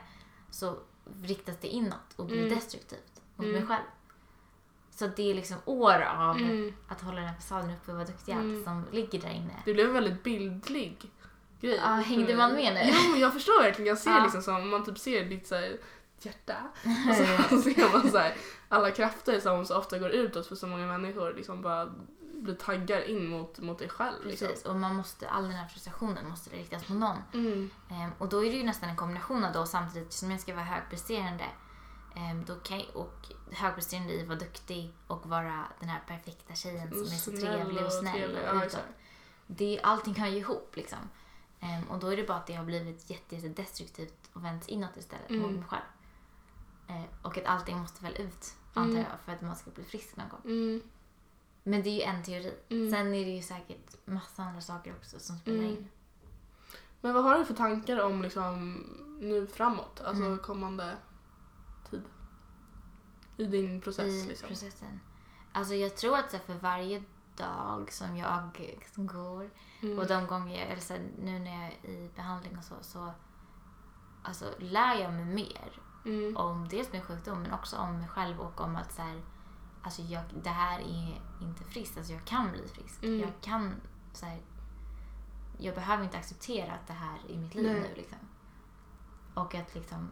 så 0.50 0.78
riktas 1.24 1.58
det 1.62 1.68
inåt 1.68 2.14
och 2.16 2.26
blir 2.26 2.38
Mm. 2.46 2.56
destruktivt 2.56 3.22
mot 3.36 3.46
Mm. 3.48 3.60
mig 3.60 3.68
själv. 3.68 3.84
Så 4.92 5.08
det 5.08 5.32
är 5.32 5.34
liksom 5.36 5.58
år 5.66 6.02
av 6.02 6.38
Mm. 6.38 6.74
att 6.88 7.02
hålla 7.02 7.16
den 7.18 7.28
här 7.30 7.36
fasaden 7.36 7.70
uppe 7.72 7.92
och 7.92 7.98
vara 7.98 8.08
duktig 8.08 8.32
i 8.32 8.36
Mm. 8.36 8.56
allt 8.56 8.64
som 8.64 8.86
ligger 8.92 9.22
där 9.22 9.30
inne. 9.30 9.54
Det 9.66 9.74
blev 9.74 9.90
väldigt 9.90 10.24
bildlig 10.24 11.12
grej. 11.62 11.76
Ja, 11.76 11.88
hängde 11.88 12.36
man 12.36 12.54
med 12.54 12.74
nu? 12.74 13.10
Men 13.12 13.20
jag 13.20 13.34
förstår 13.34 13.64
verkligen. 13.64 13.88
Jag 13.90 13.98
ser 13.98 14.12
Ja. 14.12 14.24
liksom 14.24 14.42
som, 14.42 14.56
om 14.56 14.70
man 14.70 14.86
typ 14.86 15.00
ser 15.00 15.26
ditt 15.26 15.48
så 15.48 15.56
här, 15.56 15.78
hjärta 16.22 16.56
och 17.10 17.16
så 17.50 17.62
ser 17.62 17.94
man 17.94 18.12
så 18.12 18.18
här, 18.18 18.36
alla 18.70 18.92
krafter 18.92 19.40
som 19.40 19.66
så 19.66 19.78
ofta 19.78 20.00
går 20.00 20.10
utåt 20.10 20.48
för 20.48 20.56
så 20.56 20.68
många 20.68 20.88
människor 20.88 21.34
liksom 21.34 21.62
bara 21.62 21.94
blir 22.34 22.56
taggar 22.56 23.02
in 23.02 23.28
mot, 23.28 23.60
mot 23.60 23.80
dig 23.80 23.90
själv. 23.90 24.26
Liksom. 24.26 24.48
Precis, 24.48 24.66
och 24.66 24.76
man 24.76 24.96
måste, 24.96 25.30
all 25.30 25.44
den 25.44 25.52
här 25.52 25.68
frustrationen 25.68 26.30
måste 26.30 26.56
riktas 26.56 26.90
mot 26.90 27.00
någon. 27.00 27.18
Mm. 27.34 27.70
Ehm, 27.92 28.10
och 28.18 28.30
då 28.30 28.46
är 28.46 28.52
det 28.52 28.58
ju 28.58 28.64
nästan 28.64 28.90
en 28.90 28.96
kombination 28.96 29.44
av 29.46 29.54
då 29.54 29.66
samtidigt 29.66 30.14
som 30.14 30.32
jag 30.32 30.40
ska 30.40 30.54
vara 30.54 30.66
högpresterande 30.66 31.46
då 32.48 32.56
kan 32.56 32.80
jag, 32.80 32.88
och 32.96 33.26
högpresterande 33.52 34.14
i 34.14 34.22
att 34.22 34.28
vara 34.28 34.40
duktig 34.40 34.94
och 35.08 35.26
vara 35.30 35.64
den 35.80 35.90
här 35.90 36.02
perfekta 36.08 36.56
tjejen 36.56 36.92
som 36.92 37.02
är 37.02 37.06
så 37.06 37.32
trevlig 37.32 37.86
och 37.86 37.94
snäll 37.94 38.38
och 38.52 38.64
utåt. 38.64 38.80
Det, 39.48 39.80
allting 39.84 40.16
hör 40.16 40.28
ju 40.28 40.38
ihop 40.38 40.72
liksom. 40.76 41.00
Ehm, 41.66 41.84
och 41.90 42.00
då 42.00 42.08
är 42.08 42.18
det 42.18 42.24
bara 42.28 42.38
att 42.38 42.48
det 42.48 42.54
har 42.54 42.66
blivit 42.66 43.10
jätte, 43.10 43.36
jätte 43.36 43.62
och 44.34 44.44
vänts 44.46 44.68
inåt 44.68 44.98
istället 44.98 45.30
mot 45.30 45.40
Mm. 45.40 45.54
mig 45.56 45.64
själv. 45.64 45.84
Ehm, 46.88 47.08
och 47.22 47.38
att 47.38 47.46
allting 47.46 47.78
måste 47.78 48.04
väl 48.04 48.16
ut, 48.22 48.54
antar 48.74 48.90
Mm. 49.00 49.06
jag, 49.12 49.20
för 49.26 49.32
att 49.32 49.42
man 49.42 49.56
ska 49.56 49.72
bli 49.72 49.84
frisk 49.84 50.16
någon 50.18 50.30
gång. 50.30 50.42
Mm. 50.46 50.82
Men 51.64 51.84
det 51.84 51.90
är 51.90 51.94
ju 51.96 52.02
en 52.02 52.24
teori. 52.24 52.54
Mm. 52.70 52.92
Sen 52.92 53.08
är 53.14 53.26
det 53.26 53.32
ju 53.32 53.42
säkert 53.42 54.06
massa 54.08 54.44
andra 54.44 54.62
saker 54.62 54.92
också 54.96 55.20
som 55.20 55.38
spelar 55.38 55.64
in. 55.64 55.88
Men 57.02 57.14
vad 57.14 57.24
har 57.24 57.40
du 57.40 57.46
för 57.46 57.54
tankar 57.54 58.00
om 58.00 58.22
liksom, 58.22 58.74
nu 59.22 59.48
framåt? 59.48 60.02
Alltså 60.02 60.24
Mm. 60.24 60.38
kommande 60.40 60.96
tid? 61.90 62.02
I 63.38 63.46
din 63.46 63.82
process 63.82 64.14
i 64.26 64.28
liksom. 64.28 64.48
processen. 64.48 65.00
Alltså 65.52 65.74
jag 65.74 65.98
tror 65.98 66.18
att 66.18 66.32
så 66.32 66.38
för 66.40 66.54
varje 66.54 67.04
dag 67.38 67.92
som 67.92 68.18
jag 68.18 68.82
som 68.94 69.08
går 69.08 69.50
Mm. 69.82 70.00
och 70.00 70.08
de 70.08 70.28
gånger 70.28 70.66
eller 70.66 70.82
så 70.82 70.94
här, 70.94 71.02
nu 71.20 71.40
när 71.40 71.52
jag 71.64 71.74
är 71.84 71.90
i 71.90 72.10
behandling 72.16 72.58
och 72.58 72.64
så, 72.64 72.76
så 72.82 73.12
alltså, 74.24 74.46
lär 74.60 74.96
jag 74.96 75.14
mig 75.14 75.26
mer 75.26 75.80
Mm. 76.06 76.38
om 76.38 76.68
dels 76.68 76.92
min 76.92 77.02
sjukdom 77.02 77.42
men 77.42 77.54
också 77.54 77.78
om 77.78 77.98
mig 77.98 78.08
själv 78.08 78.40
och 78.40 78.62
om 78.62 78.76
att 78.76 78.92
så 78.94 79.02
här, 79.02 79.22
alltså 79.82 80.02
jag, 80.02 80.24
det 80.44 80.50
här 80.50 80.80
är 80.80 81.22
inte 81.42 81.64
friskt, 81.64 81.98
alltså 81.98 82.14
jag 82.14 82.26
kan 82.26 82.52
bli 82.52 82.68
frisk. 82.68 83.04
Mm. 83.04 83.20
Jag 83.20 83.32
kan 83.42 83.74
så 84.14 84.26
här, 84.26 84.42
jag 85.58 85.76
behöver 85.76 86.04
inte 86.04 86.18
acceptera 86.18 86.74
att 86.74 86.88
det 86.88 86.94
här 86.94 87.18
är 87.30 87.38
mitt 87.38 87.56
liv 87.56 87.72
Nej. 87.72 87.82
nu 87.90 87.96
liksom. 87.96 88.18
Och 89.34 89.56
att 89.56 89.76
liksom 89.76 90.10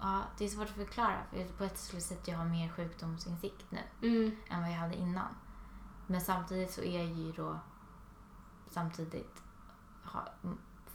Ja, 0.00 0.22
det 0.38 0.44
är 0.44 0.48
svårt 0.48 0.68
att 0.68 0.74
förklara. 0.74 1.22
För 1.30 1.44
på 1.44 1.64
ett 1.64 1.78
sätt 1.78 2.28
jag 2.28 2.36
har 2.36 2.44
mer 2.44 2.68
sjukdomsinsikt 2.68 3.64
nu 3.70 3.78
Mm. 4.08 4.36
än 4.50 4.60
vad 4.62 4.70
jag 4.70 4.76
hade 4.76 4.94
innan. 4.96 5.34
Men 6.06 6.20
samtidigt 6.20 6.70
så 6.70 6.80
är 6.82 6.98
jag 6.98 7.06
ju 7.08 7.32
då 7.32 7.58
samtidigt 8.70 9.42
ha, 10.04 10.28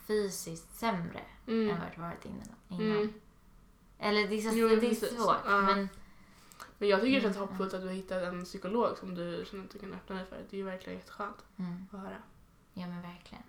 fysiskt 0.08 0.76
sämre 0.76 1.22
Mm. 1.48 1.70
än 1.70 1.80
vad 1.80 1.88
jag 1.96 2.02
varit 2.02 2.26
innan. 2.26 2.56
Mm. 2.82 3.14
Eller 4.00 4.28
det 4.28 4.36
är, 4.36 4.42
så, 4.52 4.58
Jo, 4.58 4.68
det 4.68 4.88
är 4.88 4.94
svårt. 5.16 5.36
Ja. 5.46 5.62
Men 5.62 5.90
Men 6.78 6.90
jag 6.90 7.02
tycker 7.02 7.16
det 7.16 7.22
känns 7.22 7.38
Mm. 7.38 7.48
hoppfullt 7.50 7.74
att 7.74 7.82
du 7.82 7.88
har 7.88 7.94
hittat 7.94 8.24
en 8.24 8.44
psykolog 8.46 8.98
som 8.98 9.16
du 9.16 9.46
känner 9.48 9.64
att 9.64 9.72
du 9.72 9.80
kan 9.80 9.94
öppna 9.94 10.16
dig 10.16 10.26
för. 10.26 10.36
Det 10.50 10.56
är 10.56 10.58
ju 10.58 10.64
verkligen 10.64 11.00
jätteskönt 11.00 11.46
mm, 11.58 11.88
att 11.92 12.00
höra. 12.00 12.18
ja 12.74 12.88
men 12.88 13.02
verkligen. 13.02 13.44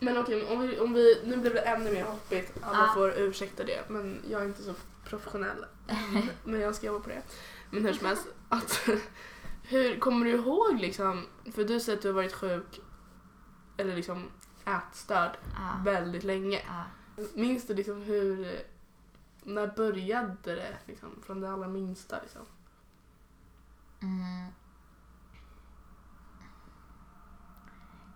Men 0.00 0.18
okej, 0.18 0.46
om 0.52 0.60
vi, 0.60 0.80
om 0.80 0.92
vi, 0.92 1.20
nu 1.24 1.36
blev 1.36 1.54
det 1.54 1.60
ännu 1.60 1.92
mer 1.92 2.04
hoppigt. 2.04 2.52
Alla 2.62 2.86
Ja. 2.86 2.92
får 2.94 3.10
ursäkta 3.18 3.64
det. 3.64 3.84
Men 3.88 4.22
jag 4.30 4.42
är 4.42 4.46
inte 4.46 4.62
så 4.62 4.74
professionell. 5.04 5.64
men 6.44 6.60
jag 6.60 6.74
ska 6.74 6.86
jobba 6.86 7.00
på 7.00 7.08
det. 7.08 7.22
Men 7.70 7.84
hur 7.84 7.92
som 7.92 8.06
helst. 8.06 8.26
Att, 8.48 8.80
hur 9.62 9.98
kommer 10.00 10.24
du 10.26 10.30
ihåg 10.32 10.80
liksom, 10.80 11.26
för 11.54 11.64
du 11.64 11.80
säger 11.80 11.96
att 11.98 12.02
du 12.02 12.08
har 12.08 12.14
varit 12.14 12.32
sjuk 12.32 12.80
eller 13.76 13.96
liksom 13.96 14.30
ätstörd 14.66 15.36
Ja. 15.54 15.80
väldigt 15.84 16.24
länge. 16.24 16.62
Ja. 16.66 16.84
Minns 17.34 17.66
du 17.66 17.74
liksom 17.74 18.02
hur, 18.02 18.60
när 19.42 19.66
började 19.66 20.36
det 20.42 20.76
liksom, 20.86 21.22
från 21.26 21.40
det 21.40 21.50
allra 21.52 21.68
minsta 21.68 22.20
liksom? 22.22 22.42
Mm. 24.02 24.52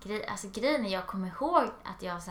Grej, 0.03 0.27
alltså 0.27 0.49
grejen 0.53 0.87
är 0.87 0.93
jag 0.93 1.07
kommer 1.07 1.29
ihåg 1.29 1.63
att 1.85 2.03
jag 2.03 2.23
så 2.23 2.31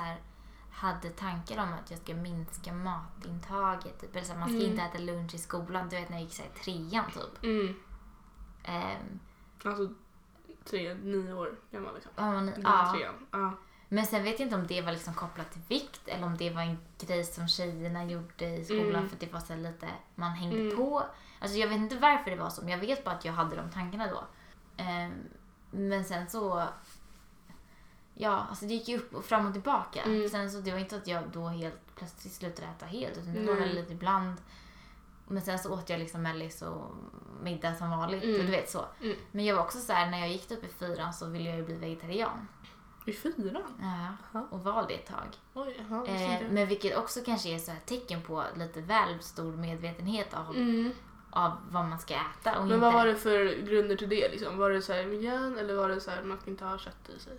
hade 0.72 1.10
tankar 1.10 1.64
om 1.64 1.74
att 1.74 1.92
jag 1.92 2.00
ska 2.00 2.14
minska 2.14 2.74
matintaget. 2.74 4.02
Typ. 4.02 4.16
Eller 4.16 4.26
så 4.26 4.34
här, 4.34 4.40
man 4.40 4.50
ska 4.50 4.58
Mm. 4.58 4.72
inte 4.72 4.82
äta 4.84 4.98
lunch 4.98 5.34
i 5.36 5.38
skolan. 5.38 5.90
Du 5.90 5.96
vet 5.96 6.10
när 6.10 6.18
jag 6.18 6.24
gick 6.24 6.34
så 6.34 6.42
här, 6.42 6.50
i 6.50 6.60
trean 6.64 7.06
typ. 7.12 7.44
Mm. 7.44 7.76
Ehm, 8.64 9.20
Alltså 9.64 9.90
tre, 10.70 10.94
nio 10.94 11.34
år 11.34 11.56
gammal 11.72 11.94
liksom. 11.96 12.12
ja, 12.16 12.24
Den 12.24 12.62
ja. 12.64 12.94
trean. 12.98 13.28
Ja. 13.32 13.54
Men 13.90 14.06
sen 14.06 14.24
vet 14.24 14.40
jag 14.40 14.46
inte 14.46 14.56
om 14.56 14.68
det 14.68 14.82
var 14.82 14.92
liksom 14.92 15.14
kopplat 15.14 15.52
till 15.52 15.62
vikt 15.68 16.08
eller 16.08 16.26
om 16.26 16.38
det 16.38 16.50
var 16.50 16.62
en 16.62 16.78
grej 17.00 17.24
som 17.24 17.48
tjejerna 17.48 18.06
gjorde 18.06 18.46
i 18.46 18.66
skolan 18.66 18.96
Mm. 18.96 19.10
för 19.10 19.18
det 19.20 19.34
var 19.34 19.40
så 19.40 19.56
lite, 19.56 19.88
man 20.16 20.32
hängde 20.32 20.60
Mm. 20.62 20.78
på. 20.78 21.04
Alltså 21.40 21.58
jag 21.58 21.68
vet 21.68 21.78
inte 21.78 21.98
varför 21.98 22.32
det 22.32 22.38
var 22.38 22.50
så 22.50 22.62
men 22.62 22.70
jag 22.72 22.78
vet 22.80 23.04
bara 23.04 23.16
att 23.16 23.26
jag 23.26 23.34
hade 23.34 23.56
de 23.56 23.70
tankarna 23.70 24.08
då. 24.08 24.24
Ehm, 24.84 25.14
men 25.72 26.04
sen 26.06 26.30
så, 26.30 26.68
ja 28.22 28.46
alltså 28.50 28.66
det 28.66 28.74
gick 28.74 28.88
ju 28.88 28.98
upp 28.98 29.16
och 29.16 29.26
fram 29.26 29.46
och 29.48 29.54
tillbaka. 29.54 30.02
Mm. 30.02 30.30
Sen 30.30 30.52
så 30.52 30.60
det 30.60 30.72
var 30.72 30.80
inte 30.80 30.96
att 30.96 31.08
jag 31.08 31.24
då 31.34 31.48
helt 31.48 31.96
plötsligt 31.96 32.34
slutade 32.34 32.68
äta 32.68 32.86
helt 32.86 33.18
utan 33.18 33.34
det 33.34 33.44
var 33.46 33.56
väl 33.56 33.76
lite 33.76 33.94
ibland. 33.94 34.36
Men 35.28 35.42
sen 35.42 35.60
så 35.60 35.74
åt 35.74 35.90
jag 35.90 36.00
liksom 36.00 36.22
mellis 36.22 36.62
och 36.62 36.92
middag 37.44 37.76
som 37.76 37.90
vanligt 37.90 38.24
Mm. 38.24 38.36
och 38.40 38.46
du 38.46 38.52
vet 38.52 38.70
så. 38.70 38.86
Mm. 39.02 39.16
Men 39.32 39.46
jag 39.46 39.56
var 39.56 39.64
också 39.64 39.78
så 39.78 39.94
här 39.94 40.12
när 40.12 40.20
jag 40.20 40.30
gick 40.30 40.52
upp 40.52 40.64
i 40.64 40.68
fyran 40.68 41.14
så 41.14 41.26
ville 41.26 41.50
jag 41.50 41.58
ju 41.58 41.66
bli 41.66 41.76
vegetarian. 41.76 42.48
I 43.06 43.14
fyran? 43.14 44.16
Ja, 44.34 44.48
och 44.52 44.64
var 44.64 44.88
det 44.88 44.94
ett 44.94 45.06
tag. 45.08 45.38
Oj, 45.54 45.86
visste 46.08 46.26
Eh, 46.26 46.52
men 46.52 46.68
vilket 46.68 46.98
också 46.98 47.20
kanske 47.26 47.50
är 47.50 47.58
så 47.58 47.72
här 47.72 47.80
tecken 47.86 48.22
på 48.22 48.44
lite 48.56 48.82
väl 48.82 49.20
stor 49.22 49.52
medvetenhet 49.58 50.34
av, 50.34 50.56
Mm. 50.56 50.92
av 51.30 51.52
vad 51.70 51.86
man 51.86 52.00
ska 52.00 52.14
äta 52.14 52.52
och 52.60 52.66
Men 52.68 52.74
inte. 52.76 52.78
vad 52.78 52.94
var 52.94 53.06
det 53.06 53.16
för 53.16 53.62
grunder 53.66 53.96
till 53.96 54.10
det? 54.10 54.30
Liksom? 54.32 54.58
Var 54.58 54.70
det 54.70 54.82
så 54.82 54.94
här 54.94 55.06
miljön 55.06 55.58
eller 55.58 55.76
var 55.76 55.90
det 55.90 56.02
så 56.02 56.12
här 56.12 56.24
man 56.24 56.38
ska 56.40 56.50
inte 56.50 56.66
ha 56.66 56.78
kött 56.78 57.10
i 57.18 57.20
sig? 57.20 57.38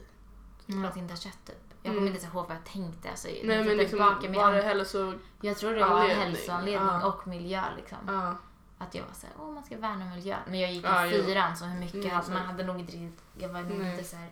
Mm, 0.72 0.85
att 0.85 0.96
inte 0.96 1.12
ha 1.14 1.18
kött 1.20 1.38
typ. 1.46 1.56
Jag 1.83 1.90
Mm. 1.90 1.96
kommer 1.96 2.11
inte 2.11 2.20
ens 2.22 2.35
ihåg 2.35 2.46
vad 2.48 2.56
jag 2.56 2.64
tänkte. 2.64 3.11
Alltså, 3.11 3.28
Nej 3.28 3.64
men 3.64 3.76
liksom, 3.76 4.18
tillbaka, 4.20 4.46
var 4.46 4.52
det 4.52 4.62
hälso... 4.62 5.14
jag 5.40 5.56
tror 5.56 5.72
det 5.74 5.80
var 5.80 5.87
anledning? 6.00 6.24
hälsoanledning 6.26 6.88
Ja. 6.88 7.06
och 7.06 7.26
miljö 7.28 7.62
liksom. 7.76 7.98
Ja. 8.06 8.37
Att 8.78 8.94
jag 8.94 9.02
var 9.02 9.14
såhär, 9.14 9.35
åh 9.38 9.50
man 9.50 9.64
ska 9.64 9.76
värna 9.78 10.04
miljön. 10.14 10.38
Men 10.46 10.61
jag 10.61 10.72
gick 10.72 10.85
i 10.85 10.87
Ja, 10.87 11.09
fyran 11.11 11.56
så 11.56 11.64
hur 11.64 11.80
mycket 11.80 11.94
Mm, 11.94 12.11
hade 12.11 12.30
man 12.33 12.42
hade 12.42 12.64
nog 12.64 12.80
inte 12.80 12.92
riktigt, 12.92 13.22
jag 13.38 13.48
var 13.48 13.62
nog 13.62 13.87
inte 13.87 14.04
så 14.04 14.16
här, 14.16 14.28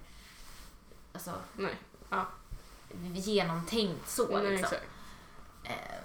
alltså 1.12 1.32
Nej. 1.56 1.74
genomtänkt 3.14 4.08
så 4.08 4.26
Nej, 4.38 4.50
liksom. 4.50 4.64
exakt. 4.64 4.86
Eh, 5.64 6.00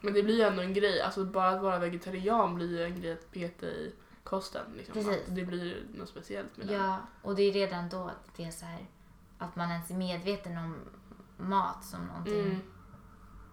Men 0.00 0.14
det 0.14 0.22
blir 0.22 0.34
ju 0.36 0.42
ändå 0.42 0.62
en 0.62 0.74
grej. 0.74 1.00
Alltså 1.02 1.24
bara 1.24 1.48
att 1.48 1.62
vara 1.62 1.78
vegetarian 1.78 2.54
blir 2.54 2.68
ju 2.78 2.84
en 2.84 3.00
grej 3.00 3.12
att 3.12 3.30
peta 3.32 3.66
i 3.66 3.92
kosten. 4.24 4.64
Liksom. 4.76 4.92
Precis. 4.94 5.28
Att 5.28 5.34
det 5.36 5.44
blir 5.44 5.82
något 5.94 6.08
speciellt 6.08 6.56
med 6.56 6.66
det. 6.66 6.74
Ja, 6.74 6.96
och 7.22 7.34
det 7.34 7.42
är 7.42 7.52
redan 7.52 7.88
då 7.88 8.04
att 8.04 8.36
det 8.36 8.44
är 8.44 8.50
så 8.50 8.64
här 8.66 8.86
att 9.38 9.56
man 9.56 9.70
ens 9.70 9.90
är 9.90 9.94
medveten 9.94 10.58
om 10.58 10.76
mat 11.36 11.84
som 11.84 12.00
någonting 12.06 12.40
Mm. 12.46 12.60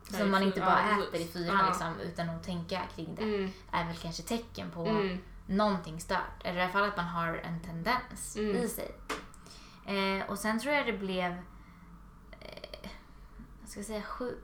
som 0.03 0.31
man 0.31 0.43
inte 0.43 0.59
bara 0.59 0.79
Ja, 0.91 1.03
äter 1.03 1.21
i 1.21 1.27
fyran 1.27 1.57
Ja. 1.59 1.65
liksom, 1.67 1.99
utan 1.99 2.29
att 2.29 2.43
tänka 2.43 2.81
kring 2.95 3.15
det 3.15 3.23
Mm. 3.35 3.51
är 3.71 3.85
väl 3.85 3.95
kanske 3.95 4.23
tecken 4.23 4.71
på 4.71 4.85
Mm. 4.85 5.17
någonting 5.45 5.99
stört. 6.01 6.43
Eller 6.43 6.59
i 6.59 6.61
alla 6.63 6.71
fall 6.71 6.83
att 6.89 6.97
man 6.97 7.05
har 7.05 7.33
en 7.35 7.59
tendens 7.59 8.35
Mm. 8.37 8.55
i 8.55 8.67
sig. 8.67 8.91
Eh, 9.85 10.29
och 10.29 10.39
sen 10.39 10.59
tror 10.59 10.73
jag 10.73 10.85
det 10.85 10.93
blev, 10.93 11.31
eh, 12.39 12.89
jag 13.61 13.69
ska 13.69 13.83
säga 13.83 14.01
sju, 14.01 14.37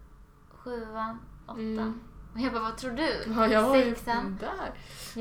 sjuan, 0.52 1.19
åttan. 1.47 1.60
Mm. 1.60 1.99
Och 2.34 2.39
jag 2.39 2.54
bara, 2.54 2.63
vad 2.63 2.78
tror 2.78 2.91
du? 2.91 3.23
Ja, 3.28 3.47
jag 3.47 3.63
var 3.69 3.75
ju 3.78 3.95
Sexan? 3.95 4.38
där. 4.39 4.73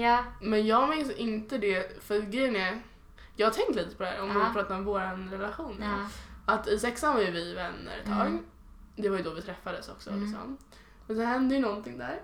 Ja. 0.03 0.25
Men 0.41 0.67
jag 0.67 0.89
minns 0.91 1.11
inte 1.11 1.59
det, 1.59 2.03
för 2.05 2.21
grejen 2.21 2.57
är, 2.57 2.83
jag 3.39 3.47
har 3.47 3.53
tänkt 3.55 3.75
lite 3.77 3.97
på 3.97 4.03
det 4.03 4.09
här 4.09 4.23
om 4.23 4.29
Ja. 4.29 4.47
vi 4.49 4.55
pratar 4.55 4.75
om 4.75 4.85
vår 4.85 5.31
relation. 5.31 5.77
ja. 5.81 6.09
Att 6.55 6.69
i 6.69 6.79
sexan 6.79 7.15
var 7.15 7.21
ju 7.23 7.31
vi 7.31 7.55
vänner 7.55 7.99
ett 7.99 8.07
tag. 8.07 8.27
Mm. 8.27 8.45
Det 8.97 9.09
var 9.09 9.17
ju 9.17 9.23
då 9.23 9.31
vi 9.31 9.43
träffades 9.43 9.89
också. 9.89 10.11
Mm. 10.11 10.23
Liksom. 10.25 10.59
Men 11.07 11.17
så 11.17 11.23
hände 11.23 11.55
ju 11.55 11.61
någonting 11.61 11.99
där. 11.99 12.21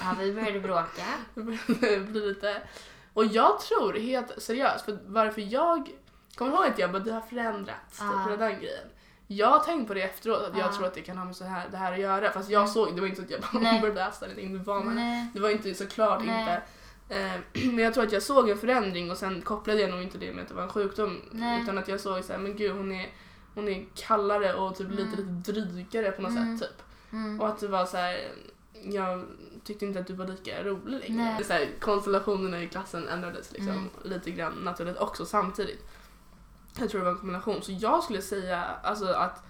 ja, 0.00 0.14
vi 0.18 0.32
började 0.32 0.60
bråka. 0.60 1.04
Det 1.80 1.98
lite... 1.98 2.62
Och 3.14 3.24
jag 3.24 3.60
tror 3.60 3.92
helt 3.92 4.42
seriöst, 4.42 4.84
för 4.84 4.98
varför 5.06 5.40
jag 5.40 5.90
kommer 6.36 6.52
ihåg 6.52 6.66
att 6.66 6.78
jag 6.78 6.92
bara, 6.92 7.02
det 7.02 7.12
har 7.12 7.20
förändrats, 7.20 7.98
Ja. 8.00 8.10
typ, 8.10 8.22
på 8.38 8.44
den 8.44 8.60
grejen. 8.60 8.88
Jag 9.26 9.48
har 9.50 9.58
tänkt 9.58 9.88
på 9.88 9.94
det 9.94 10.02
efteråt, 10.02 10.42
att 10.42 10.58
jag 10.58 10.66
Ja. 10.68 10.72
tror 10.72 10.86
att 10.86 10.94
det 10.94 11.02
kan 11.02 11.18
ha 11.18 11.24
med 11.24 11.36
så 11.36 11.44
här, 11.44 11.68
det 11.70 11.76
här 11.76 11.92
att 11.92 11.98
göra. 11.98 12.30
Fast 12.30 12.50
jag 12.50 12.68
såg, 12.68 12.94
det 12.94 13.00
var 13.00 13.08
inte 13.08 13.20
så 13.20 13.24
att 13.24 13.30
jag 13.30 13.40
bara 13.62 13.80
började 13.80 13.94
läsa. 13.94 14.26
Det 15.34 15.40
var 15.40 15.48
inte 15.50 15.74
såklart 15.74 16.22
Nej. 16.24 16.40
inte. 16.40 16.62
Eh, 17.08 17.32
Men 17.64 17.78
jag 17.78 17.94
tror 17.94 18.04
att 18.06 18.12
jag 18.12 18.22
såg 18.22 18.48
en 18.50 18.58
förändring 18.58 19.10
och 19.10 19.16
sen 19.16 19.42
kopplade 19.42 19.80
jag 19.80 19.90
nog 19.90 20.02
inte 20.02 20.18
det 20.18 20.32
med 20.32 20.42
att 20.42 20.48
det 20.48 20.54
var 20.54 20.62
en 20.62 20.68
sjukdom. 20.68 21.20
Nej. 21.30 21.62
Utan 21.62 21.78
att 21.78 21.88
jag 21.88 22.00
såg 22.00 22.24
så 22.24 22.32
här, 22.32 22.40
men 22.40 22.56
gud 22.56 22.72
hon 22.76 22.92
är, 22.92 23.12
hon 23.54 23.68
är 23.68 23.86
kallare 23.94 24.54
och 24.54 24.76
typ 24.76 24.90
lite, 24.90 25.02
Mm. 25.22 25.36
lite 25.36 25.52
drygare 25.52 26.10
på 26.12 26.22
något 26.22 26.30
Mm. 26.30 26.58
sätt. 26.58 26.68
Typ. 26.70 26.82
Mm. 27.12 27.40
Och 27.40 27.48
att 27.48 27.58
det 27.60 27.68
var 27.68 27.86
så 27.86 27.96
här, 27.96 28.16
jag 28.82 29.24
tyckte 29.64 29.84
inte 29.86 30.00
att 30.00 30.06
du 30.06 30.12
var 30.14 30.26
lika 30.26 30.62
rolig 30.64 31.00
längre. 31.00 31.44
Så 31.44 31.52
här, 31.52 31.68
konstellationerna 31.80 32.62
i 32.62 32.68
klassen 32.68 33.08
ändrades 33.08 33.52
liksom 33.52 33.70
Mm. 33.72 33.88
lite 34.02 34.30
grann 34.30 34.52
naturligt 34.52 34.96
också 34.98 35.26
samtidigt. 35.26 35.86
Jag 36.78 36.90
tror 36.90 36.98
det 37.00 37.04
var 37.04 37.12
en 37.12 37.18
kombination. 37.18 37.62
Så 37.62 37.72
jag 37.72 38.02
skulle 38.04 38.22
säga 38.22 38.62
alltså, 38.82 39.06
att 39.06 39.42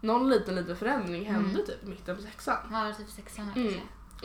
någon 0.00 0.28
liten, 0.30 0.54
liten 0.54 0.76
förändring 0.76 1.24
hände 1.24 1.50
Mm. 1.50 1.66
typ 1.66 1.82
mitten 1.82 2.16
på 2.16 2.22
sexan. 2.22 2.56
Ja, 2.72 2.92
typ 2.98 3.08
sexan 3.10 3.52
Mm. 3.56 3.74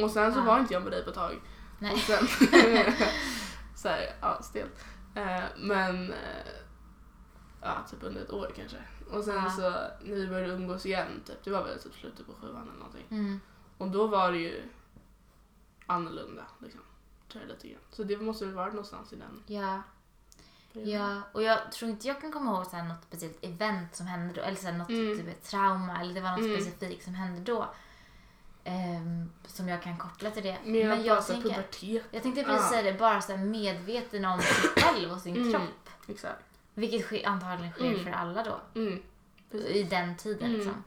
Och 0.03 0.11
sen 0.11 0.33
så 0.33 0.39
Ja. 0.39 0.43
var 0.43 0.59
inte 0.59 0.73
jag 0.73 0.83
med 0.83 0.91
dig 0.91 1.03
på 1.03 1.09
ett 1.09 1.15
tag. 1.15 1.35
Nej. 1.79 1.93
Och 1.93 1.99
sen, 1.99 2.27
så 3.75 3.87
här, 3.89 4.15
ja, 4.21 4.41
stelt. 4.41 4.85
Eh, 5.15 5.43
men, 5.57 6.11
eh, 6.13 6.53
ja, 7.61 7.77
typ 7.91 8.03
under 8.03 8.21
ett 8.21 8.31
år 8.31 8.51
kanske. 8.55 8.77
Och 9.11 9.23
sen 9.23 9.35
Ja. 9.35 9.49
så 9.49 9.61
när 10.05 10.15
vi 10.15 10.27
började 10.27 10.53
umgås 10.53 10.85
igen, 10.85 11.21
typ, 11.25 11.43
det 11.43 11.49
var 11.51 11.63
väl 11.63 11.79
typ 11.79 11.93
slutet 11.95 12.25
på 12.25 12.33
sjuan 12.33 12.61
eller 12.69 12.79
någonting. 12.79 13.05
Mm. 13.09 13.39
Och 13.77 13.87
då 13.91 14.07
var 14.07 14.31
det 14.31 14.37
ju 14.37 14.63
annorlunda, 15.85 16.43
liksom. 16.59 16.81
Tror 17.31 17.43
jag 17.43 17.49
lite 17.51 17.67
grann. 17.67 17.81
Så 17.91 18.03
det 18.03 18.17
måste 18.17 18.45
väl 18.45 18.53
varit 18.55 18.73
någonstans 18.73 19.13
i 19.13 19.15
den 19.15 19.43
Ja. 19.47 19.81
perioden. 20.73 20.93
Ja, 20.93 21.21
och 21.33 21.43
jag 21.43 21.71
tror 21.71 21.91
inte 21.91 22.07
jag 22.07 22.21
kan 22.21 22.31
komma 22.31 22.51
ihåg 22.51 22.65
så 22.65 22.75
här 22.75 22.83
något 22.87 23.03
speciellt 23.03 23.37
event 23.41 23.95
som 23.95 24.07
hände 24.07 24.33
då, 24.33 24.41
eller 24.41 24.57
så 24.57 24.67
här 24.67 24.77
något 24.77 24.89
Mm. 24.89 25.17
typ 25.17 25.43
trauma, 25.43 26.01
eller 26.01 26.13
det 26.13 26.21
var 26.21 26.31
något 26.31 26.39
Mm. 26.39 26.61
specifikt 26.61 27.03
som 27.03 27.13
hände 27.15 27.41
då. 27.51 27.73
Ehm, 28.65 29.31
som 29.45 29.67
jag 29.67 29.81
kan 29.81 29.97
koppla 29.97 30.31
till 30.31 30.43
det. 30.43 30.57
Men 30.65 31.03
jag 31.03 31.15
här 31.15 31.21
tänker, 31.21 31.49
pubertet. 31.49 31.83
jag 32.11 32.23
tänkte 32.23 32.43
precis 32.43 32.65
Ah. 32.65 32.69
säga 32.69 32.91
det, 32.91 32.99
bara 32.99 33.21
så 33.21 33.37
medveten 33.37 34.25
om 34.25 34.39
sig 34.41 34.69
själv 34.83 35.11
och 35.11 35.21
sin 35.21 35.35
Mm. 35.37 35.51
kropp. 35.51 35.89
Exakt. 36.07 36.45
Vilket 36.73 37.01
sker, 37.05 37.27
antagligen 37.27 37.71
sker 37.73 37.85
Mm. 37.91 38.03
för 38.03 38.11
alla 38.11 38.43
då, 38.43 38.61
Mm. 38.81 39.01
I 39.51 39.83
den 39.83 40.17
tiden 40.17 40.43
Mm. 40.49 40.55
liksom. 40.55 40.83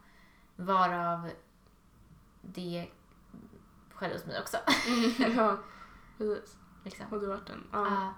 Varav 0.56 1.30
det 2.42 2.88
skedde 3.94 4.14
hos 4.14 4.26
mig 4.26 4.40
också. 4.40 4.56
Mm. 4.86 5.36
ja, 5.36 5.56
precis. 6.18 6.56
liksom. 6.84 7.06
Har 7.10 7.18
du 7.18 7.26
varit 7.26 7.50
en? 7.50 7.66
Ja. 7.72 7.86
Ja. 7.86 8.14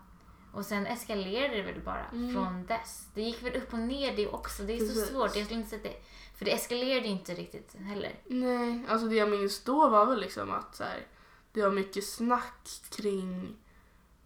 Och 0.53 0.67
sen 0.67 0.87
eskalerade 0.87 1.57
det 1.57 1.63
väl 1.63 1.81
bara 1.85 2.05
Mm. 2.13 2.35
från 2.35 2.67
dess. 2.67 3.09
Det 3.15 3.23
gick 3.23 3.43
väl 3.43 3.57
upp 3.57 3.73
och 3.73 3.79
ner 3.79 4.17
det 4.17 4.29
också. 4.29 4.63
Det 4.63 4.73
är 4.73 4.79
så 4.79 4.87
Precis. 4.87 5.09
svårt. 5.09 5.37
Jag 5.37 5.45
skulle 5.45 5.61
inte 5.61 5.71
säga 5.71 5.83
det. 5.83 5.97
För 6.39 6.45
det 6.45 6.53
eskalerade 6.53 7.07
inte 7.07 7.35
riktigt 7.35 7.75
heller. 7.79 8.13
Nej, 8.27 8.85
alltså 8.89 9.07
det 9.09 9.15
jag 9.15 9.31
minns 9.31 9.65
då 9.65 9.89
var 9.89 10.07
väl 10.07 10.21
liksom 10.21 10.51
att 10.51 10.75
så 10.77 10.85
här, 10.85 11.07
det 11.53 11.63
var 11.63 11.71
mycket 11.71 12.07
snack 12.07 12.69
kring 12.91 13.57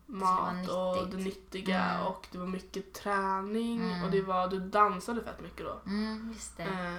mat 0.07 0.69
var 0.69 1.01
och 1.03 1.09
det 1.09 1.17
nyttiga 1.17 1.81
Mm. 1.85 2.07
och 2.07 2.27
det 2.31 2.39
var 2.39 2.47
mycket 2.47 2.93
träning 2.95 3.83
Mm. 3.91 4.05
och 4.05 4.11
det 4.11 4.23
var, 4.23 4.49
du 4.49 4.61
dansade 4.61 5.23
fett 5.23 5.41
mycket 5.41 5.67
då. 5.67 5.81
Mm, 5.87 6.35
det. 6.57 6.63
Eh, 6.63 6.99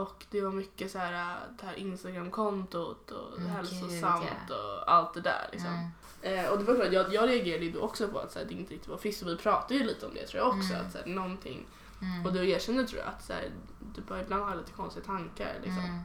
och 0.00 0.24
det 0.30 0.40
var 0.40 0.52
mycket 0.52 0.90
så 0.90 0.98
här, 0.98 1.12
äh, 1.12 1.36
det 1.60 1.66
här 1.66 1.74
Instagram-kontot 1.74 3.10
och 3.10 3.38
Mm, 3.38 3.50
hälsosamt 3.50 4.50
och 4.50 4.92
allt 4.92 5.14
det 5.14 5.20
där 5.20 5.48
liksom. 5.52 5.90
Eh, 6.24 6.46
och 6.48 6.58
det 6.58 6.64
var 6.64 6.74
klart, 6.74 6.92
jag, 6.92 7.14
jag 7.14 7.28
reagerade 7.28 7.64
ju 7.64 7.78
också 7.78 8.08
på 8.08 8.18
att 8.18 8.32
så 8.32 8.38
här, 8.38 8.46
det 8.46 8.54
inte 8.54 8.72
riktigt 8.74 8.88
var 8.88 8.96
friskt 8.96 9.22
och 9.22 9.28
vi 9.28 9.36
pratade 9.36 9.74
ju 9.74 9.84
lite 9.86 10.06
om 10.06 10.14
det 10.14 10.26
tror 10.26 10.42
jag 10.42 10.48
också. 10.56 10.72
Mm. 10.74 10.86
Att, 10.86 10.92
så 10.92 10.98
här, 10.98 11.06
någonting, 11.06 11.66
Mm. 12.02 12.26
och 12.26 12.32
du 12.32 12.50
erkände 12.50 12.86
tror 12.86 13.00
jag 13.00 13.08
att 13.08 13.24
så 13.24 13.32
här, 13.32 13.50
du 13.94 14.00
bara 14.00 14.20
ibland 14.20 14.44
har 14.44 14.56
lite 14.56 14.72
konstiga 14.72 15.06
tankar 15.06 15.52
liksom. 15.62 15.84
Mm. 15.84 15.98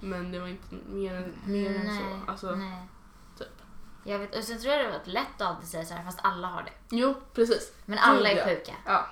Men 0.00 0.32
det 0.32 0.38
var 0.40 0.46
inte 0.48 0.74
mer 0.88 1.14
än, 1.14 1.34
mer 1.44 1.76
än 1.76 1.98
så. 1.98 2.30
Alltså, 2.30 2.50
nej. 2.54 2.88
typ. 3.38 3.48
Jag 4.04 4.18
vet, 4.18 4.36
och 4.36 4.44
sen 4.44 4.58
tror 4.58 4.74
jag 4.74 4.86
det 4.86 4.90
var 4.92 5.00
lätt 5.04 5.26
att 5.38 5.42
alltid 5.42 5.68
säga 5.68 5.84
så 5.84 5.94
här, 5.94 6.04
fast 6.04 6.18
alla 6.22 6.46
har 6.48 6.62
det. 6.62 6.96
Jo, 6.96 7.14
precis. 7.34 7.72
Men 7.86 7.98
alla 7.98 8.30
är 8.30 8.46
sjuka. 8.48 8.72
Ja. 8.86 9.06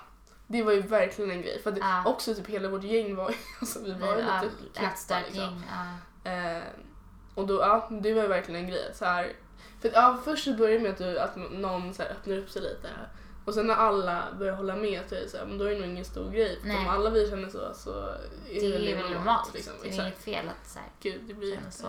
Det 0.47 0.63
var 0.63 0.71
ju 0.71 0.81
verkligen 0.81 1.31
en 1.31 1.41
grej. 1.41 1.61
För 1.63 1.71
det, 1.71 1.79
Ja. 1.79 2.03
också 2.05 2.35
typ 2.35 2.47
hela 2.47 2.69
vårt 2.69 2.83
gäng 2.83 3.15
var 3.15 3.35
alltså, 3.59 3.79
vi 3.83 3.93
var 3.93 4.07
ju 4.15 4.21
lite 4.21 4.49
knäppa 4.73 5.19
liksom. 5.25 5.63
gäng. 6.23 6.33
Eh, 6.33 6.63
och 7.35 7.47
då, 7.47 7.53
ja, 7.59 7.87
det 8.01 8.13
var 8.13 8.21
ju 8.21 8.27
verkligen 8.27 8.61
en 8.63 8.69
grej. 8.69 8.91
Så 8.93 9.05
här, 9.05 9.33
för 9.81 9.91
ja, 9.93 10.19
först 10.25 10.43
så 10.43 10.53
började 10.53 10.77
det 10.77 10.83
med 10.83 10.91
att, 10.91 10.97
du, 10.97 11.19
att 11.19 11.51
någon 11.51 11.93
så 11.93 12.03
öppnar 12.03 12.37
upp 12.37 12.49
sig 12.49 12.61
lite. 12.61 12.89
Och 13.45 13.53
sen 13.53 13.67
när 13.67 13.75
alla 13.75 14.23
börjar 14.39 14.53
hålla 14.55 14.75
med 14.75 15.01
så 15.09 15.15
är 15.15 15.19
det, 15.19 15.29
så 15.29 15.37
här, 15.37 15.45
men 15.45 15.57
då 15.57 15.65
är 15.65 15.69
det 15.71 15.79
nog 15.79 15.89
ingen 15.89 16.05
stor 16.05 16.31
grej. 16.31 16.59
För 16.61 16.77
om 16.77 16.87
alla 16.87 17.09
vi 17.09 17.29
känner 17.29 17.49
så 17.49 17.73
så 17.73 17.99
är 17.99 18.17
Det 18.47 18.75
är 18.75 18.79
ju 18.79 18.95
väl 18.95 19.11
normalt. 19.11 19.53
Liksom. 19.53 19.73
Det 19.81 19.87
är 19.87 19.89
Exakt. 19.89 20.05
inget 20.07 20.23
fel 20.23 20.49
att 20.49 20.69
så 20.69 20.79
här, 20.79 20.87
Gud, 21.01 21.21
det 21.27 21.33
blir 21.33 21.51
jätte... 21.53 21.71
så. 21.71 21.87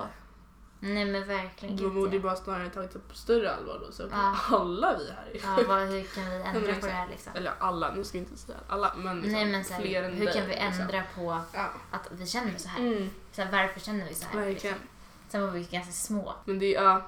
Nej 0.83 1.05
men 1.05 1.27
verkligen. 1.29 1.77
Då 1.77 1.83
Gud, 1.85 1.95
borde 1.95 2.11
det 2.11 2.17
ja. 2.17 2.23
bara 2.23 2.37
snarare 2.37 2.71
tagit 2.71 2.93
det 2.93 2.99
på 2.99 3.15
större 3.15 3.55
allvar 3.55 3.81
då. 3.87 3.93
Så 3.93 4.03
Ja. 4.13 4.37
alla 4.51 4.99
vi 4.99 5.11
här 5.13 5.31
är... 5.57 5.61
Ja, 5.61 5.69
vad, 5.69 5.89
hur 5.89 6.03
kan 6.03 6.25
vi 6.31 6.39
men 6.45 6.57
ändra 6.57 6.75
på 6.75 6.87
det 6.87 6.93
här 6.93 7.09
liksom? 7.09 7.33
Eller 7.37 7.53
alla, 7.59 7.95
nu 7.95 8.05
ska 8.05 8.19
jag 8.19 8.25
inte 8.27 8.37
säga 8.39 8.59
alla, 8.69 8.93
men, 8.97 9.17
liksom, 9.17 9.33
Nej 9.33 9.45
men 9.47 9.65
så 9.65 9.75
här, 9.75 9.81
fler 9.81 10.03
än 10.03 10.13
hur 10.13 10.25
dig, 10.25 10.35
kan 10.35 10.47
vi 10.47 10.55
liksom. 10.55 10.81
ändra 10.81 11.03
på 11.15 11.41
Ja. 11.53 11.69
att 11.91 12.09
vi 12.11 12.27
känner 12.27 12.59
så 12.59 12.69
här? 12.69 12.81
Mm, 12.81 13.11
Så 13.33 13.43
här 13.43 13.53
varför 13.53 13.81
känner 13.81 14.09
vi 14.09 14.15
så 14.15 14.27
här? 14.27 14.37
verkligen. 14.37 14.55
Liksom? 14.75 14.89
Sen 15.29 15.43
var 15.43 15.51
vi 15.51 15.63
ganska 15.65 15.93
små. 15.93 16.35
Men 16.45 16.59
det, 16.59 16.71
ja, 16.71 17.03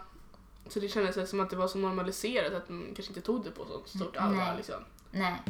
så 0.73 0.81
det 0.81 0.89
kändes 0.89 1.31
som 1.31 1.41
att 1.41 1.51
det 1.51 1.57
var 1.57 1.69
så 1.69 1.79
normaliserat 1.79 2.53
att 2.53 2.69
man 2.69 2.87
kanske 2.95 3.11
inte 3.11 3.21
tog 3.21 3.45
det 3.45 3.51
på 3.51 3.65
så 3.65 3.99
stort 3.99 4.17
Mm, 4.17 4.29
allvar. 4.29 4.45
nej. 4.45 4.57
Liksom. 4.57 4.85
Nej. 5.11 5.43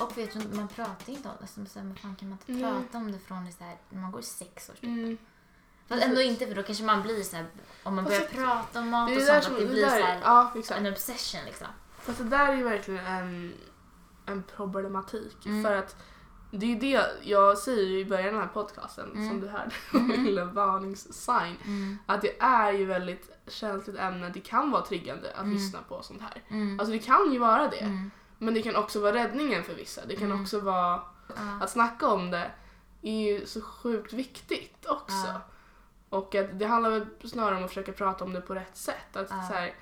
Och 0.00 0.18
vet 0.18 0.32
du, 0.32 0.56
man 0.56 0.68
pratar 0.68 1.12
inte 1.12 1.28
om 1.28 1.34
det. 1.40 1.46
Som 1.46 1.66
så 1.66 1.78
här, 1.78 1.86
men 1.86 1.96
fan 1.96 2.16
kan 2.16 2.28
man 2.28 2.38
inte 2.48 2.52
Nej. 2.52 2.72
prata 2.82 2.98
om 2.98 3.12
det 3.12 3.18
från 3.18 3.52
så 3.52 3.64
här, 3.64 3.76
när 3.88 4.00
man 4.00 4.10
går 4.12 4.20
i 4.20 4.24
sex 4.24 4.68
år 4.68 4.74
typ? 4.74 4.82
Mm. 4.84 5.18
Fast 5.88 6.02
ändå 6.04 6.20
inte 6.22 6.46
för 6.46 6.54
då 6.54 6.62
kanske 6.62 6.84
man 6.84 7.02
blir 7.02 7.22
så 7.22 7.36
här, 7.36 7.46
om 7.82 7.94
man 7.94 8.04
börjar 8.04 8.20
det- 8.20 8.26
prata 8.26 8.80
om 8.80 8.88
mat 8.90 9.08
Det 9.08 9.16
och 9.16 9.22
sånt, 9.22 9.44
som, 9.44 9.52
att 9.54 9.58
det 9.60 9.64
det 9.66 9.70
blir 9.72 9.84
så 9.88 9.90
där, 9.96 10.02
här, 10.02 10.20
ja 10.24 10.52
en 10.76 10.86
obsession 10.86 11.40
liksom. 11.46 11.66
Fast 11.98 12.18
det 12.18 12.24
där 12.24 12.48
är 12.52 12.56
ju 12.56 12.62
verkligen 12.64 13.06
en, 13.06 13.54
en 14.26 14.42
problematik. 14.56 15.46
Mm. 15.46 15.64
För 15.64 15.72
att 15.76 15.96
det 16.50 16.66
är 16.66 16.70
ju 16.70 16.78
det 16.78 17.06
jag 17.22 17.58
säger 17.58 17.98
i 17.98 18.04
början 18.04 18.26
av 18.26 18.32
den 18.32 18.40
här 18.40 18.48
podcasten, 18.48 19.10
Mm. 19.12 19.28
som 19.28 19.40
du 19.40 19.48
hörde, 19.48 19.70
Mm. 19.94 20.24
lilla 20.24 20.44
varningssign. 20.44 21.56
Mm. 21.64 21.98
Att 22.06 22.22
det 22.22 22.40
är 22.40 22.72
ju 22.72 22.84
väldigt 22.84 23.30
känsligt 23.46 23.96
ämne, 23.98 24.30
det 24.34 24.40
kan 24.40 24.70
vara 24.70 24.82
triggande 24.82 25.30
att 25.34 25.40
Mm. 25.42 25.52
lyssna 25.52 25.78
på 25.88 26.02
sånt 26.02 26.22
här. 26.22 26.42
Mm. 26.48 26.80
Alltså 26.80 26.92
det 26.92 26.98
kan 26.98 27.32
ju 27.32 27.38
vara 27.38 27.68
det. 27.68 27.76
Mm. 27.80 28.10
Men 28.38 28.54
det 28.54 28.62
kan 28.62 28.76
också 28.76 29.00
vara 29.00 29.14
räddningen 29.14 29.64
för 29.64 29.74
vissa. 29.74 30.00
Det 30.06 30.16
kan 30.16 30.30
Mm. 30.30 30.42
också 30.42 30.60
vara 30.60 31.00
att 31.60 31.70
snacka 31.70 32.06
om 32.08 32.30
det 32.30 32.50
är 33.02 33.12
ju 33.32 33.46
så 33.46 33.60
sjukt 33.60 34.12
viktigt 34.12 34.86
också. 34.86 35.40
Och 36.08 36.34
att 36.34 36.58
det 36.58 36.64
handlar 36.66 36.90
väl 36.90 37.06
snarare 37.24 37.56
om 37.56 37.64
att 37.64 37.70
försöka 37.70 37.92
prata 37.92 38.24
om 38.24 38.32
det 38.32 38.40
på 38.40 38.54
rätt 38.54 38.76
sätt. 38.76 39.16
Att, 39.16 39.28
så 39.28 39.34
här, 39.34 39.74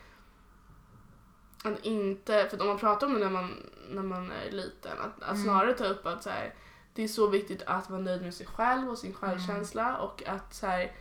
att 1.64 1.84
inte, 1.84 2.46
för 2.48 2.56
att 2.56 2.61
om 2.62 2.66
man 2.68 2.78
pratar 2.78 3.06
om 3.06 3.14
det 3.14 3.20
när 3.20 3.30
man, 3.30 3.56
när 3.88 4.02
man 4.02 4.30
är 4.46 4.50
liten, 4.50 4.92
att, 5.00 5.22
att 5.22 5.30
Mm. 5.30 5.44
snarare 5.44 5.72
ta 5.72 5.84
upp 5.84 6.06
att 6.06 6.22
så 6.22 6.30
här, 6.30 6.54
det 6.94 7.04
är 7.04 7.09
så 7.09 7.26
viktigt 7.26 7.62
att 7.66 7.90
vara 7.90 8.00
nöjd 8.00 8.22
med 8.22 8.34
sig 8.34 8.46
själv 8.46 8.90
och 8.90 8.98
sin 8.98 9.14
självkänsla 9.14 9.96
och 9.98 10.22
att 10.26 10.54
så 10.54 10.66
här, 10.66 10.92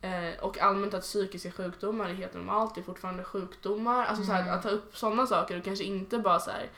eh, 0.00 0.40
och 0.40 0.58
allmänt 0.58 0.94
att 0.94 1.02
psykiska 1.02 1.50
sjukdomar 1.52 2.08
är 2.10 2.14
helt 2.14 2.34
normalt, 2.34 2.74
det 2.74 2.80
är 2.80 2.82
fortfarande 2.82 3.24
sjukdomar. 3.24 4.04
Alltså 4.06 4.24
så 4.24 4.32
här, 4.32 4.42
Mm. 4.42 4.54
att 4.54 4.62
ta 4.62 4.68
upp 4.68 4.96
sådana 4.96 5.26
saker 5.26 5.58
och 5.58 5.64
kanske 5.64 5.84
inte 5.84 6.18
bara 6.18 6.40
så 6.40 6.50
här, 6.50 6.70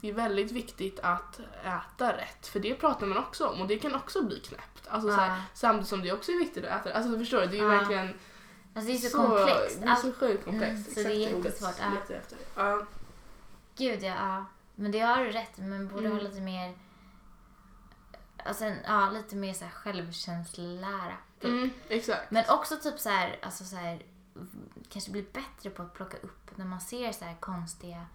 det 0.00 0.08
är 0.08 0.12
väldigt 0.12 0.52
viktigt 0.52 1.00
att 1.00 1.40
äta 1.64 2.12
rätt, 2.16 2.46
för 2.46 2.60
det 2.60 2.74
pratar 2.74 3.06
man 3.06 3.18
också 3.18 3.46
om 3.46 3.60
och 3.60 3.66
det 3.68 3.78
kan 3.78 3.94
också 3.94 4.22
bli 4.22 4.40
knäppt. 4.40 4.88
Alltså, 4.88 5.08
så 5.08 5.14
här, 5.16 5.28
Ja. 5.36 5.42
samtidigt 5.54 5.88
som 5.88 6.02
det 6.02 6.12
också 6.12 6.32
är 6.32 6.38
viktigt 6.38 6.64
att 6.64 6.86
äta 6.86 6.94
Alltså 6.96 7.10
du 7.12 7.18
förstår, 7.18 7.38
det 7.40 7.44
är 7.46 7.52
ju 7.52 7.58
Ja. 7.58 7.68
verkligen 7.68 8.14
Alltså 8.74 8.92
det 8.92 8.98
är 8.98 9.08
så, 9.10 9.16
komplext. 9.16 9.80
Det 9.82 9.88
är 9.88 9.94
så 9.94 10.12
sjukt 10.12 10.44
komplext. 10.44 10.88
Mm, 10.88 10.94
så 10.94 11.00
det 11.00 11.14
är 11.14 11.36
jättesvårt, 11.36 11.74
ja. 11.80 11.92
Ja. 12.56 12.86
gud 13.76 14.02
ja, 14.02 14.14
ja. 14.14 14.44
Men 14.74 14.92
det 14.92 15.00
har 15.00 15.24
du 15.24 15.30
rätt 15.30 15.58
Man 15.58 15.88
borde 15.88 16.06
Mm. 16.06 16.12
ha 16.18 16.22
lite 16.24 16.40
mer 16.40 16.74
Alltså, 18.44 18.64
en- 18.64 18.78
ja, 18.86 19.10
lite 19.10 19.36
mer 19.36 19.54
så 19.54 19.64
här 19.64 19.72
självkänslolära. 19.72 21.16
Typ. 21.40 21.50
Mm, 21.50 21.70
exakt. 21.88 22.30
Men 22.30 22.44
också 22.48 22.76
typ 22.76 22.98
så 22.98 23.08
här, 23.08 23.38
alltså 23.42 23.64
så 23.64 23.76
här, 23.76 24.02
kanske 24.88 25.10
bli 25.10 25.22
bättre 25.32 25.70
på 25.70 25.82
att 25.82 25.94
plocka 25.94 26.16
upp 26.16 26.50
när 26.56 26.64
man 26.64 26.80
ser 26.80 27.12
så 27.12 27.24
här 27.24 27.36
konstiga 27.40 28.06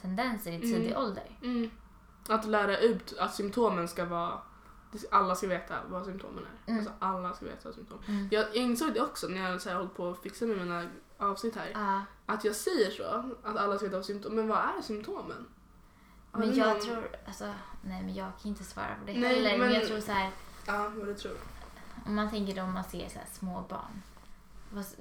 tendenser 0.00 0.52
i 0.52 0.60
tidig 0.60 0.86
Mm. 0.90 1.02
ålder. 1.02 1.38
Mm. 1.42 1.70
Att 2.28 2.44
lära 2.44 2.78
ut 2.78 3.18
att 3.18 3.34
symptomen 3.34 3.88
ska 3.88 4.04
vara 4.04 4.38
alla 5.10 5.34
ska 5.34 5.46
veta 5.46 5.74
vad 5.88 6.04
symptomen 6.04 6.44
är. 6.66 6.70
Mm. 6.72 6.78
Alltså 6.78 6.94
alla 6.98 7.32
ska 7.34 7.44
veta 7.44 7.58
vad 7.64 7.74
symptomen 7.74 8.04
Mm. 8.08 8.28
Jag 8.30 8.54
insåg 8.56 8.94
det 8.94 9.00
också 9.00 9.26
när 9.28 9.50
jag 9.50 9.60
så 9.62 9.68
här, 9.68 9.76
hållit 9.76 9.94
på 9.96 10.10
att 10.10 10.22
fixa 10.22 10.44
med 10.44 10.56
mina 10.58 10.86
avsnitt 11.18 11.56
här. 11.56 11.70
Ja, 11.74 12.02
Att 12.26 12.44
jag 12.44 12.54
säger 12.56 12.90
så, 12.90 13.04
att 13.48 13.56
alla 13.56 13.76
ska 13.76 13.84
veta 13.84 13.96
vad 13.96 14.06
symptomen 14.06 14.36
Men 14.36 14.48
vad 14.48 14.58
är 14.58 14.82
symptomen? 14.82 15.46
Har 16.30 16.40
men 16.40 16.56
jag 16.56 16.68
någon- 16.68 16.80
tror, 16.80 17.08
alltså, 17.26 17.44
nej 17.84 18.02
men 18.02 18.14
jag 18.14 18.26
kan 18.42 18.48
inte 18.48 18.64
svara 18.64 18.94
på 19.00 19.06
det 19.06 19.12
Nej, 19.20 19.34
heller. 19.34 19.50
Men, 19.58 19.60
men- 19.66 19.74
jag 19.74 19.86
tror 19.86 20.00
så 20.00 20.12
här, 20.12 20.30
Ja, 20.66 20.88
vad 20.96 21.06
du 21.06 21.14
tror. 21.14 21.36
om 22.06 22.14
man 22.14 22.30
tänker 22.30 22.54
då 22.56 22.62
om 22.62 22.72
man 22.74 22.84
ser 22.84 23.08
så 23.08 23.18
här 23.18 23.26
små 23.32 23.64
barn. 23.68 24.02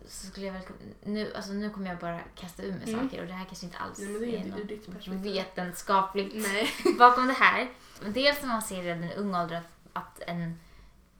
Så 0.08 0.28
skulle 0.28 0.46
jag 0.46 0.54
väl, 0.54 0.62
nu, 1.04 1.34
alltså 1.34 1.52
nu 1.52 1.70
kommer 1.70 1.88
jag 1.89 1.98
bara 2.00 2.20
kasta 2.36 2.64
ur 2.64 2.72
mig 2.72 2.93
Mm. 2.93 3.04
saker 3.10 3.22
och 3.22 3.28
det 3.28 3.34
här 3.34 3.46
kanske 3.46 3.66
inte 3.66 3.78
alls 3.78 4.00
Nej, 4.00 4.08
men 4.10 4.22
det 4.22 4.38
är 4.38 4.46
är 4.46 5.16
något 5.16 5.26
vetenskapligt 5.26 6.34
Nej. 6.36 6.70
bakom 7.00 7.28
det 7.28 7.34
här. 7.34 7.70
Dels 8.08 8.41
när 8.41 8.48
man 8.48 8.62
ser 8.62 8.84
redan 8.84 9.04
i 9.04 9.16
ung 9.16 9.36
ålder 9.36 9.56
att, 9.58 9.68
att 9.96 10.20
en, 10.28 10.60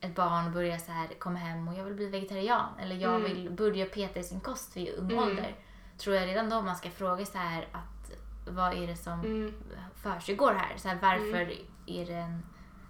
ett 0.00 0.14
barn 0.14 0.52
börjar 0.52 0.78
så 0.78 0.92
här 0.92 1.08
komma 1.18 1.38
hem 1.38 1.68
och 1.68 1.74
jag 1.74 1.84
vill 1.84 1.94
bli 1.94 2.06
vegetarian 2.06 2.78
eller 2.78 2.96
jag 2.96 3.14
Mm. 3.14 3.22
vill 3.22 3.50
börja 3.50 3.86
peta 3.86 4.20
i 4.20 4.22
sin 4.24 4.40
kost 4.40 4.76
vid 4.76 4.94
ung 4.94 5.10
Mm. 5.10 5.24
ålder. 5.24 5.56
Tror 5.98 6.16
jag 6.16 6.26
redan 6.28 6.50
då 6.50 6.62
man 6.62 6.76
ska 6.76 6.90
fråga 6.90 7.26
så 7.26 7.38
här 7.38 7.68
att 7.72 8.10
vad 8.48 8.72
är 8.74 8.86
det 8.86 8.96
som 8.96 9.20
Mm. 9.20 9.54
försiggår 9.94 10.52
här? 10.54 10.76
Så 10.76 10.88
här 10.88 10.98
varför 11.02 11.52
är 11.86 12.06
det 12.06 12.14
en... 12.14 12.42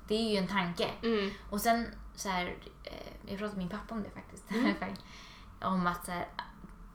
Det 0.09 0.15
är 0.15 0.31
ju 0.31 0.37
en 0.37 0.49
tanke. 0.49 0.91
Mm. 1.03 1.31
Och 1.51 1.61
sen 1.61 1.87
så 2.15 2.29
här, 2.29 2.57
eh, 2.85 2.93
jag 3.27 3.39
pratade 3.39 3.49
med 3.49 3.59
min 3.59 3.69
pappa 3.69 3.95
om 3.95 4.03
det 4.03 4.11
faktiskt. 4.11 4.51
Mm. 4.51 4.75
om 5.63 5.87
att 5.87 6.05
så 6.05 6.11
här, 6.13 6.27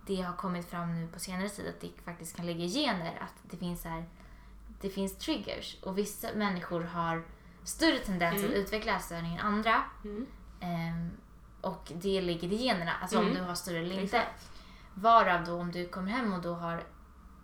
det 0.08 0.22
har 0.22 0.34
kommit 0.36 0.70
fram 0.70 1.02
nu 1.02 1.08
på 1.08 1.20
senare 1.20 1.50
tid 1.50 1.68
att 1.68 1.82
det 1.82 1.90
faktiskt 2.06 2.36
kan 2.36 2.46
ligga 2.46 2.64
i 2.66 2.70
gener. 2.70 3.18
Att 3.22 3.52
det 3.52 3.58
finns 3.58 3.82
så 3.82 3.88
här, 3.90 4.06
det 4.82 4.90
finns 4.90 5.18
triggers 5.18 5.78
och 5.84 5.98
vissa 5.98 6.28
människor 6.36 6.82
har 6.82 7.24
större 7.64 7.98
tendens 8.00 8.40
Mm. 8.40 8.52
att 8.52 8.58
utveckla 8.58 8.96
ätstörning 8.96 9.34
än 9.36 9.40
andra. 9.46 9.84
Mm. 10.04 10.26
Ehm, 10.60 11.10
och 11.62 11.92
det 11.96 12.22
ligger 12.22 12.48
i 12.54 12.56
generna, 12.66 12.92
alltså 13.02 13.18
Mm. 13.18 13.30
om 13.30 13.36
du 13.38 13.42
har 13.42 13.56
större 13.56 13.78
eller 13.80 14.00
inte. 14.00 14.18
Exakt. 14.18 14.48
Varav 14.94 15.46
då 15.46 15.54
om 15.60 15.72
du 15.72 15.88
kommer 15.88 16.12
hem 16.12 16.34
och 16.34 16.42
då 16.42 16.54
har 16.54 16.84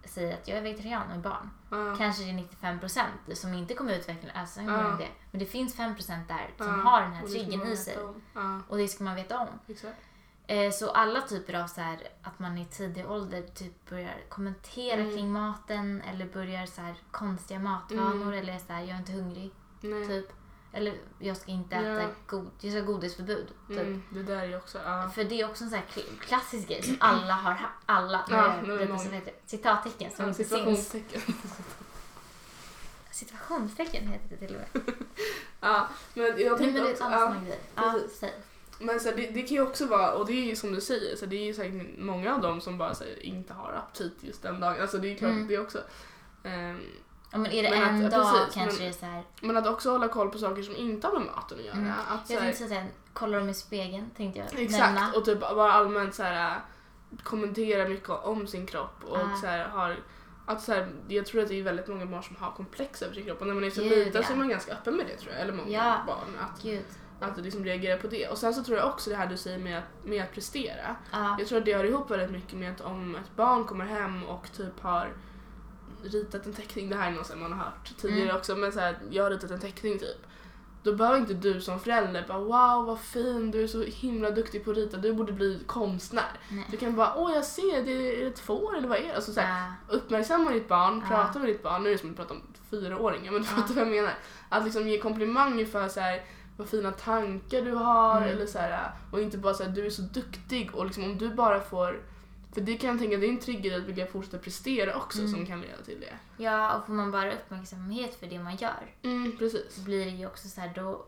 säger 0.06 0.34
att 0.34 0.48
jag 0.48 0.58
är 0.58 0.62
vegetarian 0.62 1.08
och 1.08 1.14
är 1.16 1.20
barn. 1.20 1.50
Ja. 1.72 1.96
Kanske 1.98 2.24
det 2.24 2.30
är 2.30 2.34
95% 2.34 3.36
som 3.36 3.54
inte 3.54 3.74
kommer 3.74 3.94
utveckla 3.94 4.30
Ja. 4.36 4.62
genom 4.62 4.98
det. 4.98 5.08
Men 5.32 5.40
det 5.40 5.46
finns 5.46 5.76
5% 5.76 6.28
där 6.28 6.50
som 6.58 6.68
Ja, 6.68 6.74
har 6.90 7.02
den 7.02 7.14
här 7.14 7.26
triggern 7.28 7.68
i 7.68 7.78
sig. 7.78 7.98
Och 8.68 8.78
det 8.78 8.88
ska 8.88 9.04
man 9.04 9.16
veta 9.16 9.40
om. 9.40 9.48
Eh, 10.48 10.72
så 10.72 10.92
alla 10.92 11.22
typer 11.22 11.54
av 11.54 11.68
så 11.68 11.82
här, 11.82 12.00
att 12.24 12.40
man 12.40 12.58
i 12.58 12.66
tidig 12.66 13.12
ålder 13.12 13.42
typ 13.42 13.90
börjar 13.90 14.16
kommentera 14.30 15.00
Mm. 15.02 15.14
kring 15.16 15.32
maten 15.32 16.02
eller 16.02 16.26
börjar 16.26 16.66
så 16.66 16.82
här 16.82 16.96
konstiga 17.12 17.60
matvanor 17.60 18.12
Mm. 18.12 18.34
eller 18.34 18.58
så 18.58 18.74
här, 18.74 18.80
jag 18.82 18.90
är 18.90 18.98
inte 18.98 19.12
hungrig, 19.12 19.52
Nej. 19.82 20.08
typ. 20.08 20.32
Eller 20.74 20.94
jag 21.20 21.38
ska 21.38 21.52
inte 21.52 21.76
äta 21.76 22.02
Ja. 22.02 22.10
god, 22.28 22.50
jag 22.62 22.72
ska 22.74 22.82
ha 22.82 22.88
godisförbud, 22.88 23.48
typ. 23.68 23.78
Mm, 23.80 24.04
det 24.10 24.24
där 24.24 24.36
är 24.38 24.46
ju 24.46 24.58
också... 24.58 24.78
Ja. 24.86 25.10
För 25.16 25.24
det 25.24 25.42
är 25.42 25.50
också 25.50 25.64
en 25.64 25.70
sån 25.70 25.80
här 25.80 25.86
kl- 25.94 26.20
klassisk 26.20 26.68
grej 26.68 26.84
som 26.84 26.98
alla 27.00 27.34
har 27.34 27.52
ha- 27.54 27.70
alla, 27.86 28.26
Ja, 28.30 28.52
heter 29.12 29.34
citattecken 29.46 30.12
som 30.12 30.26
Ja, 30.26 30.30
inte 30.30 30.44
syns. 30.44 30.50
situationstecken. 30.50 31.22
Situationstecken 33.12 34.08
heter 34.08 34.30
det 34.30 34.48
till 34.48 34.56
och 34.56 34.62
med. 34.84 34.94
Ja, 35.62 35.88
men 36.14 36.40
jag 36.42 36.58
tänkte 36.58 36.82
också... 36.92 37.04
Ja. 37.04 37.36
Ja, 37.76 38.00
säg. 38.20 38.34
men 38.80 39.00
så 39.00 39.10
här, 39.10 39.16
det, 39.16 39.28
det 39.28 39.42
kan 39.42 39.56
ju 39.58 39.62
också 39.62 39.86
vara, 39.86 40.12
och 40.14 40.26
det 40.26 40.34
är 40.34 40.46
ju 40.46 40.56
som 40.56 40.72
du 40.72 40.82
säger, 40.82 41.16
så 41.16 41.26
det 41.26 41.36
är 41.36 41.44
ju 41.46 41.54
säkert 41.54 41.98
många 41.98 42.36
av 42.36 42.42
dem 42.42 42.62
som 42.62 42.78
bara 42.78 42.96
säger, 42.96 43.24
inte 43.26 43.54
har 43.54 43.74
aptit 43.74 44.14
just 44.20 44.42
den 44.42 44.60
dagen. 44.60 44.82
Alltså 44.82 44.98
det 44.98 45.12
är 45.14 45.18
klart 45.18 45.32
Mm. 45.32 45.48
det 45.48 45.58
också. 45.60 45.80
Ehm, 46.44 46.80
Ja, 47.32 47.38
men 47.38 47.52
är 47.52 47.64
det 47.64 47.70
Men 47.70 47.84
att- 47.84 47.90
en 47.90 48.02
ja, 48.02 48.10
dag 48.10 48.34
precis, 48.40 48.54
kanske 48.54 48.80
men- 48.84 48.92
det 48.92 48.98
är 48.98 49.00
så 49.00 49.06
här. 49.06 49.24
men 49.42 49.58
att 49.58 49.68
också 49.68 49.92
hålla 49.92 50.08
koll 50.08 50.30
på 50.30 50.38
saker 50.38 50.62
som 50.64 50.76
inte 50.76 51.08
har 51.08 51.14
med 51.20 51.26
maten 51.36 51.60
att 51.60 51.66
göra. 51.66 51.76
Mm. 51.76 51.92
Att, 52.10 52.28
så 52.28 52.34
Jag 52.34 52.42
tänkte 52.42 52.68
säga, 52.68 52.86
kollar 53.14 53.40
de 53.40 53.50
i 53.50 53.54
spegeln 53.54 54.10
tänkte 54.18 54.40
jag 54.40 54.62
Exakt, 54.62 54.80
nämna. 54.84 55.12
och 55.16 55.26
typ 55.26 55.40
bara 55.40 55.74
allmänt 55.74 56.16
så 56.16 56.24
här 56.24 56.50
äh, 56.52 56.58
kommentera 57.24 57.90
mycket 57.90 58.10
om 58.10 58.48
sin 58.48 58.66
kropp 58.66 59.04
och 59.04 59.18
Ah. 59.18 59.36
så 59.42 59.48
här, 59.48 59.68
har 59.68 59.96
att 60.46 60.62
så 60.62 60.74
här, 60.74 60.88
jag 61.08 61.26
tror 61.26 61.42
att 61.42 61.48
det 61.48 61.60
är 61.60 61.64
väldigt 61.64 61.88
många 61.88 62.06
barn 62.06 62.24
som 62.24 62.36
har 62.36 62.52
komplex 62.52 63.02
över 63.02 63.16
sin 63.16 63.26
kropp 63.26 63.42
och 63.42 63.48
när 63.48 63.54
man 63.54 63.64
är 63.64 63.70
så 63.70 63.82
Gud, 63.82 63.92
liten 63.92 64.24
så 64.24 64.30
ja. 64.32 64.34
är 64.36 64.40
man 64.40 64.50
ganska 64.50 64.72
öppen 64.74 64.96
med 64.96 65.06
det 65.06 65.18
tror 65.18 65.34
jag, 65.34 65.42
eller 65.42 65.54
många 65.54 65.70
Ja. 65.70 65.96
barn. 66.08 66.38
Att, 66.42 66.62
Gud. 66.62 66.84
att 67.20 67.38
liksom 67.38 67.64
reagera 67.66 67.98
på 67.98 68.08
det. 68.08 68.28
Och 68.28 68.38
sen 68.38 68.54
så 68.54 68.64
tror 68.64 68.78
jag 68.78 68.88
också 68.88 69.10
det 69.10 69.16
här 69.16 69.28
du 69.28 69.38
säger 69.38 69.58
med 69.60 69.78
att, 69.78 70.06
med 70.06 70.24
att 70.24 70.32
prestera. 70.34 70.96
Ja. 71.12 71.36
Jag 71.40 71.48
tror 71.48 71.60
att 71.60 71.66
det 71.66 71.74
hör 71.74 71.84
ihop 71.84 72.12
väldigt 72.12 72.32
mycket 72.32 72.54
med 72.54 72.72
att 72.72 72.82
om 72.82 73.16
ett 73.16 73.36
barn 73.36 73.66
kommer 73.66 73.86
hem 73.86 74.24
och 74.24 74.52
typ 74.58 74.80
har 74.82 75.10
ritat 76.04 76.46
en 76.46 76.54
teckning, 76.54 76.90
det 76.90 76.96
här 76.96 77.12
är 77.12 77.16
något 77.16 77.38
man 77.38 77.52
har 77.54 77.60
hört 77.66 77.94
tidigare 77.98 78.24
Mm. 78.24 78.36
också, 78.38 78.56
men 78.56 78.72
så 78.72 78.80
här, 78.80 78.98
jag 79.10 79.24
har 79.24 79.32
ritat 79.32 79.52
en 79.52 79.60
teckning 79.60 80.00
typ. 80.00 80.18
Då 80.84 80.94
behöver 80.96 81.18
inte 81.20 81.34
du 81.34 81.62
som 81.62 81.80
förälder 81.80 82.26
bara 82.28 82.38
wow 82.40 82.86
vad 82.86 83.00
fin, 83.00 83.52
du 83.52 83.64
är 83.64 83.68
så 83.68 83.84
himla 83.84 84.32
duktig 84.32 84.66
på 84.66 84.72
att 84.72 84.78
rita, 84.78 84.98
du 84.98 85.14
borde 85.14 85.34
bli 85.34 85.60
konstnär. 85.66 86.32
Nej. 86.50 86.68
Du 86.72 86.78
kan 86.78 86.96
bara 86.96 87.14
åh 87.16 87.32
jag 87.36 87.46
ser, 87.46 87.84
det 87.86 87.92
är 88.24 88.28
ett 88.28 88.40
får 88.40 88.78
eller 88.78 88.88
vad 88.88 88.98
är 88.98 89.08
det? 89.08 89.16
Alltså, 89.16 89.34
så 89.34 89.40
här, 89.42 89.68
Ja. 89.90 89.94
uppmärksamma 89.96 90.52
ditt 90.52 90.68
barn, 90.68 91.04
Ja. 91.10 91.16
prata 91.16 91.40
med 91.40 91.48
ditt 91.50 91.64
barn, 91.64 91.84
nu 91.84 91.90
är 91.90 91.94
det 91.94 92.00
som 92.00 92.10
att 92.10 92.16
prata 92.16 92.34
om 92.34 92.42
fyraåringar 92.70 93.32
men 93.32 93.42
du 93.42 93.48
Ja. 93.48 93.56
fattar 93.56 93.74
vad 93.76 93.84
jag 93.84 93.92
menar. 93.96 94.14
Att 94.50 94.64
liksom 94.64 94.88
ge 94.88 94.98
komplimanger 94.98 95.66
för 95.66 95.88
så 95.88 96.00
här, 96.00 96.22
vad 96.58 96.70
fina 96.70 96.92
tankar 96.92 97.62
du 97.62 97.72
har 97.72 98.18
Mm. 98.22 98.30
eller 98.30 98.46
så 98.46 98.60
här, 98.60 98.92
och 99.12 99.22
inte 99.22 99.38
bara 99.38 99.54
säga 99.54 99.70
du 99.70 99.86
är 99.86 99.90
så 99.90 100.02
duktig 100.02 100.76
och 100.76 100.86
liksom 100.86 101.04
om 101.04 101.18
du 101.18 101.30
bara 101.30 101.60
får 101.60 102.00
för 102.58 102.62
det 102.62 102.78
kan 102.78 102.90
jag 102.90 103.00
tänka, 103.00 103.18
det 103.18 103.26
är 103.28 103.30
en 103.30 103.40
trigger 103.40 103.78
att 103.78 103.84
vilja 103.84 104.08
fortsätta 104.08 104.38
prestera 104.38 104.96
också 104.96 105.20
Mm. 105.20 105.32
som 105.32 105.46
kan 105.46 105.62
leda 105.62 105.84
till 105.86 106.00
det. 106.00 106.44
ja, 106.44 106.78
och 106.78 106.86
får 106.86 106.94
man 106.94 107.12
bara 107.12 107.34
uppmärksamhet 107.34 108.16
för 108.16 108.28
det 108.28 108.40
man 108.40 108.56
gör 108.56 108.96
Mm, 109.04 109.38
precis. 109.38 109.76
så 109.76 109.82
blir 109.82 110.06
det 110.06 110.12
ju 110.12 110.28
också 110.28 110.48
så 110.48 110.62
här 110.62 110.72
då... 110.76 111.06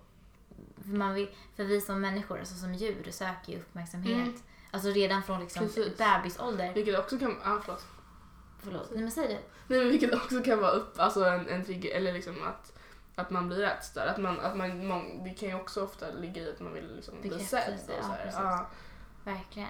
För, 0.81 0.89
man 0.97 1.13
vill, 1.13 1.29
för 1.55 1.63
vi 1.63 1.81
som 1.81 2.01
människor, 2.01 2.39
alltså 2.39 2.55
som 2.55 2.73
djur, 2.73 3.07
söker 3.11 3.51
ju 3.53 3.59
uppmärksamhet. 3.59 4.15
Mm. 4.17 4.41
Alltså 4.71 4.89
redan 4.89 5.23
från 5.23 5.39
liksom 5.39 5.65
Precis. 5.67 5.97
bebisålder. 5.97 6.73
Vilket 6.73 6.99
också 6.99 7.19
kan, 7.19 7.35
ah, 7.43 7.59
förlåt. 7.65 7.85
Förlåt, 8.63 8.89
nej 8.91 9.01
men 9.01 9.11
säg 9.11 9.27
det. 9.27 9.39
Nej 9.67 9.79
men 9.79 9.89
vilket 9.89 10.13
också 10.13 10.43
kan 10.43 10.59
vara 10.59 10.71
upp, 10.71 10.99
alltså 10.99 11.23
en, 11.25 11.47
en 11.47 11.65
trigger, 11.65 11.95
eller 11.95 12.13
liksom 12.13 12.43
att, 12.43 12.73
att 13.15 13.29
man 13.29 13.47
blir 13.47 13.57
rättstörd. 13.57 14.07
Att 14.09 14.17
man, 14.17 14.39
att 14.39 14.57
man, 14.57 14.87
man, 14.87 15.23
det 15.23 15.29
kan 15.29 15.49
ju 15.49 15.55
också 15.55 15.83
ofta 15.83 16.11
ligga 16.11 16.41
i 16.41 16.49
att 16.51 16.59
man 16.59 16.73
vill 16.73 16.95
liksom 16.95 17.21
bli 17.21 17.39
sedd. 17.39 17.79
Ja. 18.01 18.17
Ja. 18.33 18.67
Verkligen. 19.23 19.69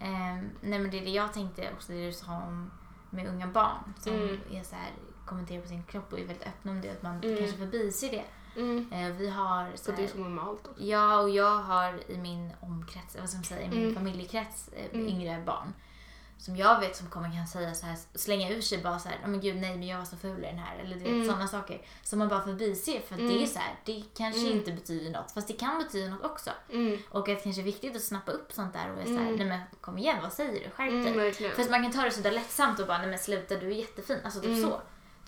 Ehm, 0.00 0.50
nej 0.60 0.78
men 0.78 0.90
det 0.90 0.98
är 0.98 1.04
det 1.04 1.10
jag 1.10 1.32
tänkte 1.32 1.70
också, 1.72 1.92
det 1.92 2.06
du 2.06 2.12
sa 2.12 2.32
om 2.36 2.70
med 3.10 3.26
unga 3.28 3.46
barn 3.46 3.94
som 4.00 4.12
Mm. 4.14 4.40
är 4.50 4.62
så 4.62 4.74
här, 4.74 4.90
kommenterar 5.26 5.62
på 5.62 5.68
sin 5.68 5.82
kropp 5.82 6.12
och 6.12 6.18
är 6.18 6.26
väldigt 6.26 6.46
öppna 6.46 6.72
om 6.72 6.80
det, 6.80 6.90
att 6.90 7.02
man 7.02 7.24
Mm. 7.24 7.38
kanske 7.38 7.56
förbiser 7.56 8.10
det. 8.10 8.24
Mm. 8.60 8.92
Eh, 8.92 9.08
vi 9.16 9.30
har 9.30 9.70
så 9.74 9.84
Så 9.84 9.90
det 9.90 9.96
är 9.96 10.00
här, 10.00 10.12
så 10.12 10.18
normalt 10.18 10.66
också. 10.68 10.82
Ja, 10.82 11.20
och 11.20 11.30
jag 11.30 11.58
har 11.58 12.10
i 12.10 12.16
min 12.18 12.52
omkrets, 12.60 13.16
vad 13.20 13.28
ska 13.28 13.36
man 13.38 13.44
säga, 13.44 13.62
i 13.62 13.68
min 13.68 13.82
Mm. 13.82 13.94
familjekrets 13.94 14.70
Mm. 14.92 15.06
yngre 15.08 15.42
barn. 15.46 15.72
Som 16.40 16.56
jag 16.56 16.80
vet 16.80 16.96
som 16.96 17.06
kommer 17.10 17.30
kan 17.36 17.46
säga 17.46 17.74
så 17.74 17.86
här, 17.86 17.96
slänga 18.14 18.50
ur 18.50 18.60
sig 18.60 18.78
bara 18.82 18.98
så 18.98 19.08
här, 19.08 19.18
"Ja, 19.22 19.28
men 19.28 19.40
gud 19.40 19.56
nej 19.56 19.76
men 19.76 19.88
jag 19.88 19.98
var 19.98 20.04
så 20.04 20.16
ful 20.16 20.38
i 20.44 20.46
den 20.46 20.58
här. 20.58 20.78
Eller 20.78 20.94
du 20.96 21.00
vet 21.02 21.08
Mm. 21.12 21.26
sådana 21.26 21.48
saker. 21.48 21.82
Som 22.02 22.18
man 22.18 22.28
bara 22.28 22.42
förbiser 22.44 23.00
för 23.08 23.14
att 23.14 23.20
Mm. 23.20 23.32
det 23.34 23.42
är 23.42 23.46
så 23.46 23.58
här, 23.58 23.74
det 23.84 24.02
kanske 24.16 24.40
Mm. 24.40 24.52
inte 24.52 24.72
betyder 24.72 25.10
något. 25.10 25.30
Fast 25.32 25.48
det 25.48 25.52
kan 25.54 25.78
betyda 25.78 26.10
något 26.10 26.24
också. 26.24 26.50
Mm. 26.72 26.98
Och 27.10 27.18
att 27.18 27.26
det 27.26 27.34
kanske 27.44 27.62
är 27.62 27.64
viktigt 27.64 27.96
att 27.96 28.02
snappa 28.02 28.32
upp 28.32 28.52
sånt 28.52 28.72
där 28.72 28.90
och 28.90 28.94
vara 28.96 29.06
så 29.06 29.12
här, 29.12 29.20
Mm. 29.20 29.36
nej 29.36 29.46
men 29.46 29.60
kom 29.80 29.98
igen 29.98 30.18
vad 30.22 30.32
säger 30.32 30.52
du? 30.52 30.70
Skärp 30.70 30.90
dig. 30.90 31.00
Mm, 31.00 31.16
verkligen. 31.18 31.54
För 31.54 31.62
att 31.62 31.70
man 31.70 31.82
kan 31.82 31.92
ta 31.92 32.02
det 32.02 32.10
så 32.10 32.20
där 32.20 32.32
lättsamt 32.32 32.80
och 32.80 32.86
bara, 32.86 32.98
nej 32.98 33.06
men 33.06 33.18
sluta 33.18 33.56
du 33.56 33.66
är 33.66 33.70
jättefin. 33.74 34.18
Alltså 34.24 34.40
typ 34.40 34.62
så. 34.64 34.80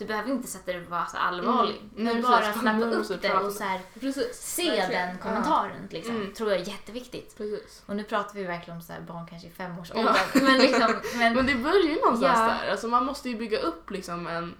Du 0.03 0.09
behöver 0.09 0.31
inte 0.31 0.49
sätta 0.49 0.73
dig 0.73 0.81
och 0.81 0.91
vara 0.91 1.07
så 1.07 1.17
allvarlig. 1.17 1.77
Mm. 1.77 1.91
Men 1.95 2.05
Nej, 2.05 2.15
precis. 2.15 2.29
bara 2.31 2.41
Man 2.47 2.55
snappa 2.55 2.85
upp 2.97 3.09
det 3.23 3.29
prata. 3.29 3.47
och 3.47 3.53
så 3.53 3.65
här, 3.65 3.81
Precis. 4.01 4.37
se 4.37 4.71
verkligen. 4.71 5.09
den 5.09 5.19
kommentaren 5.19 5.89
liksom. 5.91 6.17
Mm. 6.17 6.35
Tror 6.35 6.51
jag 6.51 6.61
är 6.61 6.65
jätteviktigt. 6.65 7.35
Ja, 7.39 7.45
precis. 7.45 7.83
Och 7.87 7.97
nu 7.97 8.05
pratar 8.05 8.35
vi 8.35 8.45
verkligen 8.45 8.77
om 8.77 8.83
så 8.83 8.93
här 8.93 9.01
barn 9.01 9.27
kanske 9.31 9.49
i 9.49 9.51
Ja. 9.59 9.65
femårsåldern. 9.65 10.15
Men 10.43 10.59
liksom, 10.59 10.95
men, 11.19 11.35
Men 11.35 11.47
det 11.47 11.55
börjar 11.55 11.83
ju 11.95 12.01
någonstans 12.01 12.39
Ja. 12.39 12.45
där. 12.63 12.71
Alltså 12.71 12.89
man 12.89 13.05
måste 13.05 13.29
ju 13.31 13.37
bygga 13.37 13.59
upp 13.59 13.91
liksom 13.91 14.27
en, 14.27 14.55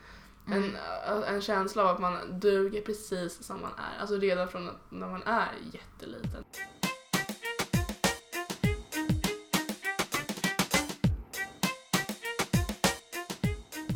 Mm. 0.47 0.77
en, 1.09 1.25
en 1.25 1.41
känsla 1.43 1.83
av 1.83 1.89
att 1.89 2.01
man 2.01 2.41
duger 2.41 2.81
precis 2.83 3.45
som 3.47 3.61
man 3.61 3.71
är. 3.79 4.01
Alltså 4.01 4.17
redan 4.17 4.49
från 4.49 4.71
när 4.89 5.07
man 5.09 5.23
är 5.23 5.49
jätteliten. 5.73 6.45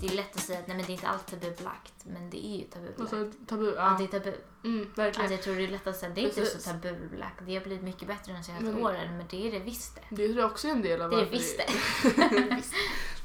Det 0.00 0.06
är 0.06 0.16
lätt 0.16 0.36
att 0.36 0.42
säga 0.42 0.58
att 0.58 0.66
nej 0.66 0.76
men 0.76 0.86
det 0.86 0.90
är 0.92 0.94
inte 0.94 1.06
allt 1.08 1.26
tabubelagt. 1.26 1.92
Men 2.04 2.30
det 2.30 2.46
är 2.46 2.58
ju 2.58 2.64
tabubelagt. 2.64 3.00
Alltså 3.00 3.30
tabu. 3.46 3.66
Ja, 3.66 3.72
Ja. 3.76 3.96
det 3.98 4.04
är 4.16 4.20
tabu. 4.20 4.36
Mm, 4.64 4.78
verkligen. 4.94 5.06
Alltså 5.06 5.32
jag 5.34 5.42
tror 5.42 5.54
det 5.56 5.64
är 5.64 5.68
lätt 5.68 5.86
att 5.86 5.96
säga 5.96 6.12
det 6.14 6.20
är 6.20 6.24
inte 6.24 6.40
Precis. 6.40 6.62
så 6.64 6.70
tabubelagt. 6.70 7.34
Det 7.46 7.54
har 7.54 7.62
blivit 7.64 7.82
mycket 7.84 8.08
bättre 8.08 8.32
de 8.32 8.42
senaste 8.42 8.64
Men- 8.64 8.82
åren. 8.82 9.16
Men 9.16 9.26
det 9.30 9.48
är 9.48 9.52
det 9.52 9.58
visst 9.58 9.94
det. 9.94 10.16
Det 10.16 10.28
tror 10.28 10.38
jag 10.40 10.50
också 10.50 10.68
är 10.68 10.72
en 10.72 10.82
del 10.82 11.02
av 11.02 11.10
Det 11.10 11.20
är 11.20 11.26
visst 11.30 11.58
det. 11.58 11.72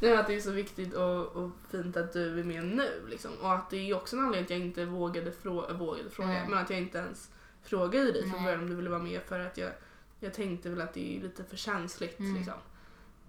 Nej, 0.02 0.16
att 0.18 0.28
det 0.28 0.36
är 0.36 0.40
så 0.40 0.52
viktigt 0.52 0.94
och, 0.94 1.26
och 1.28 1.50
fint 1.72 1.98
att 1.98 2.14
du 2.14 2.40
är 2.40 2.44
med 2.44 2.64
nu. 2.66 3.06
Liksom. 3.10 3.32
Och 3.42 3.54
att 3.54 3.70
det 3.70 3.78
är 3.90 3.96
också 3.96 4.16
en 4.16 4.22
anledning 4.24 4.44
att 4.44 4.50
jag 4.50 4.60
inte 4.60 4.86
vågade, 4.86 5.32
frå- 5.32 5.74
vågade 5.78 6.10
fråga, 6.10 6.30
Mm. 6.38 6.52
men 6.52 6.60
att 6.60 6.70
jag 6.70 6.80
inte 6.80 6.98
ens 6.98 7.30
frågade 7.64 8.12
dig 8.12 8.30
från 8.30 8.44
början 8.44 8.60
om 8.60 8.70
du 8.70 8.76
ville 8.76 8.90
vara 8.90 9.00
med 9.04 9.22
för 9.22 9.40
att 9.40 9.58
jag, 9.58 9.72
jag 10.20 10.34
tänkte 10.34 10.70
väl 10.70 10.82
att 10.82 10.94
det 10.94 11.18
är 11.18 11.22
lite 11.22 11.44
för 11.44 11.58
känsligt. 11.58 12.20
Mm. 12.20 12.36
Liksom. 12.36 12.54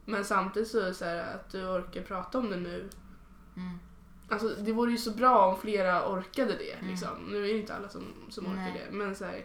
Men 0.05 0.25
samtidigt 0.25 0.69
så 0.69 0.81
är 0.81 0.85
det 0.85 0.95
så 0.95 1.05
här 1.05 1.35
att 1.35 1.51
du 1.53 1.65
orkar 1.65 2.03
prata 2.03 2.39
om 2.39 2.51
det 2.51 2.57
nu. 2.57 2.89
Mm. 3.57 3.79
Alltså, 4.29 4.49
det 4.49 4.73
vore 4.73 4.91
ju 4.91 4.99
så 4.99 5.11
bra 5.11 5.47
om 5.47 5.61
flera 5.61 6.13
orkade 6.13 6.57
det. 6.57 6.73
Mm. 6.73 6.91
Liksom. 6.91 7.09
Nu 7.29 7.37
är 7.37 7.43
det 7.43 7.59
inte 7.59 7.75
alla 7.75 7.89
som, 7.89 8.03
som 8.29 8.47
orkar 8.47 8.57
Nej. 8.57 8.87
det. 8.91 8.97
Men 8.97 9.17
så 9.17 9.25
här, 9.25 9.45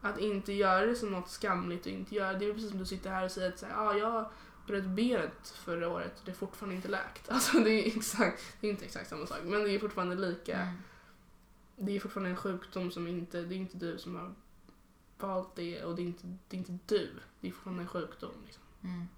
att 0.00 0.18
inte 0.18 0.52
göra 0.52 0.86
det 0.86 0.94
som 0.94 1.10
något 1.10 1.30
skamligt 1.30 1.86
och 1.86 1.92
inte 1.92 2.14
göra 2.14 2.32
det 2.32 2.44
är 2.44 2.52
precis 2.52 2.70
som 2.70 2.78
du 2.78 2.86
sitter 2.86 3.10
här 3.10 3.24
och 3.24 3.30
säger 3.30 3.48
att 3.48 3.58
så 3.58 3.66
här, 3.66 3.74
ah, 3.76 3.94
jag 3.94 4.30
bröt 4.66 4.84
benet 4.84 5.48
förra 5.48 5.88
året 5.88 6.18
och 6.18 6.24
det 6.24 6.30
är 6.30 6.36
fortfarande 6.36 6.76
inte 6.76 6.88
läkt. 6.88 7.28
Alltså 7.30 7.58
det 7.58 7.70
är 7.70 7.96
exakt, 7.96 8.42
det 8.60 8.66
är 8.66 8.70
inte 8.70 8.84
exakt 8.84 9.08
samma 9.08 9.26
sak 9.26 9.38
men 9.44 9.64
det 9.64 9.70
är 9.70 9.78
fortfarande 9.78 10.14
lika. 10.14 10.60
Mm. 10.60 10.74
Det 11.76 11.96
är 11.96 12.00
fortfarande 12.00 12.30
en 12.30 12.36
sjukdom 12.36 12.90
som 12.90 13.06
inte, 13.06 13.40
det 13.40 13.54
är 13.54 13.58
inte 13.58 13.76
du 13.76 13.98
som 13.98 14.16
har 14.16 14.34
valt 15.18 15.56
det 15.56 15.84
och 15.84 15.96
det 15.96 16.02
är 16.02 16.06
inte, 16.06 16.36
det 16.48 16.56
är 16.56 16.58
inte 16.58 16.78
du. 16.86 17.10
Det 17.40 17.48
är 17.48 17.52
fortfarande 17.52 17.82
en 17.82 17.88
sjukdom. 17.88 18.30
Liksom. 18.44 18.62
Mm. 18.84 19.08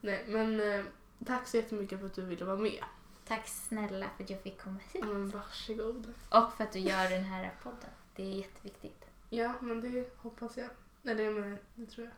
Nej 0.00 0.24
men 0.28 0.60
eh, 0.60 0.84
tack 1.26 1.48
så 1.48 1.56
jättemycket 1.56 2.00
för 2.00 2.06
att 2.06 2.14
du 2.14 2.24
ville 2.24 2.44
vara 2.44 2.56
med. 2.56 2.84
Tack 3.28 3.48
snälla 3.48 4.10
för 4.16 4.24
att 4.24 4.30
jag 4.30 4.40
fick 4.40 4.60
komma 4.60 4.78
hit. 4.92 5.04
Men 5.04 5.28
varsågod. 5.28 6.14
Och 6.28 6.52
för 6.56 6.64
att 6.64 6.72
du 6.72 6.78
gör 6.78 7.10
den 7.10 7.24
här 7.24 7.50
podden. 7.62 7.90
Det 8.16 8.22
är 8.22 8.36
jätteviktigt. 8.36 9.04
Ja 9.30 9.54
men 9.60 9.80
det 9.80 10.16
hoppas 10.16 10.56
jag. 10.56 10.68
Eller 11.04 11.30
menar, 11.30 11.58
det 11.74 11.86
tror 11.86 12.06
jag. 12.06 12.14